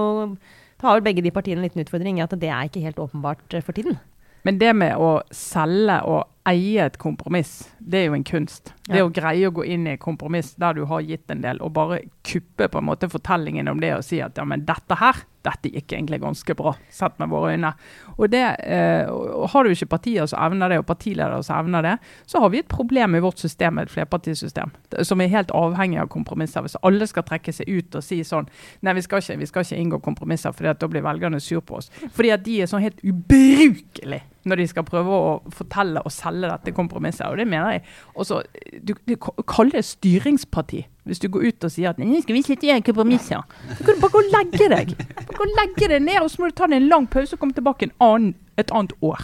har 0.85 0.97
vel 0.97 1.07
begge 1.07 1.23
de 1.25 1.33
partiene 1.33 1.61
en 1.61 1.67
liten 1.67 1.83
utfordring 1.83 2.19
i 2.19 2.25
at 2.25 2.35
det 2.39 2.51
er 2.51 2.69
ikke 2.69 2.83
helt 2.85 3.01
åpenbart 3.01 3.57
eh, 3.57 3.63
for 3.65 3.75
tiden. 3.77 3.97
Men 4.45 4.59
det 4.61 4.71
med 4.77 5.01
å 5.01 5.19
selge 5.33 5.99
og 6.05 6.29
eie 6.45 6.85
et 6.85 6.97
kompromiss, 7.01 7.69
det 7.79 8.03
er 8.03 8.09
jo 8.09 8.17
en 8.17 8.25
kunst. 8.25 8.73
Det 8.85 9.01
å 9.01 9.09
greie 9.13 9.47
å 9.49 9.53
gå 9.53 9.63
inn 9.65 9.87
i 9.87 9.95
et 9.95 10.01
kompromiss 10.01 10.53
der 10.61 10.75
du 10.77 10.83
har 10.89 11.01
gitt 11.01 11.31
en 11.33 11.41
del, 11.41 11.57
og 11.65 11.73
bare 11.73 12.03
kuppe 12.27 12.67
på 12.69 12.81
en 12.81 12.85
måte 12.85 13.09
fortellingen 13.09 13.69
om 13.71 13.81
det 13.81 13.95
og 13.95 14.03
si 14.05 14.19
at 14.21 14.37
ja, 14.37 14.45
men 14.45 14.65
dette 14.67 14.97
her, 14.99 15.23
dette 15.45 15.71
gikk 15.73 15.95
egentlig 15.95 16.19
ganske 16.21 16.55
bra, 16.57 16.75
sett 16.93 17.17
med 17.21 17.31
våre 17.33 17.55
øyne. 17.55 17.71
Og 18.17 18.29
det, 18.33 18.43
eh, 18.61 19.09
Har 19.49 19.63
du 19.63 19.69
ikke 19.71 19.89
partier 19.89 20.25
som 20.29 20.41
evner 20.45 20.69
det, 20.69 20.79
og 20.79 20.85
partiledere 20.85 21.41
som 21.43 21.65
evner 21.65 21.81
det, 21.81 21.95
så 22.25 22.39
har 22.39 22.49
vi 22.49 22.59
et 22.59 22.67
problem 22.67 23.15
i 23.15 23.23
vårt 23.25 23.41
system, 23.41 23.79
et 23.79 23.89
flerpartisystem, 23.89 24.71
som 25.01 25.21
er 25.21 25.33
helt 25.33 25.51
avhengig 25.51 25.99
av 26.01 26.09
kompromisser. 26.09 26.61
Hvis 26.61 26.77
alle 26.83 27.07
skal 27.07 27.23
trekke 27.23 27.53
seg 27.53 27.69
ut 27.69 27.95
og 27.95 28.03
si 28.03 28.21
sånn 28.21 28.49
Nei, 28.81 28.93
vi 28.93 29.01
skal 29.01 29.19
ikke, 29.19 29.39
vi 29.39 29.45
skal 29.45 29.63
ikke 29.63 29.81
inngå 29.81 30.01
kompromisser, 30.01 30.53
for 30.53 30.73
da 30.73 30.87
blir 30.87 31.01
velgerne 31.01 31.41
sur 31.41 31.61
på 31.61 31.77
oss. 31.77 31.89
Fordi 32.13 32.29
at 32.29 32.43
de 32.43 32.61
er 32.61 32.69
sånn 32.69 32.81
helt 32.81 33.01
ubrukelige 33.01 34.34
når 34.45 34.61
de 34.61 34.67
skal 34.69 34.85
prøve 34.87 35.19
å 35.19 35.29
fortelle 35.53 36.01
og 36.05 36.13
selge 36.13 36.49
dette 36.51 36.73
kompromisset. 36.77 37.27
Og 37.29 37.39
det 37.41 37.47
mener 37.49 37.75
jeg. 37.75 37.85
Også, 38.15 38.41
du, 38.85 38.93
du 39.09 39.15
kaller 39.17 39.79
det 39.79 39.87
styringsparti 39.87 40.85
hvis 41.05 41.21
du 41.21 41.27
går 41.29 41.51
ut 41.51 41.65
og 41.67 41.69
sier 41.69 41.91
at 41.91 41.99
nå 42.01 42.21
skal 42.23 42.33
vi 42.33 42.41
ikke 42.41 42.65
gjøre 42.65 42.85
kompromisser. 42.87 43.43
så 43.77 43.85
kan 43.85 43.99
bare 44.01 44.13
gå 44.15 44.21
og 44.23 44.31
legge 44.33 44.69
deg. 44.73 44.95
Bare 45.19 45.37
gå 45.37 45.45
og 45.45 45.59
legge 45.59 45.89
deg 45.91 46.01
ned, 46.01 46.17
og 46.23 46.31
så 46.33 46.41
må 46.41 46.49
du 46.49 46.55
ta 46.57 46.69
deg 46.69 46.81
en 46.81 46.89
lang 46.89 47.05
pause 47.13 47.37
og 47.37 47.43
komme 47.43 47.53
tilbake 47.57 47.89
en 47.89 47.93
annen, 48.01 48.33
et 48.57 48.73
annet 48.73 48.95
år. 49.05 49.21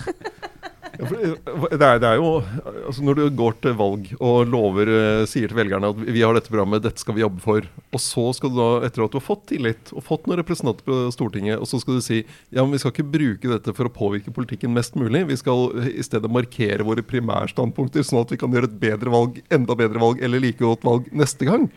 Eh, 1.00 1.34
det, 1.72 1.86
er, 1.86 2.00
det 2.02 2.08
er 2.10 2.18
jo 2.20 2.32
altså 2.88 3.04
Når 3.06 3.18
du 3.18 3.24
går 3.40 3.58
til 3.64 3.76
valg 3.80 4.10
og 4.20 4.50
lover, 4.52 4.92
eh, 4.92 5.24
sier 5.30 5.52
til 5.52 5.58
velgerne 5.58 5.92
at 5.94 6.02
vi 6.04 6.24
har 6.24 6.36
dette 6.36 6.52
programmet, 6.52 6.84
dette 6.84 7.02
skal 7.02 7.16
vi 7.18 7.24
jobbe 7.24 7.44
for, 7.44 7.68
og 7.92 8.04
så 8.04 8.26
skal 8.36 8.52
du 8.52 8.60
da, 8.60 8.70
etter 8.88 9.06
at 9.06 9.14
du 9.14 9.20
har 9.20 9.26
fått 9.26 9.48
tillit 9.54 9.94
og 9.96 10.06
fått 10.08 10.28
noen 10.28 10.42
representanter 10.42 10.88
på 10.88 11.00
Stortinget, 11.16 11.62
og 11.62 11.70
så 11.70 11.80
skal 11.82 12.00
du 12.00 12.06
si 12.06 12.22
ja, 12.22 12.64
men 12.64 12.76
vi 12.76 12.82
skal 12.84 12.96
ikke 12.96 13.08
bruke 13.14 13.54
dette 13.54 13.76
for 13.78 13.88
å 13.88 13.94
påvirke 13.94 14.34
politikken 14.36 14.76
mest 14.76 14.98
mulig. 15.00 15.24
Vi 15.32 15.40
skal 15.40 15.70
eh, 15.82 15.94
i 16.02 16.08
stedet 16.08 16.32
markere 16.32 16.88
våre 16.88 17.06
primærstandpunkter, 17.06 18.06
sånn 18.08 18.24
at 18.24 18.36
vi 18.36 18.42
kan 18.42 18.54
gjøre 18.54 18.72
et 18.72 18.82
bedre 18.82 19.14
valg, 19.14 19.40
enda 19.54 19.78
bedre 19.80 20.02
valg 20.02 20.22
eller 20.24 20.44
like 20.44 20.62
godt 20.64 20.86
valg 20.88 21.08
neste 21.16 21.48
gang. 21.48 21.70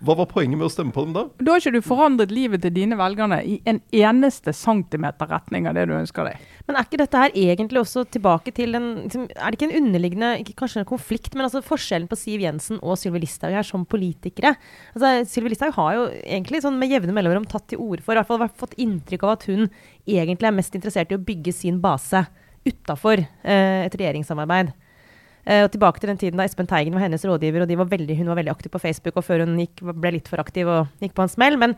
Hva 0.00 0.14
var 0.16 0.30
poenget 0.30 0.56
med 0.56 0.64
å 0.64 0.72
stemme 0.72 0.94
på 0.96 1.02
dem 1.04 1.12
da? 1.12 1.26
Da 1.36 1.52
har 1.52 1.60
ikke 1.60 1.74
du 1.76 1.84
forandret 1.84 2.30
livet 2.32 2.62
til 2.64 2.72
dine 2.72 2.96
velgerne 2.96 3.42
i 3.44 3.58
en 3.68 3.82
eneste 3.92 4.54
centimeter 4.56 5.28
retning 5.28 5.68
av 5.68 5.76
det 5.76 5.84
du 5.90 5.92
ønsker 5.96 6.30
deg. 6.30 6.46
Men 6.64 6.78
er 6.78 6.86
ikke 6.86 7.00
dette 7.02 7.20
her 7.20 7.36
egentlig 7.36 7.82
også 7.82 8.06
tilbake 8.14 8.54
til 8.56 8.78
en 8.78 8.88
liksom, 9.02 9.26
Er 9.34 9.50
det 9.50 9.58
ikke 9.58 9.68
en 9.68 9.78
underliggende 9.82 10.56
kanskje 10.56 10.84
en 10.84 10.88
konflikt, 10.88 11.34
men 11.36 11.44
altså 11.44 11.64
forskjellen 11.66 12.08
på 12.08 12.16
Siv 12.16 12.44
Jensen 12.46 12.80
og 12.80 12.96
Sylvi 13.00 13.24
Listhaug 13.26 13.56
her 13.56 13.66
som 13.66 13.84
politikere? 13.84 14.54
Altså, 14.94 15.12
Sylvi 15.28 15.52
Listhaug 15.52 15.76
har 15.76 15.96
jo 15.98 16.06
egentlig 16.22 16.64
sånn 16.64 16.80
med 16.80 16.94
jevne 16.94 17.16
mellomrom 17.16 17.48
tatt 17.50 17.68
til 17.72 17.82
orde 17.84 18.06
for, 18.06 18.16
i 18.16 18.22
hvert 18.22 18.30
fall 18.30 18.46
fått 18.64 18.78
inntrykk 18.80 19.26
av 19.26 19.36
at 19.36 19.48
hun 19.50 19.66
egentlig 20.08 20.48
er 20.48 20.56
mest 20.56 20.78
interessert 20.78 21.12
i 21.12 21.18
å 21.18 21.24
bygge 21.24 21.52
sin 21.56 21.82
base 21.82 22.24
utafor 22.64 23.20
eh, 23.20 23.84
et 23.84 23.96
regjeringssamarbeid. 24.00 24.72
Uh, 25.46 25.64
og 25.64 25.70
tilbake 25.72 26.02
til 26.02 26.12
den 26.12 26.20
tiden 26.20 26.40
da 26.40 26.44
Espen 26.44 26.68
Teigen 26.68 26.96
var 26.96 27.06
hennes 27.06 27.24
rådgiver, 27.24 27.64
og 27.64 27.72
var 27.80 27.90
veldig, 27.94 28.18
hun 28.18 28.30
var 28.32 28.40
veldig 28.40 28.52
aktiv 28.52 28.72
på 28.74 28.82
Facebook, 28.82 29.16
og 29.16 29.26
før 29.26 29.46
hun 29.46 29.56
gikk, 29.62 29.80
ble 29.88 30.14
litt 30.18 30.28
for 30.30 30.42
aktiv 30.42 30.68
og 30.68 30.90
gikk 31.00 31.16
på 31.16 31.24
en 31.24 31.32
smell. 31.32 31.56
Men, 31.60 31.76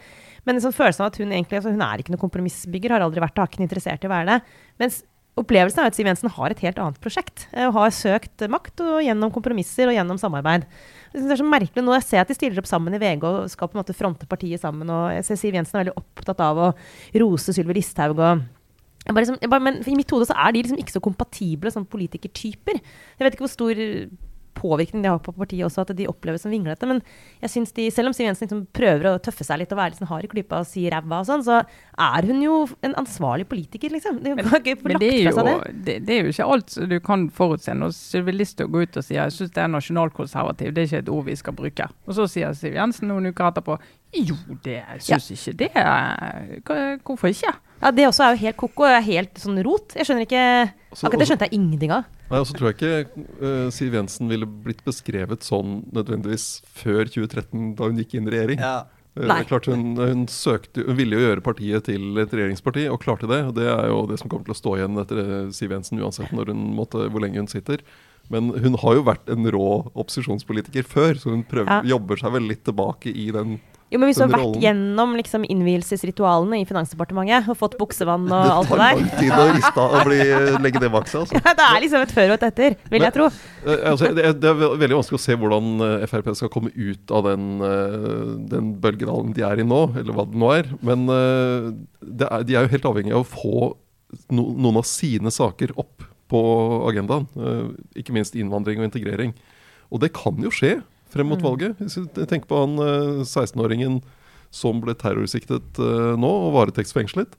men 0.48 0.59
en 0.59 0.64
sånn 0.64 0.77
av 0.92 1.09
at 1.09 1.20
hun 1.22 1.31
egentlig 1.31 1.61
altså, 1.61 1.72
hun 1.75 1.87
er 1.87 2.03
ikke 2.03 2.14
noen 2.14 2.25
kompromissbygger, 2.25 2.96
har 2.96 3.07
aldri 3.07 3.22
vært 3.22 3.37
det, 3.37 3.44
har 3.44 3.53
ikke 3.53 3.64
interessert 3.68 4.05
i 4.05 4.11
å 4.11 4.14
være 4.14 4.31
det. 4.33 4.57
Mens 4.83 5.03
opplevelsen 5.38 5.81
er 5.81 5.88
at 5.88 5.96
Siv 5.96 6.09
Jensen 6.11 6.33
har 6.35 6.53
et 6.53 6.64
helt 6.66 6.81
annet 6.83 6.98
prosjekt, 7.05 7.46
uh, 7.55 7.68
og 7.70 7.79
har 7.79 7.94
søkt 7.96 8.46
makt 8.53 8.83
og 8.85 8.98
gjennom 9.07 9.33
kompromisser 9.35 9.88
og 9.88 9.96
gjennom 9.96 10.18
samarbeid. 10.20 10.66
Det 11.12 11.22
er 11.29 11.40
så 11.40 11.46
merkelig 11.46 11.85
Nå 11.85 11.94
jeg 11.98 12.09
ser 12.09 12.25
at 12.25 12.31
de 12.33 12.37
stiller 12.37 12.59
opp 12.61 12.68
sammen 12.68 12.96
i 12.96 13.01
VG 13.01 13.29
og 13.29 13.53
skal 13.53 13.68
på 13.68 13.77
en 13.77 13.83
måte 13.83 13.96
fronte 13.96 14.29
partiet 14.29 14.62
sammen. 14.62 14.90
og 14.90 15.12
jeg 15.12 15.29
ser 15.29 15.40
Siv 15.40 15.61
Jensen 15.61 15.79
er 15.79 15.87
veldig 15.87 16.01
opptatt 16.01 16.42
av 16.42 16.61
å 16.61 16.72
rose 17.20 17.55
Sylvi 17.55 17.77
Listhaug 17.79 18.18
og 18.18 18.44
liksom, 19.10 19.38
bare, 19.50 19.64
men 19.64 19.80
I 19.82 19.96
mitt 19.98 20.10
hode 20.14 20.28
så 20.28 20.36
er 20.38 20.52
de 20.52 20.62
liksom 20.62 20.78
ikke 20.78 20.94
så 20.94 21.02
kompatible 21.02 21.72
som 21.74 21.88
politikertyper. 21.88 22.78
Jeg 22.78 23.26
vet 23.26 23.34
ikke 23.34 23.48
hvor 23.48 23.56
stor 23.56 23.80
påvirkning 24.54 25.02
de 25.02 25.10
har 25.10 25.20
på 25.22 25.32
partiet 25.34 25.64
også, 25.66 25.82
at 25.82 25.94
de 25.96 26.08
oppleves 26.10 26.44
som 26.44 26.52
vinglete. 26.52 26.86
Men 26.88 27.00
jeg 27.42 27.50
synes 27.54 27.72
de, 27.76 27.88
selv 27.94 28.10
om 28.10 28.16
Siv 28.16 28.26
Jensen 28.26 28.46
liksom 28.46 28.64
prøver 28.74 29.08
å 29.10 29.20
tøffe 29.22 29.46
seg 29.46 29.62
litt 29.62 29.72
og 29.74 29.80
være 29.80 29.94
litt 29.94 30.02
sånn 30.02 30.10
hard 30.10 30.26
i 30.26 30.30
klypa 30.32 30.60
og 30.62 30.68
si 30.68 30.84
ræva 30.92 31.22
og 31.22 31.28
sånn, 31.28 31.44
så 31.46 31.62
er 31.62 32.28
hun 32.28 32.42
jo 32.44 32.58
en 32.86 32.96
ansvarlig 33.00 33.48
politiker, 33.50 33.92
liksom. 33.94 34.20
Det, 34.22 34.36
men, 34.38 34.50
men 34.52 35.00
det, 35.02 35.10
er 35.10 35.30
jo, 35.30 35.56
det. 35.72 35.98
Det, 36.06 36.18
er 36.18 36.28
jo 36.28 36.34
ikke 36.34 36.50
alt 36.56 36.76
du 36.92 36.98
kan 37.04 37.26
forutse. 37.34 37.74
Når 37.78 37.96
Sylvi 37.96 38.36
Listhaug 38.36 38.72
går 38.74 38.86
ut 38.86 39.00
og 39.00 39.08
sier 39.08 39.22
jeg 39.22 39.36
syns 39.38 39.56
det 39.56 39.64
er 39.64 39.72
nasjonalkonservativ, 39.72 40.76
det 40.76 40.84
er 40.84 40.90
ikke 40.90 41.02
et 41.06 41.12
ord 41.16 41.26
vi 41.30 41.40
skal 41.40 41.58
bruke. 41.58 41.88
Og 42.06 42.18
så 42.18 42.28
sier 42.30 42.54
Siv 42.58 42.78
Jensen 42.78 43.10
noen 43.10 43.32
uker 43.32 43.50
etterpå 43.50 43.80
jo, 44.12 44.34
det 44.60 44.82
syns 45.00 45.30
ja. 45.30 45.36
ikke 45.38 45.54
det. 45.62 46.98
Hvorfor 47.00 47.30
ikke? 47.32 47.54
Ja, 47.83 47.90
Det 47.90 48.07
også 48.07 48.25
er 48.25 48.37
jo 48.37 48.42
helt 48.45 48.59
koko. 48.61 48.87
Er 48.87 49.03
Helt 49.03 49.42
sånn 49.42 49.59
rot. 49.66 49.97
Jeg 49.99 50.07
skjønner 50.07 50.27
ikke 50.29 50.47
også, 50.92 51.09
Akkurat 51.09 51.25
det 51.25 51.29
skjønte 51.33 51.49
jeg 51.49 51.59
ingenting 51.59 51.95
av. 51.97 52.09
Nei, 52.31 52.40
og 52.40 52.49
så 52.49 52.57
tror 52.57 52.71
jeg 52.71 52.79
ikke 52.79 53.27
uh, 53.42 53.68
Siv 53.75 53.97
Jensen 53.99 54.31
ville 54.31 54.47
blitt 54.47 54.81
beskrevet 54.87 55.45
sånn 55.45 55.83
nødvendigvis 55.92 56.62
før 56.64 57.11
2013, 57.11 57.75
da 57.77 57.88
hun 57.90 57.99
gikk 58.01 58.14
inn 58.16 58.31
i 58.31 58.35
regjering. 58.37 58.62
Ja. 58.62 58.85
Uh, 59.12 59.42
klart 59.45 59.66
hun, 59.68 59.99
hun, 59.99 60.23
søkte, 60.33 60.87
hun 60.87 60.97
ville 60.97 61.18
jo 61.18 61.27
gjøre 61.27 61.45
partiet 61.45 61.85
til 61.90 62.23
et 62.23 62.33
regjeringsparti, 62.33 62.87
og 62.88 63.03
klarte 63.03 63.29
det. 63.29 63.42
og 63.51 63.59
Det 63.59 63.66
er 63.68 63.90
jo 63.90 64.07
det 64.09 64.23
som 64.23 64.33
kommer 64.33 64.49
til 64.49 64.57
å 64.57 64.61
stå 64.62 64.79
igjen 64.79 65.03
etter 65.03 65.21
eh, 65.25 65.51
Siv 65.53 65.75
Jensen, 65.75 66.01
uansett 66.01 66.33
måtte, 66.33 67.11
hvor 67.12 67.25
lenge 67.25 67.42
hun 67.42 67.51
sitter. 67.51 67.85
Men 68.33 68.53
hun 68.55 68.79
har 68.81 68.97
jo 68.97 69.05
vært 69.05 69.29
en 69.33 69.51
rå 69.53 69.68
opposisjonspolitiker 69.92 70.87
før, 70.88 71.18
så 71.21 71.35
hun 71.35 71.45
prøver, 71.49 71.83
ja. 71.83 71.97
jobber 71.97 72.21
seg 72.23 72.33
vel 72.38 72.49
litt 72.49 72.64
tilbake 72.64 73.12
i 73.12 73.29
den 73.35 73.59
jo, 73.92 73.98
men 74.00 74.09
Hvis 74.09 74.18
du 74.18 74.24
har 74.24 74.31
vært 74.33 74.62
gjennom 74.62 75.11
liksom, 75.18 75.42
innvielsesritualene 75.52 76.62
i 76.62 76.66
Finansdepartementet 76.68 77.50
og 77.52 77.59
fått 77.61 77.74
buksevann 77.81 78.24
og 78.33 78.52
alt 78.55 78.70
det 78.72 78.78
der 78.81 79.02
Det 79.02 79.02
tar 79.02 79.02
lang 79.02 79.18
tid 79.18 79.35
å 79.37 79.44
riste 79.59 79.85
og 79.85 80.09
bli, 80.09 80.20
legge 80.64 80.81
det 80.81 80.90
bak 80.94 81.11
seg. 81.11 81.26
Altså. 81.26 81.40
Ja, 81.42 81.52
det 81.59 81.66
er 81.66 81.83
liksom 81.85 82.05
et 82.07 82.14
før 82.16 82.33
og 82.33 82.37
et 82.38 82.46
etter, 82.48 82.76
vil 82.92 83.05
jeg 83.05 83.14
tro. 83.16 83.26
Uh, 83.66 83.74
altså, 83.92 84.12
det, 84.16 84.24
er, 84.31 84.38
det, 84.38 84.48
er 84.48 84.78
veldig 84.81 84.98
vanskelig 85.02 85.20
å 85.20 85.24
se 85.26 85.37
hvordan 85.42 85.85
Frp 86.09 86.31
skal 86.38 86.52
komme 86.55 86.72
ut 86.72 87.12
av 87.12 87.28
den, 87.28 87.50
den 88.52 88.70
bølgedalen 88.81 89.35
de 89.37 89.44
er 89.46 89.61
i 89.61 89.66
nå, 89.66 89.83
eller 90.00 90.16
hva 90.16 90.24
det 90.31 90.40
nå 90.40 90.52
er. 90.55 90.70
Men 90.81 91.05
er, 91.12 92.38
de 92.48 92.57
er 92.57 92.64
jo 92.64 92.72
helt 92.72 92.88
avhengig 92.88 93.16
av 93.16 93.26
å 93.26 93.28
få 93.28 93.59
no, 94.33 94.46
noen 94.57 94.81
av 94.81 94.88
sine 94.88 95.33
saker 95.35 95.76
opp 95.76 96.09
på 96.33 96.40
agendaen. 96.88 97.28
ikke 97.98 98.16
minst 98.16 98.38
innvandring 98.38 98.81
og 98.81 98.88
integrering. 98.88 99.37
Og 99.92 100.00
det 100.00 100.14
kan 100.16 100.40
jo 100.40 100.52
skje 100.55 100.78
frem 101.12 101.29
mot 101.29 101.40
mm. 101.40 101.46
valget. 101.46 101.83
Tenker 102.29 102.48
på 102.48 102.61
han 102.64 102.77
16-åringen 103.22 104.01
eh, 104.01 104.18
som 104.53 104.83
ble 104.83 104.94
terrorsiktet 104.98 105.81
uh, 105.81 106.12
nå 106.20 106.31
og 106.48 106.53
varetektsfengslet. 106.59 107.38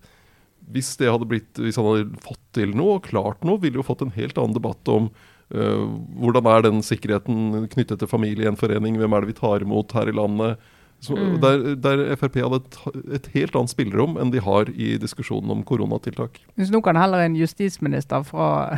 Hvis, 0.74 0.96
det 0.98 1.12
hadde 1.12 1.28
blitt, 1.30 1.52
hvis 1.60 1.78
han 1.78 1.90
hadde 1.90 2.24
fått 2.24 2.42
til 2.58 2.74
noe 2.78 2.98
og 2.98 3.06
klart 3.06 3.44
noe, 3.46 3.62
ville 3.62 3.78
jo 3.78 3.86
fått 3.86 4.02
en 4.06 4.16
helt 4.16 4.40
annen 4.42 4.56
debatt 4.58 4.90
om 4.90 5.12
uh, 5.54 5.84
hvordan 6.22 6.50
er 6.50 6.66
den 6.66 6.82
sikkerheten 6.86 7.68
knyttet 7.74 8.02
til 8.02 8.10
familiegjenforening, 8.10 8.98
hvem 8.98 9.14
er 9.14 9.26
det 9.26 9.34
vi 9.34 9.38
tar 9.42 9.66
imot 9.66 9.94
her 9.98 10.10
i 10.10 10.16
landet, 10.18 10.72
så, 11.04 11.18
mm. 11.18 11.34
der, 11.44 11.64
der, 11.84 12.02
Frp 12.16 12.38
hadde 12.40 12.60
et, 12.62 12.78
et, 13.18 13.26
helt 13.34 13.56
annet 13.60 13.74
spillerom 13.74 14.16
enn 14.22 14.32
de 14.32 14.40
har 14.44 14.70
i 14.72 14.94
diskusjonen 15.02 15.52
om 15.52 15.64
koronatiltak. 15.68 16.40
Hvis 16.56 16.72
nå 16.72 16.80
kan 16.86 16.96
heller 16.96 17.26
en 17.26 17.36
justisminister 17.36 18.24
fra, 18.24 18.78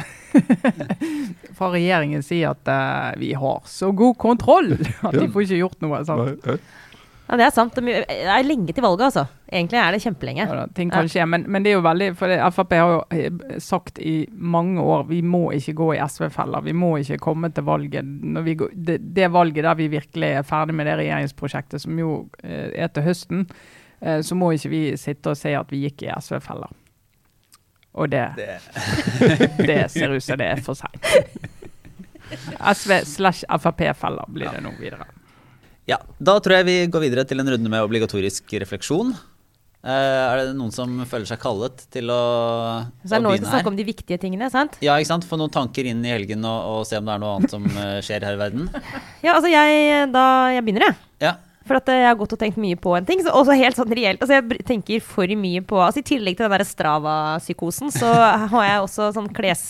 fra 1.58 1.70
regjeringen 1.76 2.26
si 2.26 2.42
at 2.48 2.66
uh, 2.66 3.14
vi 3.22 3.36
har 3.38 3.62
så 3.70 3.92
god 3.94 4.18
kontroll 4.22 4.74
at 5.06 5.20
de 5.20 5.28
får 5.30 5.46
ikke 5.46 5.62
gjort 5.62 5.86
noe. 5.86 6.02
Sant? 6.08 6.26
Nei, 6.26 6.56
nei. 6.56 6.58
Ja, 7.28 7.38
Det 7.38 7.46
er 7.46 7.54
sant. 7.54 7.76
Det 7.76 8.06
er 8.08 8.44
lenge 8.46 8.74
til 8.74 8.84
valget, 8.86 9.06
altså. 9.08 9.26
Egentlig 9.50 9.80
er 9.80 9.92
det 9.92 10.02
kjempelenge. 10.04 10.46
Ja, 10.46 10.66
ting 10.76 10.92
kan 10.94 11.10
skje, 11.10 11.26
men, 11.26 11.46
men, 11.50 11.64
det 11.64 11.72
er 11.72 11.78
jo 11.78 11.86
veldig 11.86 12.10
For 12.18 12.34
Frp 12.54 12.76
har 12.78 12.92
jo 12.92 13.00
eh, 13.14 13.58
sagt 13.62 14.00
i 14.00 14.28
mange 14.32 14.82
år 14.82 15.08
vi 15.10 15.22
må 15.22 15.48
ikke 15.58 15.74
gå 15.74 15.90
i 15.96 16.02
SV-feller. 16.06 16.66
Vi 16.66 16.76
må 16.78 16.96
ikke 17.02 17.18
komme 17.22 17.50
til 17.54 17.66
valget 17.66 18.06
går, 18.58 18.70
det, 18.74 19.00
det, 19.16 19.32
valget 19.34 19.64
der 19.64 19.76
vi 19.76 19.88
virkelig 19.88 20.32
er 20.38 20.46
ferdig 20.46 20.76
med 20.76 20.86
det 20.86 21.00
regjeringsprosjektet, 21.02 21.82
som 21.82 22.00
jo 22.00 22.30
eh, 22.44 22.70
er 22.74 22.94
til 22.94 23.08
høsten, 23.08 23.46
eh, 24.02 24.22
så 24.22 24.38
må 24.38 24.52
ikke 24.54 24.74
vi 24.74 24.84
sitte 24.98 25.34
og 25.34 25.38
si 25.38 25.54
at 25.58 25.74
vi 25.74 25.86
gikk 25.88 26.06
i 26.06 26.14
SV-feller. 26.14 26.78
Og 27.96 28.12
det, 28.12 28.26
det. 28.38 28.60
det 29.70 29.82
ser 29.92 30.14
ut 30.14 30.24
som 30.24 30.38
det 30.38 30.52
er 30.52 30.62
for 30.62 30.78
seint. 30.78 31.14
SV 32.60 32.98
slash 33.16 33.46
Frp-feller 33.50 34.34
blir 34.34 34.52
det 34.52 34.66
nå 34.66 34.78
videre. 34.82 35.08
Ja, 35.90 36.02
Da 36.18 36.40
tror 36.42 36.60
jeg 36.60 36.68
vi 36.68 36.76
går 36.90 37.08
videre 37.08 37.26
til 37.30 37.42
en 37.42 37.50
runde 37.54 37.72
med 37.72 37.86
obligatorisk 37.86 38.54
refleksjon. 38.64 39.14
Uh, 39.86 39.92
er 39.92 40.40
det 40.40 40.56
noen 40.58 40.72
som 40.74 40.90
føler 41.06 41.30
seg 41.30 41.38
kallet 41.38 41.84
til 41.94 42.10
å, 42.10 42.22
Så 43.06 43.14
er 43.14 43.20
det 43.20 43.22
nå 43.22 43.34
vi 43.36 43.42
skal 43.44 43.52
snakke 43.52 43.70
om 43.70 43.76
de 43.78 43.84
viktige 43.86 44.18
tingene, 44.18 44.48
sant? 44.50 44.80
Ja, 44.82 44.96
ikke 44.98 45.12
sant? 45.12 45.28
Få 45.30 45.38
noen 45.38 45.54
tanker 45.54 45.86
inn 45.86 46.02
i 46.02 46.10
helgen 46.10 46.42
og, 46.42 46.72
og 46.72 46.88
se 46.90 46.98
om 46.98 47.06
det 47.06 47.14
er 47.14 47.22
noe 47.22 47.36
annet 47.38 47.54
som 47.54 47.68
uh, 47.70 48.00
skjer 48.02 48.26
her 48.26 48.34
i 48.34 48.40
verden. 48.42 48.66
Ja, 49.22 49.36
altså 49.36 49.52
jeg, 49.52 50.08
da, 50.16 50.26
jeg 50.56 50.66
begynner, 50.66 50.88
jeg. 50.88 50.98
Ja. 51.28 51.36
For 51.66 51.78
at 51.78 51.90
eh, 51.90 52.02
jeg 52.02 52.10
har 52.12 52.18
gått 52.18 52.34
og 52.34 52.42
tenkt 52.42 52.60
mye 52.62 52.78
på 52.78 52.92
en 52.98 53.06
ting. 53.06 53.22
Så 53.26 53.34
også 53.34 53.58
helt 53.58 53.78
sånn 53.78 53.94
reelt. 53.98 54.22
Altså 54.22 54.40
jeg 54.40 54.66
tenker 54.66 55.06
for 55.06 55.30
mye 55.38 55.62
på 55.66 55.80
altså 55.82 56.02
I 56.02 56.10
tillegg 56.10 56.38
til 56.38 56.46
den 56.46 56.54
der 56.54 56.66
Strava-psykosen, 56.66 57.94
så 57.94 58.10
har 58.54 58.68
jeg 58.72 58.84
også 58.88 59.14
sånn 59.18 59.30
kles... 59.38 59.68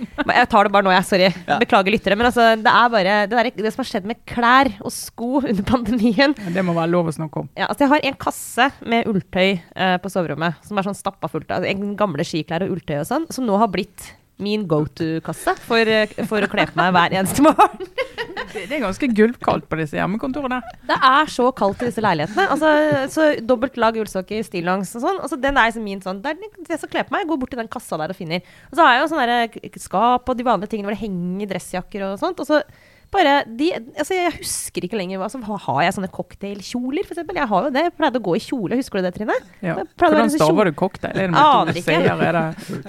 Jeg 0.00 0.48
tar 0.52 0.68
det 0.68 0.74
bare 0.74 0.86
nå, 0.86 0.92
jeg. 0.94 1.06
Sorry. 1.08 1.30
Ja. 1.48 1.58
Beklager 1.60 1.94
lyttere. 1.94 2.18
Men 2.18 2.30
altså, 2.30 2.46
det 2.60 2.74
er 2.74 2.92
bare 2.94 3.16
det, 3.30 3.36
der, 3.36 3.50
det, 3.56 3.72
som 3.74 3.82
har 3.84 3.90
skjedd 3.90 4.08
med 4.10 4.20
klær 4.28 4.72
og 4.80 4.94
sko 4.94 5.30
under 5.40 5.66
pandemien. 5.66 6.36
Ja, 6.36 6.54
det 6.54 6.66
må 6.66 6.76
være 6.76 6.92
lov 6.92 7.10
å 7.10 7.16
snakke 7.16 7.44
om. 7.44 7.50
Ja, 7.58 7.68
altså 7.70 7.86
jeg 7.86 7.94
har 7.94 8.06
en 8.10 8.20
kasse 8.26 8.70
med 8.84 9.10
ulltøy 9.10 9.58
uh, 9.58 9.96
på 10.02 10.12
soverommet 10.12 10.60
som 10.66 10.78
er 10.78 10.88
sånn 10.88 10.98
stappa 10.98 11.30
fullt 11.30 11.50
av 11.52 11.66
altså, 11.66 11.92
gamle 12.00 12.26
skiklær 12.26 12.66
og 12.66 12.76
ulltøy 12.76 12.98
og 13.00 13.08
sånn, 13.08 13.28
som 13.32 13.46
nå 13.48 13.58
har 13.60 13.70
blitt 13.72 14.12
min 14.42 14.66
go 14.68 14.82
to-kasse 14.96 15.54
for, 15.66 15.90
eh, 15.90 16.12
for, 16.26 16.44
å 16.44 16.50
kle 16.50 16.66
på 16.70 16.78
meg 16.78 16.92
hver 16.96 17.16
eneste 17.20 17.44
morgen. 17.44 17.88
det, 18.52 18.66
det 18.66 18.76
er 18.76 18.84
ganske 18.84 19.10
gulvkaldt 19.16 19.68
på 19.70 19.78
disse 19.80 19.98
hjemmekontorene. 19.98 20.60
Det 20.88 20.98
er 21.10 21.32
så 21.32 21.48
kaldt 21.56 21.84
i 21.84 21.90
disse 21.90 22.04
leilighetene. 22.04 22.46
Altså, 22.54 22.72
så 23.14 23.28
Dobbelt 23.46 23.78
lag 23.80 23.96
ullsokker, 24.00 24.44
stillongs 24.46 24.94
og 24.98 25.04
sånn. 25.06 25.20
Altså, 25.22 25.40
den 25.40 25.58
er 25.58 25.70
liksom 25.70 25.86
min 25.86 26.02
sånn 26.04 26.22
Det 26.24 26.34
er 26.34 26.40
det 26.68 26.80
som 26.82 26.90
kler 26.90 27.06
på 27.06 27.14
meg. 27.14 27.24
Jeg 27.24 27.32
går 27.32 27.42
bort 27.42 27.54
til 27.54 27.62
den 27.62 27.72
kassa 27.72 28.00
der 28.00 28.14
og 28.14 28.18
finner. 28.18 28.46
Og 28.70 28.78
så 28.78 28.86
har 28.86 28.96
jeg 28.96 29.04
jo 29.04 29.10
sånne 29.14 29.82
skap 29.84 30.32
og 30.32 30.38
de 30.38 30.46
vanlige 30.46 30.74
tingene 30.74 30.90
hvor 30.90 30.96
det 30.96 31.04
henger 31.04 31.52
dressjakker 31.54 32.08
og 32.08 32.18
sånt. 32.22 32.42
Og 32.42 32.48
så 32.48 32.62
bare 33.10 33.32
de, 33.58 33.70
altså 33.98 34.14
Jeg 34.14 34.32
husker 34.36 34.84
ikke 34.86 34.98
lenger 34.98 35.18
hva 35.18 35.26
altså, 35.26 35.40
Har 35.64 35.80
jeg 35.82 35.94
sånne 35.96 36.10
cocktailkjoler, 36.14 37.06
f.eks.? 37.06 37.22
Jeg 37.40 37.48
har 37.50 37.66
jo 37.66 37.72
det. 37.74 37.82
Jeg 37.88 37.94
pleide 37.96 38.20
å 38.20 38.24
gå 38.28 38.34
i 38.38 38.42
kjole. 38.44 38.78
Husker 38.78 39.00
du 39.00 39.06
det, 39.08 39.12
Trine? 39.16 39.36
Ja. 39.64 39.76
Hvordan 39.98 40.30
staver 40.30 40.70
du 40.70 40.76
cocktail? 40.78 41.18
Er 41.18 41.32
det 41.32 41.40
Aner 41.42 41.80
ikke. 41.80 41.96
Er 41.96 42.38
det? 42.38 42.44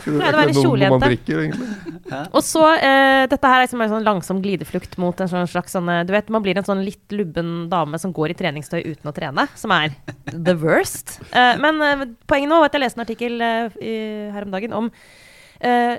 Pleide 0.05 0.29
å 0.29 0.41
være 0.41 0.55
kjolejente. 0.57 2.19
Og 2.29 2.45
så 2.45 2.67
uh, 2.67 3.23
Dette 3.31 3.53
her 3.53 3.61
er 3.61 3.65
liksom 3.65 3.85
en 3.85 3.93
sånn 3.95 4.05
langsom 4.05 4.43
glideflukt 4.43 4.97
mot 5.01 5.23
en 5.23 5.31
sånn 5.31 5.49
slags 5.49 5.73
sånn 5.77 5.89
Du 6.05 6.13
vet, 6.13 6.29
man 6.33 6.45
blir 6.45 6.59
en 6.59 6.67
sånn 6.67 6.83
litt 6.85 7.15
lubben 7.15 7.65
dame 7.71 7.99
som 8.01 8.13
går 8.15 8.35
i 8.35 8.37
treningstøy 8.37 8.81
uten 8.83 9.09
å 9.09 9.15
trene. 9.15 9.47
Som 9.57 9.73
er 9.73 9.95
the 10.29 10.55
worst. 10.59 11.17
Uh, 11.33 11.57
men 11.61 11.81
uh, 11.81 12.05
poenget 12.29 12.51
nå 12.51 12.61
var 12.61 12.69
at 12.69 12.77
jeg 12.77 12.85
leste 12.85 13.01
en 13.01 13.07
artikkel 13.07 13.41
her 13.41 14.45
om 14.45 14.53
dagen 14.53 14.73
om 14.77 14.93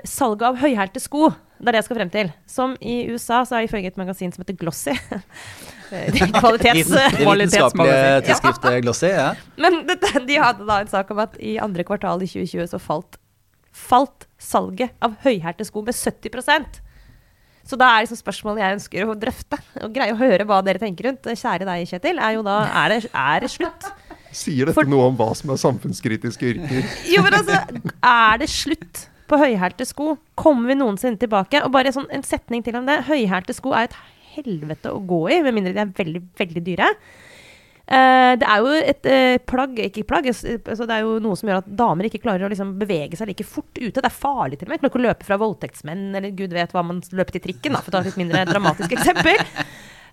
salget 0.09 0.47
av 0.49 0.57
høyhælte 0.59 0.99
sko. 0.99 1.29
Det 1.63 1.69
er 1.71 1.75
det 1.77 1.79
jeg 1.79 1.85
skal 1.87 1.97
frem 2.01 2.09
til. 2.11 2.31
Som 2.51 2.73
i 2.83 2.95
USA, 3.07 3.43
så 3.47 3.55
er 3.55 3.67
ifølge 3.69 3.87
et 3.93 3.99
magasin 3.99 4.33
som 4.35 4.43
heter 4.43 4.57
Glossy 4.59 4.91
Kvalitets, 6.39 6.89
Vitenskapelige 6.89 8.21
tidsskriftet 8.25 8.79
Glossy, 8.83 9.11
ja. 9.13 9.33
Men 9.63 9.83
det, 9.87 9.99
de 10.27 10.39
hadde 10.41 10.65
da 10.67 10.79
en 10.83 10.89
sak 10.91 11.11
om 11.13 11.21
at 11.23 11.35
i 11.39 11.57
andre 11.61 11.85
kvartal 11.87 12.23
i 12.25 12.29
2020 12.29 12.71
så 12.73 12.79
falt, 12.81 13.19
falt 13.73 14.27
salget 14.41 14.93
av 15.03 15.15
høyhælte 15.23 15.67
sko 15.69 15.83
med 15.85 15.95
70% 15.95 16.81
Så 17.69 17.79
da 17.79 17.91
er 17.93 18.03
liksom 18.07 18.19
spørsmålet 18.19 18.63
jeg 18.63 18.79
ønsker 18.79 19.05
å 19.13 19.17
drøfte, 19.19 19.61
og 19.85 19.93
greie 19.95 20.15
å 20.15 20.19
høre 20.19 20.47
hva 20.49 20.59
dere 20.65 20.81
tenker 20.81 21.11
rundt, 21.11 21.29
kjære 21.29 21.69
deg, 21.69 21.85
Kjetil, 21.93 22.19
er 22.19 22.35
jo 22.39 22.43
da 22.47 22.57
Er 22.83 22.95
det, 22.95 22.99
er 23.13 23.45
det 23.45 23.53
slutt? 23.53 23.89
Sier 24.33 24.65
dette 24.65 24.79
For- 24.79 24.89
noe 24.89 25.11
om 25.11 25.17
hva 25.19 25.29
som 25.37 25.53
er 25.53 25.61
samfunnskritiske 25.61 26.55
yrker? 26.55 26.93
Jo, 27.13 27.21
men 27.21 27.37
altså, 27.37 27.59
er 28.01 28.41
det 28.41 28.49
slutt 28.49 29.07
på 29.33 29.41
høyhælte 29.41 29.87
sko? 29.89 30.13
Kommer 30.39 30.71
vi 30.71 30.79
noensinne 30.79 31.19
tilbake? 31.21 31.63
Og 31.65 31.73
bare 31.73 31.93
sånn, 31.95 32.09
en 32.13 32.25
setning 32.25 32.63
til 32.65 32.77
om 32.79 32.87
det. 32.89 33.01
Høyhælte 33.09 33.55
sko 33.57 33.73
er 33.73 33.89
et 33.89 33.99
helvete 34.37 34.93
å 34.93 35.01
gå 35.03 35.25
i, 35.33 35.43
med 35.45 35.55
mindre 35.57 35.75
de 35.75 35.83
er 35.83 35.93
veldig, 35.97 36.21
veldig 36.39 36.65
dyre. 36.65 36.89
Uh, 37.83 38.33
det 38.39 38.47
er 38.47 38.61
jo 38.63 38.75
et 38.79 39.07
uh, 39.11 39.37
plagg, 39.43 39.79
ikke 39.89 40.05
plagg, 40.07 40.29
altså 40.31 40.85
det 40.87 40.95
er 40.95 41.01
jo 41.03 41.17
noe 41.21 41.35
som 41.35 41.49
gjør 41.49 41.59
at 41.59 41.73
damer 41.81 42.07
ikke 42.07 42.21
klarer 42.23 42.47
å 42.47 42.51
liksom 42.53 42.77
bevege 42.79 43.19
seg 43.19 43.27
like 43.29 43.45
fort 43.47 43.73
ute. 43.75 43.97
Det 43.99 44.07
er 44.07 44.15
farlig 44.15 44.61
til 44.61 44.69
og 44.69 44.71
med. 44.71 44.79
Klarer 44.79 44.93
ikke 44.93 45.01
å 45.01 45.07
løpe 45.09 45.27
fra 45.27 45.39
voldtektsmenn, 45.41 46.05
eller 46.15 46.37
gud 46.37 46.55
vet 46.55 46.71
hva 46.73 46.85
man 46.87 47.03
løper 47.11 47.37
til 47.37 47.45
trikken, 47.49 47.75
da, 47.75 47.83
for 47.83 47.91
å 47.91 47.97
ta 47.97 48.03
et 48.05 48.11
litt 48.11 48.21
mindre 48.23 48.45
dramatisk 48.49 48.95
eksempel. 48.95 49.43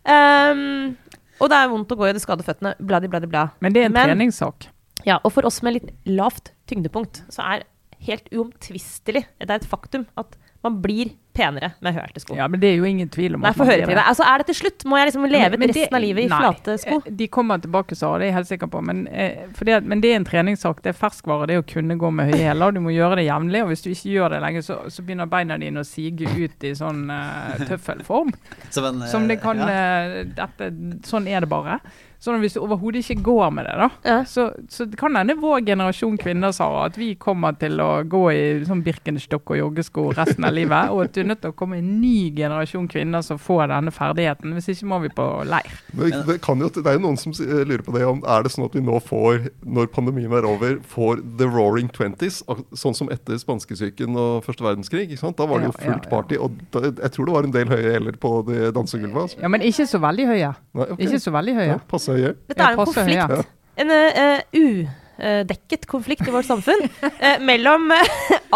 Um, 0.00 0.96
og 1.40 1.50
det 1.52 1.56
er 1.56 1.70
vondt 1.72 1.94
å 1.94 1.96
gå 2.00 2.09
i, 2.09 2.12
det 2.16 2.22
skader 2.24 2.46
føttene, 2.46 2.74
bladi, 2.83 3.09
bladi, 3.12 3.28
bla. 3.30 3.50
Men 3.64 3.76
det 3.76 3.85
er 3.85 3.90
en 3.90 3.96
Men- 3.96 4.11
treningssak. 4.11 4.70
Ja, 5.06 5.16
og 5.24 5.33
for 5.33 5.46
oss 5.48 5.62
med 5.64 5.78
litt 5.78 5.92
lavt 6.04 6.50
tyngdepunkt, 6.68 7.22
så 7.33 7.46
er 7.54 7.62
helt 8.07 8.29
uomtvistelig, 8.33 9.25
det 9.41 9.51
er 9.51 9.61
et 9.61 9.67
faktum, 9.69 10.07
at 10.19 10.37
man 10.65 10.75
blir 10.83 11.15
penere 11.33 11.71
med 11.81 11.95
høyhælte 11.97 12.21
sko. 12.21 12.35
Ja, 12.37 12.45
men 12.51 12.61
det 12.61 12.69
er 12.69 12.75
jo 12.77 12.85
ingen 12.85 13.09
tvil 13.09 13.35
om 13.39 13.41
Nei, 13.41 13.49
at 13.49 13.57
få 13.57 13.65
man 13.65 13.71
blir 13.71 13.87
det. 13.87 13.95
det. 13.97 14.03
Altså, 14.11 14.27
er 14.29 14.43
det 14.43 14.47
til 14.51 14.57
slutt? 14.59 14.85
Må 14.85 14.99
jeg 14.99 15.07
liksom 15.09 15.23
leve 15.31 15.51
Men- 15.51 15.61
men 15.61 15.69
det- 15.71 15.77
resten 15.77 15.97
av 15.97 16.03
livet 16.03 16.25
i 16.25 16.29
nei, 16.29 16.41
flate 16.41 16.75
sko? 16.83 16.97
eh, 17.07 17.11
De 17.17 17.29
kommer 17.29 17.59
tilbake, 17.63 17.97
sa 17.97 18.11
det 18.19 18.25
er 18.27 18.27
jeg 18.29 18.35
helt 18.35 18.47
sikker 18.49 18.67
på. 18.69 18.83
Men, 18.85 19.07
eh, 19.09 19.47
at, 19.49 19.85
men 19.85 20.01
det 20.03 20.11
er 20.13 20.17
en 20.17 20.25
treningssak. 20.27 20.83
Det 20.83 20.91
er 20.95 20.99
ferskvare. 20.99 21.47
Det 21.47 21.55
er 21.57 21.63
å 21.63 21.67
kunne 21.67 21.97
gå 21.97 22.13
med 22.13 22.35
høye 22.35 22.45
hæler. 22.45 22.75
Du 22.75 22.81
må 22.81 22.91
gjøre 22.93 23.17
det 23.17 23.27
jevnlig. 23.31 23.63
Og 23.63 23.69
hvis 23.69 23.83
du 23.83 23.91
ikke 23.91 24.13
gjør 24.19 24.29
det 24.31 24.43
lenge, 24.43 24.63
så, 24.63 24.77
så 24.91 25.03
begynner 25.03 25.31
beina 25.31 25.57
dine 25.57 25.81
å 25.81 25.87
sige 25.87 26.29
ut 26.29 26.65
i 26.65 26.75
sånn 26.77 27.09
uh, 27.11 27.57
tøffelform. 27.65 28.35
Som 28.71 28.85
en, 28.85 29.09
Som 29.09 29.29
det 29.29 29.41
kan 29.41 29.57
ja. 29.57 29.69
eh, 29.69 30.25
dette, 30.25 30.73
Sånn 31.09 31.27
er 31.27 31.41
det 31.41 31.49
bare. 31.49 31.81
Sånn 32.20 32.40
Hvis 32.42 32.52
du 32.56 32.61
overhodet 32.61 33.00
ikke 33.00 33.22
går 33.24 33.50
med 33.56 33.64
det, 33.64 33.74
da, 33.80 33.87
Ja. 34.04 34.16
så, 34.28 34.50
så 34.68 34.85
det 34.85 34.98
kan 35.00 35.14
hende 35.16 35.38
vår 35.40 35.62
generasjon 35.64 36.18
kvinner 36.20 36.52
Sara, 36.52 36.83
at 36.90 36.98
vi 37.00 37.14
kommer 37.16 37.54
til 37.56 37.80
å 37.80 38.02
gå 38.04 38.20
i 38.35 38.42
sånn 38.68 38.83
Birkenstock 38.85 39.48
og 39.54 39.56
joggesko 39.56 40.04
resten 40.18 40.44
av 40.44 40.52
livet. 40.52 40.90
Og 40.92 41.04
at 41.06 41.14
du 41.16 41.22
er 41.22 41.30
nødt 41.30 41.40
til 41.40 41.54
å 41.54 41.56
komme 41.56 41.78
en 41.80 41.88
ny 42.02 42.30
generasjon 42.37 42.88
kvinner 42.92 43.24
som 43.24 43.38
får 43.40 43.70
denne 43.72 43.90
ferdigheten. 43.94 44.52
Hvis 44.59 44.68
ikke 44.74 44.88
må 44.92 44.98
vi 45.06 45.09
på 45.16 45.26
leir. 45.48 45.70
Det, 45.96 46.11
det, 46.28 46.37
kan 46.44 46.61
jo, 46.61 46.68
det 46.68 46.85
er 46.87 46.98
jo 46.98 47.04
noen 47.06 47.16
som 47.20 47.33
lurer 47.40 47.83
på 47.87 47.94
det 47.96 48.04
om 48.06 48.20
Er 48.28 48.44
det 48.44 48.52
sånn 48.52 48.66
at 48.68 48.76
vi 48.76 48.83
nå 48.85 49.00
får, 49.00 49.48
når 49.64 49.88
pandemien 49.96 50.33
er 50.37 50.44
over, 50.48 50.76
får 50.92 51.24
the 51.40 51.48
roaring 51.48 51.88
twenties? 51.88 52.42
Sånn 52.76 52.94
som 53.00 53.09
etter 53.11 53.40
spanskesyken 53.40 54.12
og 54.20 54.44
første 54.44 54.64
verdenskrig. 54.66 55.06
Ikke 55.09 55.22
sant? 55.24 55.38
Da 55.40 55.48
var 55.48 55.64
det 55.64 55.70
jo 55.72 55.76
fullt 55.80 56.11
party. 56.12 56.37
Og 56.37 56.61
da, 56.76 56.85
jeg 56.90 57.14
tror 57.16 57.30
det 57.33 57.38
var 57.38 57.48
en 57.48 57.56
del 57.56 57.72
høye 57.72 57.96
hæler 57.96 58.20
på 58.20 58.35
det 58.52 58.74
dansegulvet. 58.76 59.22
Altså. 59.24 59.40
Ja, 59.40 59.48
Men 59.56 59.64
ikke 59.64 59.88
så 59.88 59.98
veldig 60.04 60.28
høye. 60.35 60.52
Nei, 60.76 60.87
okay. 60.92 61.06
Ikke 61.09 61.22
så 61.24 61.33
veldig 61.35 61.56
høye. 61.56 61.68
ja, 61.72 61.78
passe 62.11 62.18
høye. 62.18 62.35
Dette 62.51 62.66
er 62.66 62.75
en 62.75 62.83
passe 62.83 63.07
høye. 63.07 63.29
konflikt. 63.31 63.55
En 63.81 63.94
uh, 63.94 64.99
udekket 65.20 65.87
konflikt 65.88 66.29
i 66.29 66.33
vårt 66.35 66.49
samfunn 66.49 66.87
eh, 67.20 67.38
mellom 67.44 67.90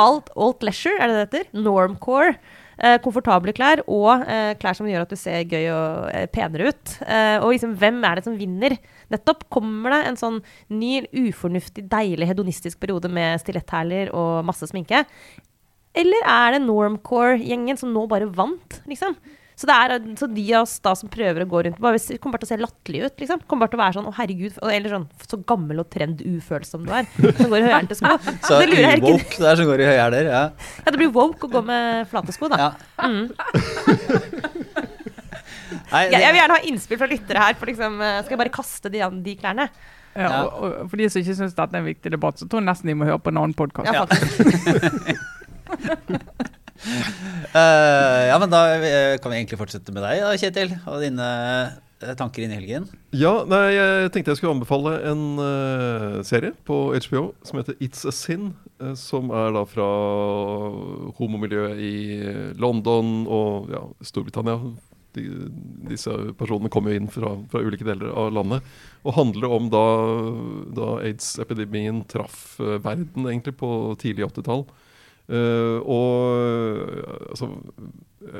alt, 0.00 0.30
alt 0.32 0.64
leisure, 0.64 0.96
er 0.96 1.10
det 1.10 1.16
det 1.16 1.24
heter? 1.26 1.48
Normcore. 1.64 2.34
eh, 2.80 2.96
komfortable 3.04 3.52
klær 3.56 3.82
og 3.84 4.24
eh, 4.26 4.54
klær 4.60 4.76
som 4.78 4.88
gjør 4.88 5.04
at 5.04 5.12
du 5.12 5.18
ser 5.18 5.44
gøy 5.50 5.68
og 5.72 6.08
eh, 6.10 6.26
penere 6.32 6.72
ut. 6.72 6.94
Eh, 7.04 7.36
og 7.40 7.52
liksom, 7.52 7.76
hvem 7.80 8.00
er 8.08 8.18
det 8.18 8.26
som 8.26 8.38
vinner? 8.38 8.76
Nettopp 9.12 9.46
kommer 9.52 9.94
det 9.94 10.00
en 10.08 10.18
sånn 10.20 10.40
ny, 10.72 11.04
ufornuftig, 11.12 11.86
deilig 11.92 12.30
hedonistisk 12.32 12.80
periode 12.82 13.10
med 13.12 13.42
stiletthæler 13.42 14.12
og 14.16 14.44
masse 14.48 14.68
sminke. 14.70 15.04
Eller 15.94 16.26
er 16.26 16.56
det 16.56 16.64
normcore-gjengen 16.64 17.78
som 17.78 17.92
nå 17.94 18.08
bare 18.10 18.26
vant, 18.34 18.80
liksom? 18.90 19.14
Så, 19.54 19.68
det 19.70 19.74
er, 19.78 19.92
så 20.18 20.26
de 20.34 20.44
av 20.58 20.62
oss 20.66 20.74
da 20.82 20.90
som 20.98 21.06
prøver 21.12 21.44
å 21.44 21.48
gå 21.48 21.58
rundt 21.66 21.78
bare, 21.78 21.98
kommer 22.18 22.34
bare 22.34 22.42
til 22.42 22.48
å 22.48 22.50
se 22.50 22.58
latterlige 22.64 23.06
ut. 23.06 23.14
liksom. 23.22 23.38
Kommer 23.46 23.62
bare 23.68 23.72
til 23.74 23.78
å 23.78 23.84
være 23.84 23.94
sånn 23.98 24.08
'Å, 24.10 24.14
herregud', 24.18 24.56
eller 24.66 24.88
sånn 24.90 25.06
'Så 25.28 25.36
gammel 25.46 25.78
og 25.84 25.88
trend 25.94 26.18
ufølsom 26.26 26.82
du 26.86 26.90
er', 26.90 27.06
som 27.38 27.46
går 27.52 27.58
i 27.62 27.66
høyhælte 27.68 27.94
sko. 27.94 28.10
Så 28.48 28.52
det 28.58 28.66
lurer 28.72 28.88
jeg 28.90 28.98
ikke. 28.98 29.12
woke 29.14 29.36
det 29.38 29.46
er 29.52 29.56
som 29.62 29.66
går 29.70 29.78
i 29.80 29.86
høyhæler. 29.92 30.24
Ja. 30.26 30.42
Ja, 30.82 30.88
det 30.90 30.98
blir 30.98 31.12
woke 31.14 31.46
å 31.46 31.50
gå 31.54 31.62
med 31.64 32.08
flate 32.10 32.32
sko, 32.34 32.48
da. 32.50 32.56
ja. 32.58 32.70
Mm. 33.06 33.30
Nei, 35.94 36.08
Jeg, 36.10 36.18
jeg 36.22 36.30
vil 36.32 36.40
gjerne 36.40 36.56
ha 36.58 36.62
innspill 36.66 36.98
fra 36.98 37.06
lyttere 37.10 37.38
her. 37.44 37.54
For 37.58 37.66
liksom, 37.70 37.92
eh, 38.02 38.18
skal 38.24 38.32
jeg 38.34 38.38
bare 38.42 38.50
kaste 38.54 38.88
de, 38.90 38.98
de 39.22 39.34
klærne? 39.38 39.68
Ja, 40.14 40.22
Ja. 40.22 40.28
og, 40.46 40.52
og 40.82 40.90
for 40.90 40.96
de 40.98 41.08
som 41.10 41.20
ikke 41.22 41.36
syns 41.38 41.54
dette 41.54 41.74
er 41.74 41.78
en 41.82 41.86
viktig 41.88 42.10
debatt, 42.14 42.36
så 42.38 42.44
tror 42.48 42.58
jeg 42.62 42.68
nesten 42.68 42.86
de 42.90 42.94
må 42.98 43.04
høre 43.08 43.18
på 43.22 43.28
en 43.30 43.38
annen 43.42 43.54
podkast. 43.54 43.94
Ja, 43.94 44.02
Eh, 47.54 48.26
ja, 48.28 48.34
men 48.42 48.50
da 48.50 48.66
eh, 48.74 49.16
kan 49.22 49.30
vi 49.30 49.38
egentlig 49.38 49.60
fortsette 49.60 49.94
med 49.94 50.02
deg, 50.02 50.24
Kjetil, 50.42 50.72
og 50.90 50.98
dine 51.04 51.26
eh, 52.02 52.14
tanker 52.18 52.42
inn 52.42 52.50
i 52.50 52.58
helgen. 52.58 52.88
Ja, 53.14 53.44
nei, 53.46 53.76
jeg 53.76 54.08
tenkte 54.10 54.32
jeg 54.32 54.40
skulle 54.40 54.56
anbefale 54.56 54.96
en 55.06 55.22
uh, 55.38 56.18
serie 56.26 56.50
på 56.66 56.88
HBO 57.06 57.28
som 57.46 57.60
heter 57.60 57.78
It's 57.78 58.02
a 58.08 58.14
Sin. 58.14 58.56
som 58.98 59.30
er 59.30 59.54
da 59.54 59.62
fra 59.70 59.86
homomiljøet 61.20 61.78
i 61.78 61.94
London 62.58 63.22
og 63.30 63.70
ja, 63.70 63.84
Storbritannia. 64.02 64.58
De, 65.14 65.28
disse 65.86 66.10
personene 66.34 66.72
kommer 66.74 66.90
jo 66.90 66.98
inn 66.98 67.06
fra, 67.06 67.36
fra 67.52 67.62
ulike 67.62 67.86
deler 67.86 68.10
av 68.10 68.34
landet. 68.34 68.66
Og 69.06 69.14
handler 69.14 69.54
om 69.54 69.70
da, 69.70 69.84
da 70.74 70.96
aids-epidemien 71.06 72.02
traff 72.10 72.58
verden 72.58 73.30
egentlig 73.30 73.54
på 73.62 73.70
tidlig 74.02 74.26
80-tall. 74.32 74.66
Eh, 75.24 75.78
og 75.88 76.36
eh, 76.36 77.12
altså 77.32 77.46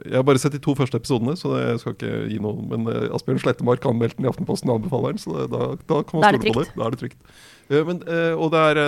Jeg 0.05 0.18
har 0.18 0.25
bare 0.29 0.40
sett 0.40 0.53
de 0.53 0.61
to 0.61 0.75
første 0.77 0.99
episodene, 1.01 1.33
så 1.37 1.55
jeg 1.57 1.81
skal 1.81 1.97
ikke 1.97 2.12
gi 2.29 2.38
noe. 2.44 2.61
Men 2.68 2.87
uh, 2.88 3.14
Asbjørn 3.16 3.40
Slettemark 3.40 3.85
anmeldte 3.88 4.16
den 4.18 4.27
i 4.27 4.31
Aftenposten 4.31 4.73
og 4.73 4.81
anbefaler 4.81 5.12
den, 5.12 5.20
så 5.20 5.35
det, 5.35 5.49
da, 5.53 5.66
da 5.90 5.99
kan 6.05 6.20
man 6.20 6.37
det 6.37 6.40
stole 6.40 6.55
på 6.55 6.62
det. 6.64 6.73
Da 6.73 6.87
er 6.87 6.94
det 6.94 7.01
trygt. 7.03 7.35
Uh, 7.68 7.83
men, 7.88 8.01
og 8.40 8.49
det 8.53 8.62
er 8.62 8.81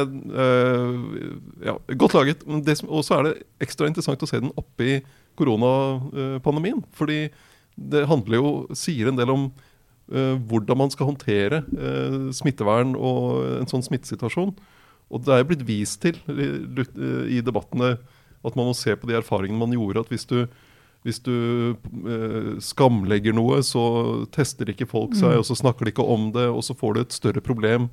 ja, 1.68 1.76
godt 2.00 2.16
laget. 2.16 2.44
Det 2.64 2.78
og 2.88 3.04
så 3.04 3.18
er 3.18 3.28
det 3.28 3.34
ekstra 3.64 3.88
interessant 3.88 4.24
å 4.24 4.28
se 4.28 4.40
den 4.40 4.54
oppi 4.56 4.98
koronapandemien. 5.36 6.80
Fordi 6.96 7.26
det 7.76 8.06
handler 8.08 8.40
jo, 8.40 8.52
sier 8.76 9.12
en 9.12 9.20
del 9.20 9.32
om 9.32 9.48
hvordan 10.06 10.78
man 10.78 10.92
skal 10.94 11.08
håndtere 11.08 11.64
smittevern 12.36 12.92
og 12.94 13.40
en 13.58 13.68
sånn 13.68 13.82
smittesituasjon. 13.82 14.52
Og 15.12 15.22
det 15.22 15.34
er 15.34 15.42
jo 15.42 15.50
blitt 15.52 15.66
vist 15.68 16.00
til 16.02 16.18
i, 16.32 16.48
i 17.38 17.42
debattene 17.44 17.96
at 18.46 18.56
man 18.58 18.68
må 18.68 18.74
se 18.78 18.94
på 18.98 19.08
de 19.08 19.16
erfaringene 19.18 19.60
man 19.60 19.74
gjorde. 19.74 20.04
At 20.04 20.10
hvis 20.12 20.26
du, 20.30 20.38
hvis 21.06 21.20
du 21.22 21.36
eh, 21.74 22.52
skamlegger 22.62 23.34
noe, 23.36 23.60
så 23.66 23.84
tester 24.34 24.70
ikke 24.70 24.88
folk 24.90 25.16
seg, 25.18 25.38
og 25.38 25.46
så 25.48 25.58
snakker 25.58 25.86
de 25.86 25.94
ikke 25.94 26.06
om 26.16 26.30
det, 26.34 26.46
og 26.50 26.62
så 26.66 26.76
får 26.78 26.94
du 26.94 27.02
et 27.02 27.16
større 27.16 27.42
problem 27.44 27.90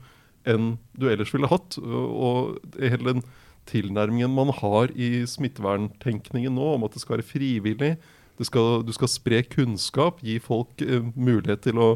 enn 0.49 0.73
du 0.99 1.07
ellers 1.07 1.31
ville 1.33 1.49
hatt. 1.49 1.77
Og 1.79 2.57
hele 2.75 3.15
den 3.15 3.23
tilnærmingen 3.69 4.33
man 4.35 4.51
har 4.57 4.91
i 4.91 5.23
smitteverntenkningen 5.29 6.53
nå, 6.57 6.73
om 6.75 6.85
at 6.85 6.95
det 6.95 7.03
skal 7.03 7.17
være 7.17 7.29
frivillig, 7.29 7.95
skal, 8.43 8.81
du 8.83 8.91
skal 8.91 9.07
spre 9.07 9.39
kunnskap, 9.45 10.19
gi 10.25 10.39
folk 10.43 10.81
eh, 10.83 11.05
mulighet 11.15 11.63
til 11.69 11.79
å, 11.79 11.89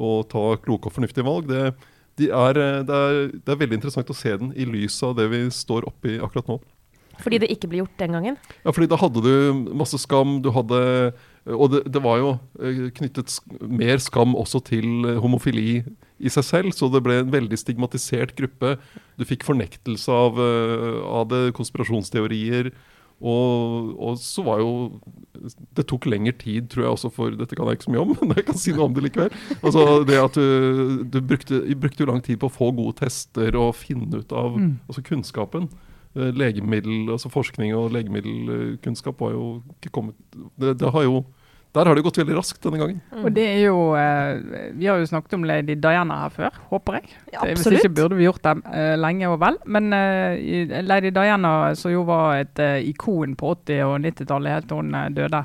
å 0.00 0.10
ta 0.30 0.44
kloke 0.62 0.88
og 0.88 0.96
fornuftige 0.96 1.26
valg, 1.26 1.50
det, 1.50 1.74
de 2.20 2.28
er, 2.32 2.60
eh, 2.60 2.82
det, 2.86 2.98
er, 2.98 3.32
det 3.34 3.54
er 3.54 3.62
veldig 3.62 3.80
interessant 3.80 4.12
å 4.12 4.16
se 4.16 4.34
den 4.40 4.52
i 4.54 4.68
lys 4.68 4.98
av 5.06 5.16
det 5.18 5.30
vi 5.32 5.46
står 5.54 5.88
oppi 5.88 6.18
akkurat 6.20 6.50
nå. 6.50 6.60
Fordi 7.20 7.40
det 7.42 7.50
ikke 7.52 7.68
ble 7.68 7.82
gjort 7.82 7.98
den 8.00 8.14
gangen. 8.16 8.36
Ja, 8.64 8.72
fordi 8.72 8.88
da 8.88 8.96
hadde 9.00 9.20
du 9.20 9.66
masse 9.76 9.98
skam, 10.00 10.38
du 10.40 10.48
hadde 10.54 10.78
Og 11.44 11.66
det, 11.72 11.82
det 11.92 12.00
var 12.04 12.20
jo 12.20 12.30
eh, 12.60 12.86
knyttet 12.96 13.34
mer 13.60 14.00
skam 14.00 14.36
også 14.38 14.62
til 14.64 14.86
eh, 15.08 15.20
homofili 15.20 15.82
i 16.20 16.32
seg 16.32 16.44
selv, 16.44 16.72
så 16.76 16.90
det 16.92 17.00
ble 17.04 17.22
en 17.22 17.32
veldig 17.32 17.56
stigmatisert 17.56 18.34
gruppe. 18.36 18.74
Du 19.16 19.24
fikk 19.24 19.46
fornektelse 19.48 20.12
av, 20.12 20.36
av 20.36 21.30
det, 21.30 21.54
konspirasjonsteorier. 21.56 22.68
Og, 23.20 23.90
og 24.00 24.14
så 24.16 24.40
var 24.46 24.62
jo 24.62 24.70
Det 25.76 25.84
tok 25.90 26.06
lengre 26.08 26.32
tid, 26.40 26.70
tror 26.72 26.86
jeg 26.86 26.94
også, 26.94 27.10
for 27.12 27.34
Dette 27.36 27.56
kan 27.56 27.68
jeg 27.68 27.76
ikke 27.76 27.84
så 27.90 27.92
mye 27.92 28.04
om, 28.06 28.14
men 28.28 28.32
jeg 28.38 28.46
kan 28.48 28.56
si 28.60 28.72
noe 28.72 28.86
om 28.88 28.94
det 28.96 29.04
likevel. 29.04 29.34
Altså 29.60 29.84
det 30.08 30.16
at 30.22 30.38
du, 30.40 31.04
du 31.04 31.20
brukte, 31.20 31.60
brukte 31.80 32.04
jo 32.04 32.08
lang 32.08 32.22
tid 32.24 32.40
på 32.40 32.48
å 32.48 32.54
få 32.54 32.70
gode 32.76 32.96
tester 33.02 33.56
og 33.60 33.74
finne 33.76 34.22
ut 34.22 34.32
av 34.32 34.56
Mm. 34.56 34.78
altså 34.88 35.02
kunnskapen. 35.06 35.68
Eh, 36.16 36.32
Legemiddel, 36.34 37.10
altså 37.12 37.28
Forskning 37.30 37.70
og 37.76 37.92
legemiddelkunnskap 37.94 39.20
var 39.20 39.30
jo 39.36 39.44
ikke 39.76 39.92
kommet 39.94 40.16
det, 40.58 40.78
det 40.80 40.90
har 40.90 41.04
jo, 41.06 41.20
Der 41.70 41.86
har 41.86 41.94
det 41.94 42.02
gått 42.02 42.18
veldig 42.18 42.34
raskt 42.34 42.64
denne 42.64 42.80
gangen. 42.80 42.98
Mm. 43.14 43.22
Og 43.22 43.34
det 43.36 43.44
er 43.46 43.60
jo 43.68 43.82
eh, 43.94 44.70
Vi 44.74 44.88
har 44.90 44.98
jo 44.98 45.06
snakket 45.06 45.36
om 45.38 45.44
Lady 45.46 45.76
Diana 45.78 46.16
her 46.24 46.34
før, 46.34 46.56
håper 46.72 46.98
jeg. 46.98 47.12
Ja, 47.34 47.44
Hvis 47.46 47.68
ikke 47.70 47.92
burde 47.94 48.18
vi 48.18 48.26
gjort 48.26 48.42
det 48.42 48.56
eh, 48.74 48.96
lenge 48.98 49.30
og 49.30 49.38
vel. 49.42 49.58
Men 49.70 49.92
eh, 49.94 50.80
Lady 50.82 51.14
Diana, 51.14 51.74
som 51.78 51.94
jo 51.94 52.02
var 52.08 52.40
et 52.42 52.62
eh, 52.62 52.80
ikon 52.90 53.38
på 53.38 53.54
80- 53.54 53.84
og 53.86 54.00
90-tallet 54.02 54.56
helt 54.56 54.70
til 54.70 54.82
hun 54.82 54.98
eh, 54.98 55.08
døde 55.14 55.44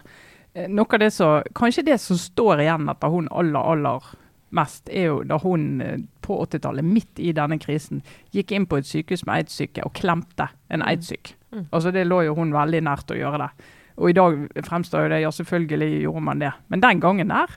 eh, 0.56 0.66
Noe 0.74 0.98
av 0.98 1.06
det 1.06 1.12
som 1.14 1.46
Kanskje 1.58 1.86
det 1.92 2.00
som 2.02 2.18
står 2.18 2.66
igjen 2.66 2.90
etter 2.90 3.14
hun 3.14 3.30
aller, 3.30 3.62
aller 3.76 4.12
mest, 4.56 4.90
er 4.90 5.10
jo 5.12 5.22
da 5.30 5.38
hun 5.44 5.70
eh, 5.84 5.98
på 6.26 6.42
80-tallet, 6.48 6.86
midt 6.86 7.22
i 7.22 7.34
denne 7.38 7.60
krisen, 7.62 8.02
gikk 8.34 8.56
inn 8.56 8.66
på 8.70 8.80
et 8.82 8.90
sykehus 8.90 9.28
med 9.28 9.44
aids-syke 9.44 9.86
og 9.86 9.94
klemte 9.98 10.50
en 10.74 10.82
aids-syk. 10.86 11.36
Mm. 11.54 11.68
Altså 11.70 11.94
Det 11.94 12.06
lå 12.08 12.24
jo 12.26 12.38
hun 12.40 12.54
veldig 12.56 12.82
nært 12.88 13.14
å 13.14 13.20
gjøre 13.20 13.46
det. 13.46 13.74
Og 13.96 14.12
i 14.12 14.18
dag 14.18 14.38
fremstår 14.68 15.06
jo 15.06 15.14
det 15.14 15.24
ja, 15.24 15.32
selvfølgelig 15.32 16.04
gjorde 16.04 16.28
man 16.28 16.44
det. 16.44 16.52
Men 16.68 16.84
den 16.84 17.02
gangen 17.04 17.32
der, 17.32 17.56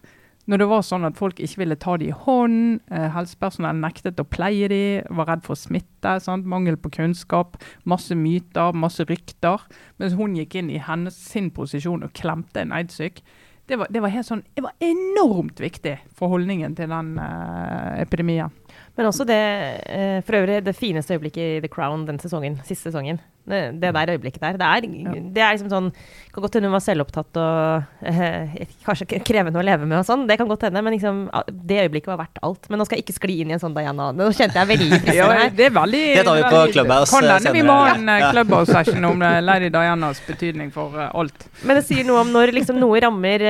når 0.48 0.62
det 0.62 0.68
var 0.70 0.84
sånn 0.86 1.04
at 1.04 1.18
folk 1.18 1.40
ikke 1.44 1.60
ville 1.60 1.76
ta 1.76 1.98
dem 2.00 2.08
i 2.08 2.20
hånd, 2.24 2.78
eh, 2.88 3.08
helsepersonell 3.12 3.82
nektet 3.82 4.20
å 4.22 4.24
pleie 4.24 4.70
dem, 4.72 5.04
var 5.18 5.28
redd 5.28 5.44
for 5.44 5.60
smitte, 5.60 6.14
sant? 6.24 6.48
mangel 6.48 6.78
på 6.80 6.92
kunnskap, 6.94 7.58
masse 7.84 8.16
myter, 8.16 8.72
masse 8.72 9.04
rykter, 9.10 9.66
mens 10.00 10.16
hun 10.16 10.38
gikk 10.38 10.56
inn 10.56 10.70
i 10.72 10.80
hennes, 10.80 11.18
sin 11.18 11.50
posisjon 11.52 12.06
og 12.06 12.14
klemte 12.16 12.62
en 12.62 12.72
eidssyk. 12.72 13.20
Det 13.68 13.76
var, 13.76 13.90
det 13.92 14.00
var, 14.00 14.14
helt 14.14 14.24
sånn, 14.24 14.46
det 14.56 14.64
var 14.64 14.72
enormt 14.80 15.60
viktig 15.60 15.98
for 16.16 16.32
holdningen 16.32 16.78
til 16.78 16.88
den 16.88 17.18
eh, 17.20 18.00
epidemien. 18.06 18.54
Men 18.98 19.06
også 19.06 19.22
det 19.28 19.38
eh, 19.86 20.20
for 20.26 20.34
øvrig 20.40 20.60
det 20.66 20.74
fineste 20.74 21.14
øyeblikket 21.14 21.58
i 21.58 21.60
The 21.62 21.68
Crown 21.70 22.02
den 22.08 22.16
sesongen, 22.18 22.56
siste 22.66 22.88
sesongen. 22.90 23.20
Det, 23.48 23.60
det 23.80 23.92
der 23.94 24.10
øyeblikket 24.12 24.42
der. 24.42 24.56
Det 24.60 24.66
er, 24.66 24.86
det 25.32 25.40
er 25.40 25.54
liksom 25.54 25.70
sånn 25.72 25.86
Kan 26.34 26.42
godt 26.44 26.58
hende 26.58 26.68
hun 26.68 26.74
var 26.74 26.82
selvopptatt 26.84 27.38
og 27.40 28.10
eh, 28.10 28.58
kanskje 28.84 29.22
krevende 29.24 29.56
å 29.56 29.64
leve 29.64 29.86
med 29.88 30.00
og 30.02 30.04
sånn. 30.04 30.26
Det 30.28 30.36
kan 30.36 30.50
godt 30.50 30.66
hende, 30.66 30.82
men 30.84 30.92
liksom, 30.96 31.22
det 31.48 31.78
øyeblikket 31.86 32.10
var 32.12 32.18
verdt 32.26 32.42
alt. 32.44 32.68
Men 32.68 32.82
nå 32.82 32.88
skal 32.88 32.98
jeg 33.00 33.06
ikke 33.06 33.16
skli 33.16 33.38
inn 33.44 33.54
i 33.54 33.56
en 33.56 33.62
sånn 33.62 33.76
Diana. 33.78 34.10
Nå 34.12 34.28
kjente 34.36 34.58
jeg 34.60 34.68
veldig 34.74 35.00
Ja, 35.20 35.30
her. 35.32 35.54
det 35.56 35.70
er 35.70 35.76
veldig 35.78 36.02
Det 36.18 36.24
tar 36.28 36.40
vi 36.40 36.46
på 36.50 36.64
Clubhouse, 36.74 37.14
Kan 37.14 37.24
eh, 37.30 37.36
hende 37.38 37.54
vi 37.56 37.64
må 37.70 37.78
ha 37.78 37.92
en 37.94 38.08
eh, 38.12 38.20
Ja. 38.26 38.32
Clubhouse-session 38.34 39.08
om 39.12 39.24
Lady 39.46 39.70
Dianas 39.72 40.20
betydning 40.26 40.74
for 40.74 40.98
alt. 41.08 41.46
Men 41.62 41.80
det 41.80 41.86
sier 41.88 42.04
noe 42.08 42.26
om 42.26 42.34
når 42.34 42.52
liksom 42.58 42.82
noe 42.82 43.00
rammer 43.06 43.46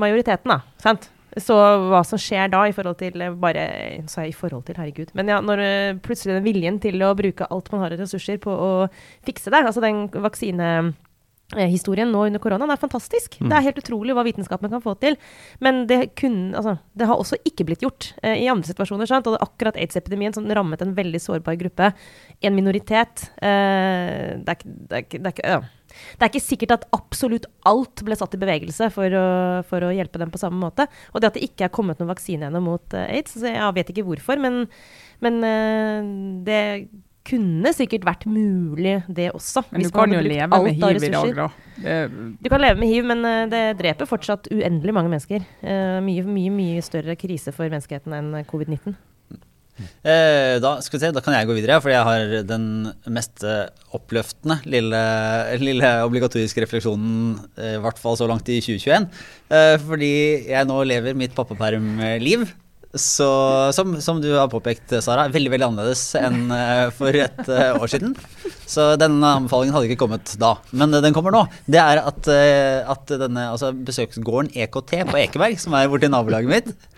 majoriteten, 0.00 0.56
da. 0.56 0.62
Sant? 0.82 1.06
Så 1.36 1.56
hva 1.90 2.00
som 2.06 2.20
skjer 2.20 2.48
da 2.52 2.62
i 2.64 2.74
forhold 2.76 2.96
til 3.00 3.20
eh, 3.20 3.34
bare 3.40 3.64
Så 4.08 4.22
er 4.22 4.28
jeg 4.28 4.34
i 4.34 4.38
forhold 4.38 4.64
til, 4.68 4.78
herregud. 4.80 5.12
Men 5.18 5.32
ja, 5.32 5.40
når 5.44 5.64
eh, 5.64 5.96
plutselig 6.02 6.38
den 6.38 6.46
viljen 6.46 6.78
til 6.82 7.02
å 7.04 7.16
bruke 7.18 7.48
alt 7.52 7.68
man 7.72 7.84
har 7.84 7.96
av 7.96 8.00
ressurser 8.00 8.40
på 8.42 8.52
å 8.52 8.70
fikse 9.26 9.52
det, 9.52 9.60
altså 9.60 9.84
den 9.84 10.06
vaksinehistorien 10.08 12.10
nå 12.12 12.24
under 12.30 12.42
koronaen 12.42 12.72
er 12.72 12.80
fantastisk. 12.80 13.36
Det 13.42 13.52
er 13.52 13.66
helt 13.68 13.82
utrolig 13.82 14.16
hva 14.16 14.24
vitenskapen 14.26 14.72
kan 14.72 14.84
få 14.84 14.96
til. 15.02 15.18
Men 15.60 15.84
det, 15.90 16.00
kun, 16.16 16.54
altså, 16.56 16.78
det 16.96 17.10
har 17.10 17.20
også 17.20 17.40
ikke 17.44 17.68
blitt 17.68 17.84
gjort 17.84 18.14
eh, 18.22 18.40
i 18.46 18.50
andre 18.52 18.72
situasjoner. 18.72 19.10
Sant? 19.10 19.28
Og 19.28 19.36
det 19.36 19.42
er 19.42 19.48
akkurat 19.50 19.80
aids-epidemien 19.82 20.36
som 20.36 20.48
rammet 20.48 20.84
en 20.84 20.96
veldig 20.96 21.20
sårbar 21.20 21.60
gruppe, 21.60 21.92
en 22.40 22.56
minoritet 22.56 23.28
eh, 23.44 24.40
Det 24.40 24.48
er 24.48 24.56
ikke, 24.56 24.72
det 24.72 25.02
er 25.02 25.26
det 25.26 25.36
er 25.36 25.58
ja. 25.58 25.60
Det 26.16 26.26
er 26.26 26.32
ikke 26.32 26.44
sikkert 26.44 26.76
at 26.78 26.86
absolutt 26.96 27.48
alt 27.68 28.04
ble 28.06 28.18
satt 28.18 28.36
i 28.36 28.42
bevegelse 28.42 28.90
for 28.94 29.16
å, 29.16 29.26
for 29.68 29.86
å 29.86 29.94
hjelpe 29.94 30.20
dem 30.22 30.32
på 30.34 30.40
samme 30.42 30.60
måte. 30.60 30.88
Og 31.12 31.22
det 31.22 31.32
at 31.32 31.38
det 31.38 31.48
ikke 31.48 31.68
er 31.68 31.74
kommet 31.74 32.00
noen 32.00 32.12
vaksine 32.12 32.50
ennå 32.50 32.62
mot 32.64 32.96
eh, 32.96 33.10
aids, 33.18 33.36
så 33.36 33.50
jeg 33.50 33.76
vet 33.78 33.92
ikke 33.92 34.06
hvorfor, 34.06 34.40
men, 34.42 34.64
men 35.24 35.42
eh, 35.46 36.14
det 36.46 36.62
kunne 37.26 37.72
sikkert 37.74 38.06
vært 38.06 38.26
mulig, 38.30 39.00
det 39.10 39.32
også. 39.34 39.64
Men 39.72 39.82
du 39.82 39.90
kan 39.94 40.12
jo 40.14 40.22
leve 40.22 40.46
med 40.62 40.78
hiv 40.78 41.06
i 41.08 41.10
dag, 41.10 41.32
da. 41.40 41.48
Det, 41.76 41.96
Du 42.44 42.50
kan 42.52 42.62
leve 42.62 42.78
med 42.80 42.92
hiv, 42.92 43.08
men 43.08 43.26
eh, 43.26 43.42
det 43.50 43.64
dreper 43.80 44.08
fortsatt 44.08 44.50
uendelig 44.54 44.94
mange 44.94 45.12
mennesker. 45.12 45.44
Uh, 45.64 45.98
mye, 46.06 46.22
mye, 46.22 46.54
mye 46.54 46.86
større 46.86 47.18
krise 47.18 47.54
for 47.56 47.66
menneskeheten 47.72 48.14
enn 48.16 48.32
covid-19. 48.50 48.94
Eh, 49.76 50.56
da, 50.62 50.76
se, 50.80 50.98
da 51.12 51.22
kan 51.24 51.36
jeg 51.36 51.48
gå 51.48 51.56
videre, 51.58 51.78
for 51.84 51.92
jeg 51.92 52.04
har 52.06 52.36
den 52.48 52.66
mest 53.12 53.44
eh, 53.46 53.68
oppløftende 53.96 54.60
lille, 54.68 55.00
lille 55.68 55.90
obligatoriske 56.06 56.64
refleksjonen, 56.64 57.40
eh, 57.58 57.76
i 57.76 57.82
hvert 57.84 58.00
fall 58.00 58.18
så 58.18 58.28
langt 58.30 58.48
i 58.52 58.60
2021. 58.64 59.08
Eh, 59.52 59.74
fordi 59.82 60.14
jeg 60.48 60.68
nå 60.68 60.78
lever 60.88 61.18
mitt 61.18 61.36
pappapermliv. 61.36 62.48
Så, 62.96 63.26
som, 63.76 63.90
som 64.00 64.22
du 64.22 64.30
har 64.32 64.46
påpekt, 64.48 64.94
Sara, 65.04 65.26
veldig 65.28 65.50
veldig 65.52 65.66
annerledes 65.66 66.04
enn 66.16 66.46
for 66.96 67.12
et 67.12 67.50
år 67.50 67.90
siden. 67.92 68.14
Så 68.64 68.86
denne 68.96 69.34
anbefalingen 69.36 69.76
hadde 69.76 69.90
ikke 69.90 70.06
kommet 70.06 70.32
da. 70.40 70.54
Men 70.72 70.94
den 70.94 71.12
kommer 71.12 71.34
nå. 71.34 71.42
Det 71.68 71.82
er 71.82 72.00
at, 72.00 72.30
at 72.94 73.12
denne 73.20 73.50
altså 73.50 73.74
besøksgården 73.76 74.48
EKT 74.64 74.94
på 75.10 75.20
Ekeberg, 75.26 75.60
som 75.60 75.76
er 75.76 75.90
borti 75.92 76.08
nabolaget 76.08 76.54
mitt, 76.54 76.88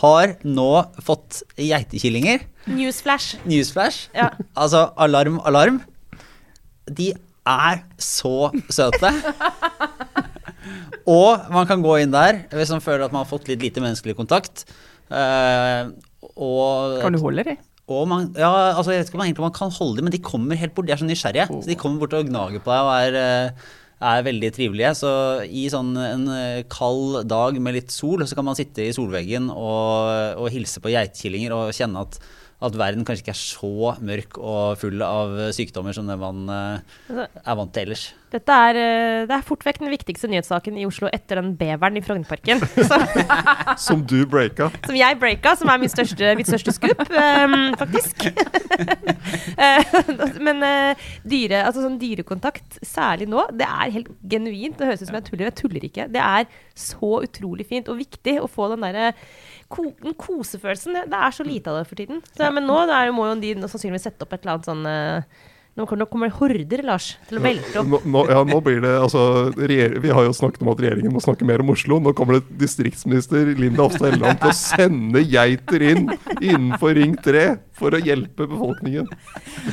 har 0.00 0.36
nå 0.44 0.70
fått 1.04 1.42
geitekillinger. 1.60 2.46
Newsflash. 2.70 3.38
Newsflash. 3.44 4.08
Ja. 4.16 4.30
Altså 4.56 4.88
alarm, 4.96 5.40
alarm. 5.46 5.82
De 6.88 7.12
er 7.44 7.84
så 8.00 8.50
søte. 8.72 9.12
Og 11.04 11.52
man 11.52 11.68
kan 11.68 11.84
gå 11.84 11.98
inn 12.00 12.14
der 12.14 12.46
hvis 12.54 12.72
man 12.72 12.82
føler 12.84 13.04
at 13.04 13.12
man 13.12 13.24
har 13.24 13.28
fått 13.28 13.50
litt 13.50 13.62
lite 13.64 13.82
menneskelig 13.84 14.16
kontakt. 14.16 14.64
Uh, 15.12 15.92
og 16.40 17.00
kan 17.04 17.12
du 17.12 17.20
holde 17.20 17.44
dem? 17.44 17.60
og 17.84 18.06
man, 18.08 18.30
ja, 18.32 18.48
altså 18.72 18.94
jeg 18.94 19.02
vet 19.02 19.10
ikke 19.10 19.18
om 19.18 19.20
man, 19.20 19.28
egentlig 19.28 19.44
man 19.44 19.56
kan 19.58 19.72
holde 19.76 19.98
dem, 19.98 20.06
men 20.08 20.14
de 20.14 20.20
kommer 20.24 20.56
helt 20.56 20.72
bort. 20.72 20.86
De 20.88 20.94
er 20.94 21.00
så 21.00 21.08
nysgjerrige. 21.08 21.48
Så 21.52 21.68
de 21.68 21.76
kommer 21.76 22.00
bort 22.00 22.16
og 22.16 22.30
gnager 22.30 22.62
på 22.64 22.72
deg 22.72 22.86
og 22.88 22.94
er, 22.96 23.18
eh, 23.20 23.74
er 24.02 24.24
veldig 24.26 24.50
trivelige. 24.54 24.94
Så 24.98 25.10
i 25.46 25.66
sånn 25.72 25.92
en 26.00 26.24
eh, 26.32 26.62
kald 26.72 27.22
dag 27.30 27.58
med 27.62 27.78
litt 27.78 27.94
sol, 27.94 28.24
så 28.26 28.38
kan 28.38 28.48
man 28.48 28.58
sitte 28.58 28.86
i 28.86 28.94
solveggen 28.96 29.50
og, 29.52 30.40
og 30.40 30.50
hilse 30.54 30.82
på 30.82 30.92
geitkillinger 30.94 31.54
og 31.56 31.74
kjenne 31.76 32.06
at, 32.06 32.18
at 32.64 32.78
verden 32.78 33.06
kanskje 33.06 33.26
ikke 33.26 33.34
er 33.34 33.40
så 33.40 33.94
mørk 34.04 34.38
og 34.40 34.78
full 34.80 35.02
av 35.04 35.36
sykdommer 35.56 35.96
som 35.96 36.08
det 36.08 36.18
man 36.20 36.44
eh, 36.50 37.24
er 37.44 37.58
vant 37.58 37.74
til 37.74 37.88
ellers. 37.88 38.10
Dette 38.34 38.50
er, 38.50 38.76
eh, 38.80 39.24
det 39.28 39.34
er 39.36 39.44
fort 39.46 39.62
vekk 39.62 39.78
den 39.84 39.92
viktigste 39.92 40.26
nyhetssaken 40.30 40.78
i 40.80 40.86
Oslo 40.88 41.06
etter 41.14 41.38
den 41.38 41.52
beveren 41.58 41.98
i 42.00 42.02
Frognerparken. 42.02 42.62
Som, 43.84 44.02
du 44.06 44.24
breaka. 44.26 44.70
som 44.86 44.96
jeg 44.96 45.18
breaka, 45.20 45.54
som 45.58 45.70
er 45.70 45.78
min 45.82 45.90
største, 45.90 46.32
mitt 46.38 46.48
største 46.48 46.74
skup, 46.74 47.04
um, 47.10 47.74
faktisk. 47.80 48.28
Eh, 49.54 49.94
Men 50.42 50.58
uh, 50.64 51.02
dyre, 51.26 51.60
altså 51.64 51.84
sånn 51.84 51.96
dyrekontakt, 52.00 52.78
særlig 52.84 53.28
nå, 53.30 53.44
det 53.54 53.66
er 53.66 53.92
helt 53.94 54.10
genuint. 54.30 54.76
Det 54.78 54.88
høres 54.88 55.04
ut 55.04 55.08
som 55.08 55.18
jeg 55.18 55.26
tuller. 55.28 55.44
Jeg 55.46 55.56
tuller 55.60 55.86
ikke. 55.86 56.06
Det 56.12 56.22
er 56.22 56.48
så 56.78 57.10
utrolig 57.22 57.66
fint 57.68 57.88
og 57.92 58.00
viktig 58.00 58.36
å 58.42 58.50
få 58.50 58.68
den 58.72 58.84
derre 58.84 59.12
ko 59.74 59.88
kosefølelsen. 60.20 61.00
Det, 61.10 61.18
er 61.18 61.34
så 61.34 61.46
lite 61.46 61.72
av 61.72 61.80
det 61.80 61.88
for 61.90 61.98
tiden. 61.98 62.22
Så, 62.34 62.46
men 62.54 62.68
nå 62.68 62.78
er, 62.86 63.10
må 63.14 63.26
jo 63.30 63.40
de 63.42 63.56
sannsynligvis 63.64 64.08
sette 64.10 64.26
opp 64.26 64.36
et 64.36 64.44
eller 64.44 64.56
annet 64.56 64.70
sånn 64.70 64.88
eh, 64.90 65.42
nå 65.74 65.86
kommer 65.90 66.28
det 66.28 66.36
horder, 66.38 66.82
Lars, 66.86 67.06
til 67.26 67.40
å 67.40 67.42
velte 67.42 67.80
opp. 67.80 67.88
Nå, 67.90 67.98
nå, 68.06 68.20
ja, 68.30 68.42
nå 68.46 68.60
blir 68.62 68.78
det 68.84 68.92
altså 68.94 69.24
Vi 69.58 70.12
har 70.14 70.22
jo 70.22 70.34
snakket 70.36 70.62
om 70.62 70.70
at 70.70 70.82
regjeringen 70.84 71.10
må 71.10 71.22
snakke 71.22 71.46
mer 71.48 71.64
om 71.64 71.72
Oslo. 71.74 71.98
Nå 71.98 72.12
kommer 72.14 72.38
det 72.38 72.58
distriktsminister 72.60 73.50
Linda 73.58 73.82
Hofstad 73.82 74.12
Helleland 74.12 74.38
til 74.38 74.52
å 74.52 74.54
sende 74.54 75.24
geiter 75.26 75.86
inn 75.90 76.06
innenfor 76.38 76.94
Ring 76.94 77.18
3 77.18 77.42
for 77.74 77.90
å 77.96 77.98
hjelpe 77.98 78.46
befolkningen. 78.50 79.08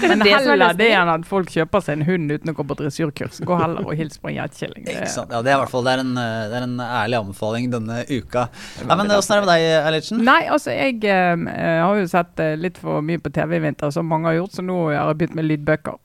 Men 0.02 0.20
det 0.24 0.32
som 0.34 0.48
er 0.48 0.56
heller 0.56 0.74
det 0.80 0.88
enn 0.98 1.12
at 1.14 1.26
folk 1.30 1.52
kjøper 1.54 1.84
seg 1.86 2.00
en 2.00 2.06
hund 2.08 2.32
uten 2.34 2.50
å 2.52 2.56
gå 2.58 2.66
på 2.72 2.78
dressyrkurs. 2.80 3.42
Gå 3.46 3.58
heller 3.62 3.86
og 3.86 3.94
hils 4.00 4.18
på 4.22 4.32
en 4.32 4.40
geitkilling. 4.40 4.86
Det- 4.88 4.98
Ja, 5.32 5.42
det 5.42 5.52
er 5.52 5.58
i 5.58 5.60
hvert 5.62 5.70
fall 5.70 5.84
det 5.86 5.94
er 5.94 6.04
en, 6.06 6.18
eh, 6.18 6.48
det 6.50 6.58
er 6.58 6.64
en 6.66 6.78
ærlig 6.80 7.20
anbefaling 7.22 7.70
denne 7.72 8.02
uka. 8.10 8.48
Ja, 8.88 8.96
men 8.96 9.08
Åssen 9.12 9.38
er 9.38 9.42
det 9.42 9.46
med 9.46 9.54
deg, 9.54 9.68
Eilertsen? 9.86 10.24
Nei, 10.26 10.42
altså 10.50 10.74
jeg 10.74 11.04
eh, 11.06 11.82
har 11.86 11.96
jo 11.96 12.08
sett 12.08 12.40
eh, 12.40 12.56
litt 12.58 12.78
for 12.82 13.02
mye 13.06 13.22
på 13.22 13.32
TV 13.32 13.56
i 13.58 13.60
vinter, 13.60 13.92
som 13.94 14.08
mange 14.10 14.26
har 14.32 14.40
gjort, 14.42 14.58
så 14.58 14.66
nå 14.66 14.80
har 14.90 15.12
jeg 15.12 15.18
begynt 15.22 15.36
med 15.36 15.46
lydbøker. 15.52 15.98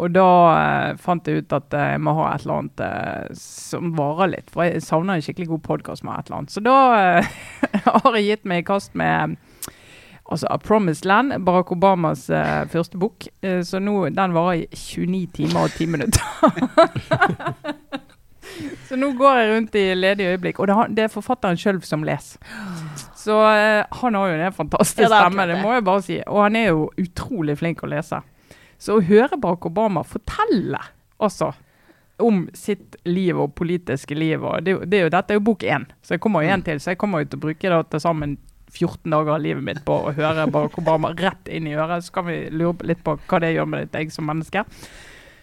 Og 0.00 0.12
da 0.14 0.26
eh, 0.54 0.96
fant 1.02 1.26
jeg 1.26 1.42
ut 1.44 1.52
at 1.52 1.74
eh, 1.74 1.88
jeg 1.96 2.00
må 2.00 2.14
ha 2.16 2.28
et 2.34 2.44
eller 2.44 2.60
annet 2.60 2.80
eh, 2.86 3.34
som 3.36 3.90
varer 3.98 4.30
litt. 4.36 4.50
For 4.54 4.64
jeg 4.64 4.80
savner 4.86 5.18
en 5.18 5.24
skikkelig 5.24 5.48
god 5.50 5.62
podkast 5.66 6.04
med 6.06 6.18
et 6.18 6.30
eller 6.30 6.38
annet. 6.38 6.54
Så 6.54 6.62
da 6.64 6.76
eh, 7.18 7.32
har 8.04 8.16
jeg 8.16 8.28
gitt 8.30 8.44
meg 8.48 8.62
i 8.62 8.68
kast 8.70 8.94
med 8.94 9.36
altså 10.30 10.46
A 10.50 10.58
Promised 10.58 11.06
Land, 11.08 11.44
Barack 11.44 11.72
Obamas 11.72 12.30
eh, 12.30 12.66
første 12.70 12.98
bok. 12.98 13.26
Eh, 13.42 13.60
så 13.66 13.80
nå, 13.82 14.08
den 14.14 14.34
varer 14.34 14.62
i 14.62 14.66
29 14.70 15.26
timer 15.34 15.66
og 15.66 15.70
10 15.76 15.86
minutter. 15.86 16.22
så 18.88 18.98
nå 18.98 19.12
går 19.18 19.40
jeg 19.40 19.54
rundt 19.54 19.78
i 19.78 19.84
ledige 19.94 20.34
øyeblikk. 20.34 20.60
Og 20.60 20.70
det, 20.70 20.76
det 20.96 21.06
er 21.06 21.14
forfatteren 21.14 21.58
sjøl 21.60 21.80
som 21.86 22.06
leser. 22.06 22.42
Så 23.18 23.36
eh, 23.50 23.82
han 24.02 24.18
har 24.18 24.30
jo 24.30 24.36
en 24.38 24.58
fantastisk 24.60 25.04
Ja, 25.04 25.10
det 25.12 25.24
stemme, 25.24 25.48
det 25.50 25.58
må 25.64 25.74
jeg 25.74 25.86
bare 25.88 26.04
si. 26.06 26.20
Og 26.26 26.44
han 26.46 26.60
er 26.60 26.70
jo 26.70 26.86
utrolig 27.00 27.58
flink 27.60 27.82
å 27.84 27.90
lese. 27.90 28.22
Så 28.80 28.96
å 28.96 29.04
høre 29.04 29.36
Barack 29.40 29.66
Obama 29.68 30.06
fortelle 30.06 30.80
også 31.20 31.52
om 32.20 32.44
sitt 32.54 32.96
liv 33.08 33.38
og 33.40 33.54
politiske 33.56 34.14
liv 34.14 34.42
og 34.44 34.64
det, 34.64 34.74
det 34.92 35.06
Dette 35.12 35.32
er 35.32 35.38
jo 35.38 35.44
bok 35.44 35.62
én, 35.64 35.86
så 36.04 36.14
jeg 36.14 36.20
kommer 36.20 36.44
jo 36.44 36.52
en 36.52 36.64
til. 36.64 36.80
Så 36.80 36.92
jeg 36.92 37.00
kommer 37.00 37.22
jo 37.22 37.30
til 37.30 37.40
å 37.40 37.44
bruke 37.46 37.70
det 37.72 37.80
til 37.92 38.02
sammen 38.02 38.36
14 38.70 39.10
dager 39.10 39.34
av 39.34 39.42
livet 39.44 39.64
mitt 39.66 39.82
på 39.86 39.96
å 40.06 40.12
høre 40.16 40.48
Barack 40.50 40.78
Obama 40.80 41.12
rett 41.18 41.50
inn 41.50 41.68
i 41.70 41.76
øret. 41.76 42.06
Så 42.06 42.14
kan 42.14 42.28
vi 42.28 42.42
lure 42.50 42.86
litt 42.90 43.02
på 43.06 43.16
hva 43.20 43.42
det 43.42 43.54
gjør 43.54 43.68
med 43.70 43.90
deg 43.94 44.12
som 44.14 44.28
menneske. 44.30 44.64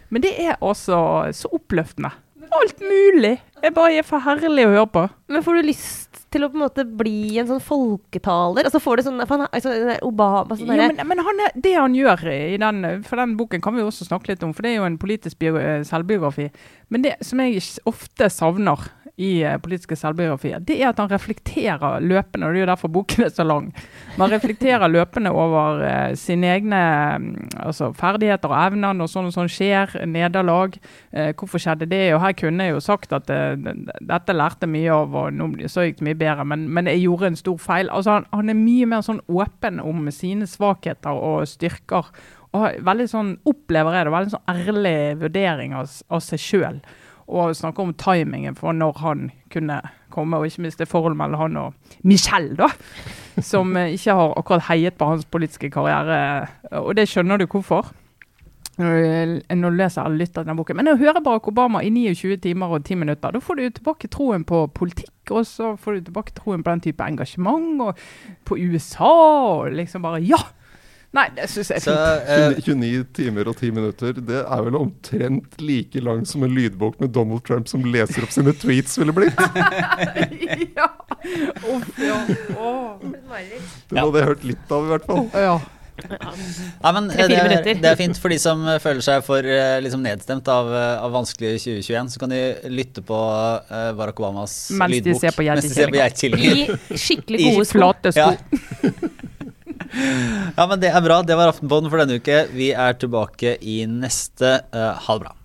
Men 0.09 0.23
det 0.23 0.34
er 0.39 0.55
også 0.63 0.99
så 1.36 1.51
oppløftende. 1.55 2.13
Alt 2.57 2.80
mulig. 2.80 3.38
Det 3.59 3.73
bare 3.75 3.99
er 3.99 4.05
for 4.07 4.23
herlig 4.23 4.67
å 4.67 4.71
høre 4.71 4.89
på. 4.93 5.03
Men 5.28 5.43
får 5.43 5.59
du 5.59 5.67
lyst 5.67 6.21
til 6.32 6.43
å 6.43 6.49
på 6.51 6.57
en 6.59 6.63
måte 6.63 6.84
bli 6.99 7.38
en 7.41 7.47
sånn 7.49 7.63
folketaler? 7.63 8.67
Altså 8.67 8.82
får 8.84 8.99
du 8.99 9.03
sånn 9.07 9.23
for 9.25 9.43
han, 9.43 9.49
altså, 9.51 9.73
Obama 10.05 10.57
sånn 10.57 10.71
Jo, 10.71 10.78
men 10.80 11.01
men 11.11 11.23
han 11.23 11.43
er, 11.45 11.55
det 11.55 11.73
han 11.75 11.95
gjør 11.95 12.23
i 12.34 12.59
den, 12.61 12.84
for 13.07 13.19
den 13.19 13.36
boken 13.39 13.63
kan 13.63 13.75
vi 13.75 13.84
jo 13.84 13.89
også 13.91 14.07
snakke 14.09 14.34
litt 14.34 14.43
om, 14.45 14.53
for 14.55 14.65
det 14.65 14.73
er 14.73 14.80
jo 14.82 14.88
en 14.88 14.99
politisk 15.01 15.39
bio, 15.41 15.59
selvbiografi. 15.88 16.49
Men 16.93 17.05
det 17.05 17.15
som 17.25 17.43
jeg 17.43 17.63
ofte 17.89 18.30
savner 18.34 18.88
i 19.18 19.41
eh, 19.41 19.57
politiske 19.57 19.95
selvbiografier, 19.97 20.61
det 20.61 20.76
er 20.78 20.91
at 20.91 20.99
han 21.01 21.09
reflekterer 21.09 22.03
løpende, 22.05 22.45
og 22.45 22.53
det 22.53 22.59
er 22.59 22.63
jo 22.63 22.70
derfor 22.70 22.91
boken 22.93 23.24
er 23.26 23.32
så 23.34 23.45
lang. 23.47 23.72
Man 24.20 24.30
reflekterer 24.30 24.91
løpende 24.91 25.32
over 25.34 25.82
eh, 25.82 26.11
sine 26.20 26.51
egne 26.53 26.82
mm, 27.24 27.32
altså, 27.65 27.89
ferdigheter 27.97 28.53
og 28.53 28.59
evner 28.59 28.93
når 28.93 29.09
sånn 29.09 29.32
og 29.32 29.34
sånn 29.34 29.49
skjer, 29.49 29.95
nederlag. 30.05 30.78
Eh, 31.09 31.32
hvorfor 31.34 31.61
skjedde 31.63 31.89
det? 31.89 32.03
Og 32.13 32.22
her 32.22 32.36
kunne 32.38 32.68
jeg 32.68 32.76
jo 32.76 32.84
sagt 32.86 33.15
at 33.18 33.34
eh, 33.34 33.57
dette 33.57 34.38
lærte 34.38 34.70
mye 34.70 34.93
av, 34.93 35.18
og 35.18 35.34
nå 35.34 35.49
så 35.65 35.88
gikk 35.88 36.03
det 36.03 36.09
mye 36.11 36.22
bedre, 36.22 36.45
men, 36.53 36.68
men 36.78 36.91
jeg 36.91 37.07
gjorde 37.07 37.32
en 37.32 37.41
stor 37.41 37.57
feil. 37.63 37.89
Altså, 37.89 38.20
han, 38.20 38.30
han 38.38 38.53
er 38.53 38.59
mye 38.61 38.91
mer 38.93 39.05
sånn 39.05 39.24
åpen 39.26 39.82
om 39.82 40.05
sine 40.13 40.45
svakheter 40.49 41.18
og 41.18 41.49
styrker. 41.49 42.13
Og 42.53 42.70
veldig 42.86 43.09
sånn, 43.09 43.34
opplever 43.49 43.97
jeg 43.97 44.07
det, 44.07 44.13
veldig 44.13 44.36
sånn 44.36 44.53
ærlig 44.53 44.97
vurdering 45.26 45.74
av, 45.78 45.89
av 46.13 46.22
seg 46.24 46.41
sjøl 46.41 46.82
og 47.28 47.55
snakke 47.55 47.84
om 47.84 47.93
timingen 47.99 48.55
for 48.55 48.75
når 48.75 48.99
han 49.03 49.30
kunne 49.51 49.82
komme, 50.13 50.39
og 50.39 50.47
ikke 50.47 50.63
minst 50.63 50.80
det 50.80 50.88
forholdet 50.88 51.19
mellom 51.19 51.41
han 51.41 51.57
og 51.59 51.97
Michelle, 52.07 52.55
da. 52.55 52.69
Som 53.43 53.75
eh, 53.78 53.93
ikke 53.97 54.15
har 54.15 54.36
akkurat 54.39 54.67
heiet 54.71 54.97
på 54.97 55.09
hans 55.11 55.25
politiske 55.25 55.69
karriere. 55.69 56.47
Og 56.80 56.95
det 56.97 57.07
skjønner 57.11 57.38
du 57.38 57.45
hvorfor. 57.45 57.91
Når 58.78 58.93
du, 58.93 59.41
du 59.49 59.69
leser 59.73 60.05
eller 60.05 60.21
lytter 60.21 60.43
til 60.43 60.49
den 60.51 60.57
boken. 60.59 60.78
Men 60.78 60.91
å 60.91 60.99
høre 60.99 61.21
Barack 61.25 61.47
Obama 61.49 61.82
i 61.82 61.89
29 61.89 62.38
timer 62.43 62.75
og 62.78 62.86
10 62.86 62.99
minutter, 63.01 63.34
da 63.34 63.41
får 63.41 63.57
du 63.57 63.69
tilbake 63.69 64.09
troen 64.13 64.45
på 64.45 64.67
politikk, 64.78 65.34
og 65.34 65.47
så 65.49 65.71
får 65.82 65.97
du 65.97 66.09
tilbake 66.09 66.36
troen 66.38 66.63
på 66.63 66.75
den 66.75 66.84
type 66.86 67.03
engasjement, 67.03 67.82
og 67.82 67.97
på 68.45 68.59
USA, 68.61 69.09
og 69.57 69.73
liksom 69.78 70.05
bare 70.05 70.21
Ja! 70.21 70.39
Nei, 71.16 71.30
det 71.38 71.45
syns 71.49 71.70
jeg 71.72 71.80
er 71.80 71.84
Så, 71.86 71.93
fint. 72.28 72.58
eh, 72.58 72.66
29 72.68 73.05
timer 73.16 73.47
og 73.49 73.55
10 73.62 73.72
minutter, 73.78 74.18
det 74.28 74.41
er 74.43 74.66
vel 74.66 74.76
omtrent 74.76 75.55
like 75.64 76.01
lang 76.03 76.26
som 76.28 76.43
en 76.43 76.51
lydbok 76.53 76.99
med 76.99 77.14
Donald 77.16 77.45
Trump 77.47 77.70
som 77.72 77.86
leser 77.88 78.28
opp 78.28 78.34
sine 78.36 78.51
tweets 78.53 78.99
ville 78.99 79.16
blitt. 79.16 79.39
ja. 80.78 80.89
Uff, 81.64 81.88
ja. 82.01 82.20
Oh. 82.60 82.99
Det 83.01 83.97
hadde 83.97 84.20
jeg 84.20 84.30
hørt 84.34 84.45
litt 84.51 84.76
av, 84.78 84.86
i 84.86 84.93
hvert 84.93 85.10
fall. 85.10 85.26
ja. 85.47 85.58
Nei, 85.97 86.91
men 86.93 87.08
det, 87.10 87.26
er, 87.26 87.64
det 87.66 87.89
er 87.89 87.95
fint 87.97 88.20
for 88.22 88.30
de 88.30 88.38
som 88.38 88.62
føler 88.84 89.01
seg 89.01 89.24
for 89.26 89.41
eh, 89.41 89.80
liksom 89.82 90.03
nedstemt 90.05 90.45
av, 90.53 90.70
eh, 90.70 91.01
av 91.01 91.16
vanskelig 91.16 91.55
2021. 91.64 92.12
Så 92.14 92.22
kan 92.22 92.30
de 92.36 92.41
lytte 92.70 93.01
på 93.05 93.18
uh, 93.18 93.89
Barack 93.97 94.22
Obamas 94.22 94.53
Mens 94.78 94.93
lydbok. 94.93 95.24
de 95.26 95.47
Mens 95.49 95.66
de 95.66 95.74
ser 95.74 95.89
på 95.89 95.97
Geitkillinger. 95.97 96.78
I 96.93 97.01
skikkelig 97.01 97.47
gode. 97.47 97.66
Flate 97.72 98.14
sko. 98.14 98.30
Ja. 98.30 99.34
ja, 100.57 100.65
men 100.67 100.79
det 100.81 100.91
er 100.91 101.03
bra. 101.05 101.21
Det 101.25 101.38
var 101.39 101.53
Aftenpodden 101.53 101.91
for 101.91 102.03
denne 102.03 102.19
uke. 102.21 102.43
Vi 102.53 102.71
er 102.73 102.97
tilbake 102.99 103.57
i 103.61 103.81
neste. 103.89 104.57
Uh, 104.73 104.93
ha 104.97 105.17
det 105.17 105.27
bra. 105.27 105.36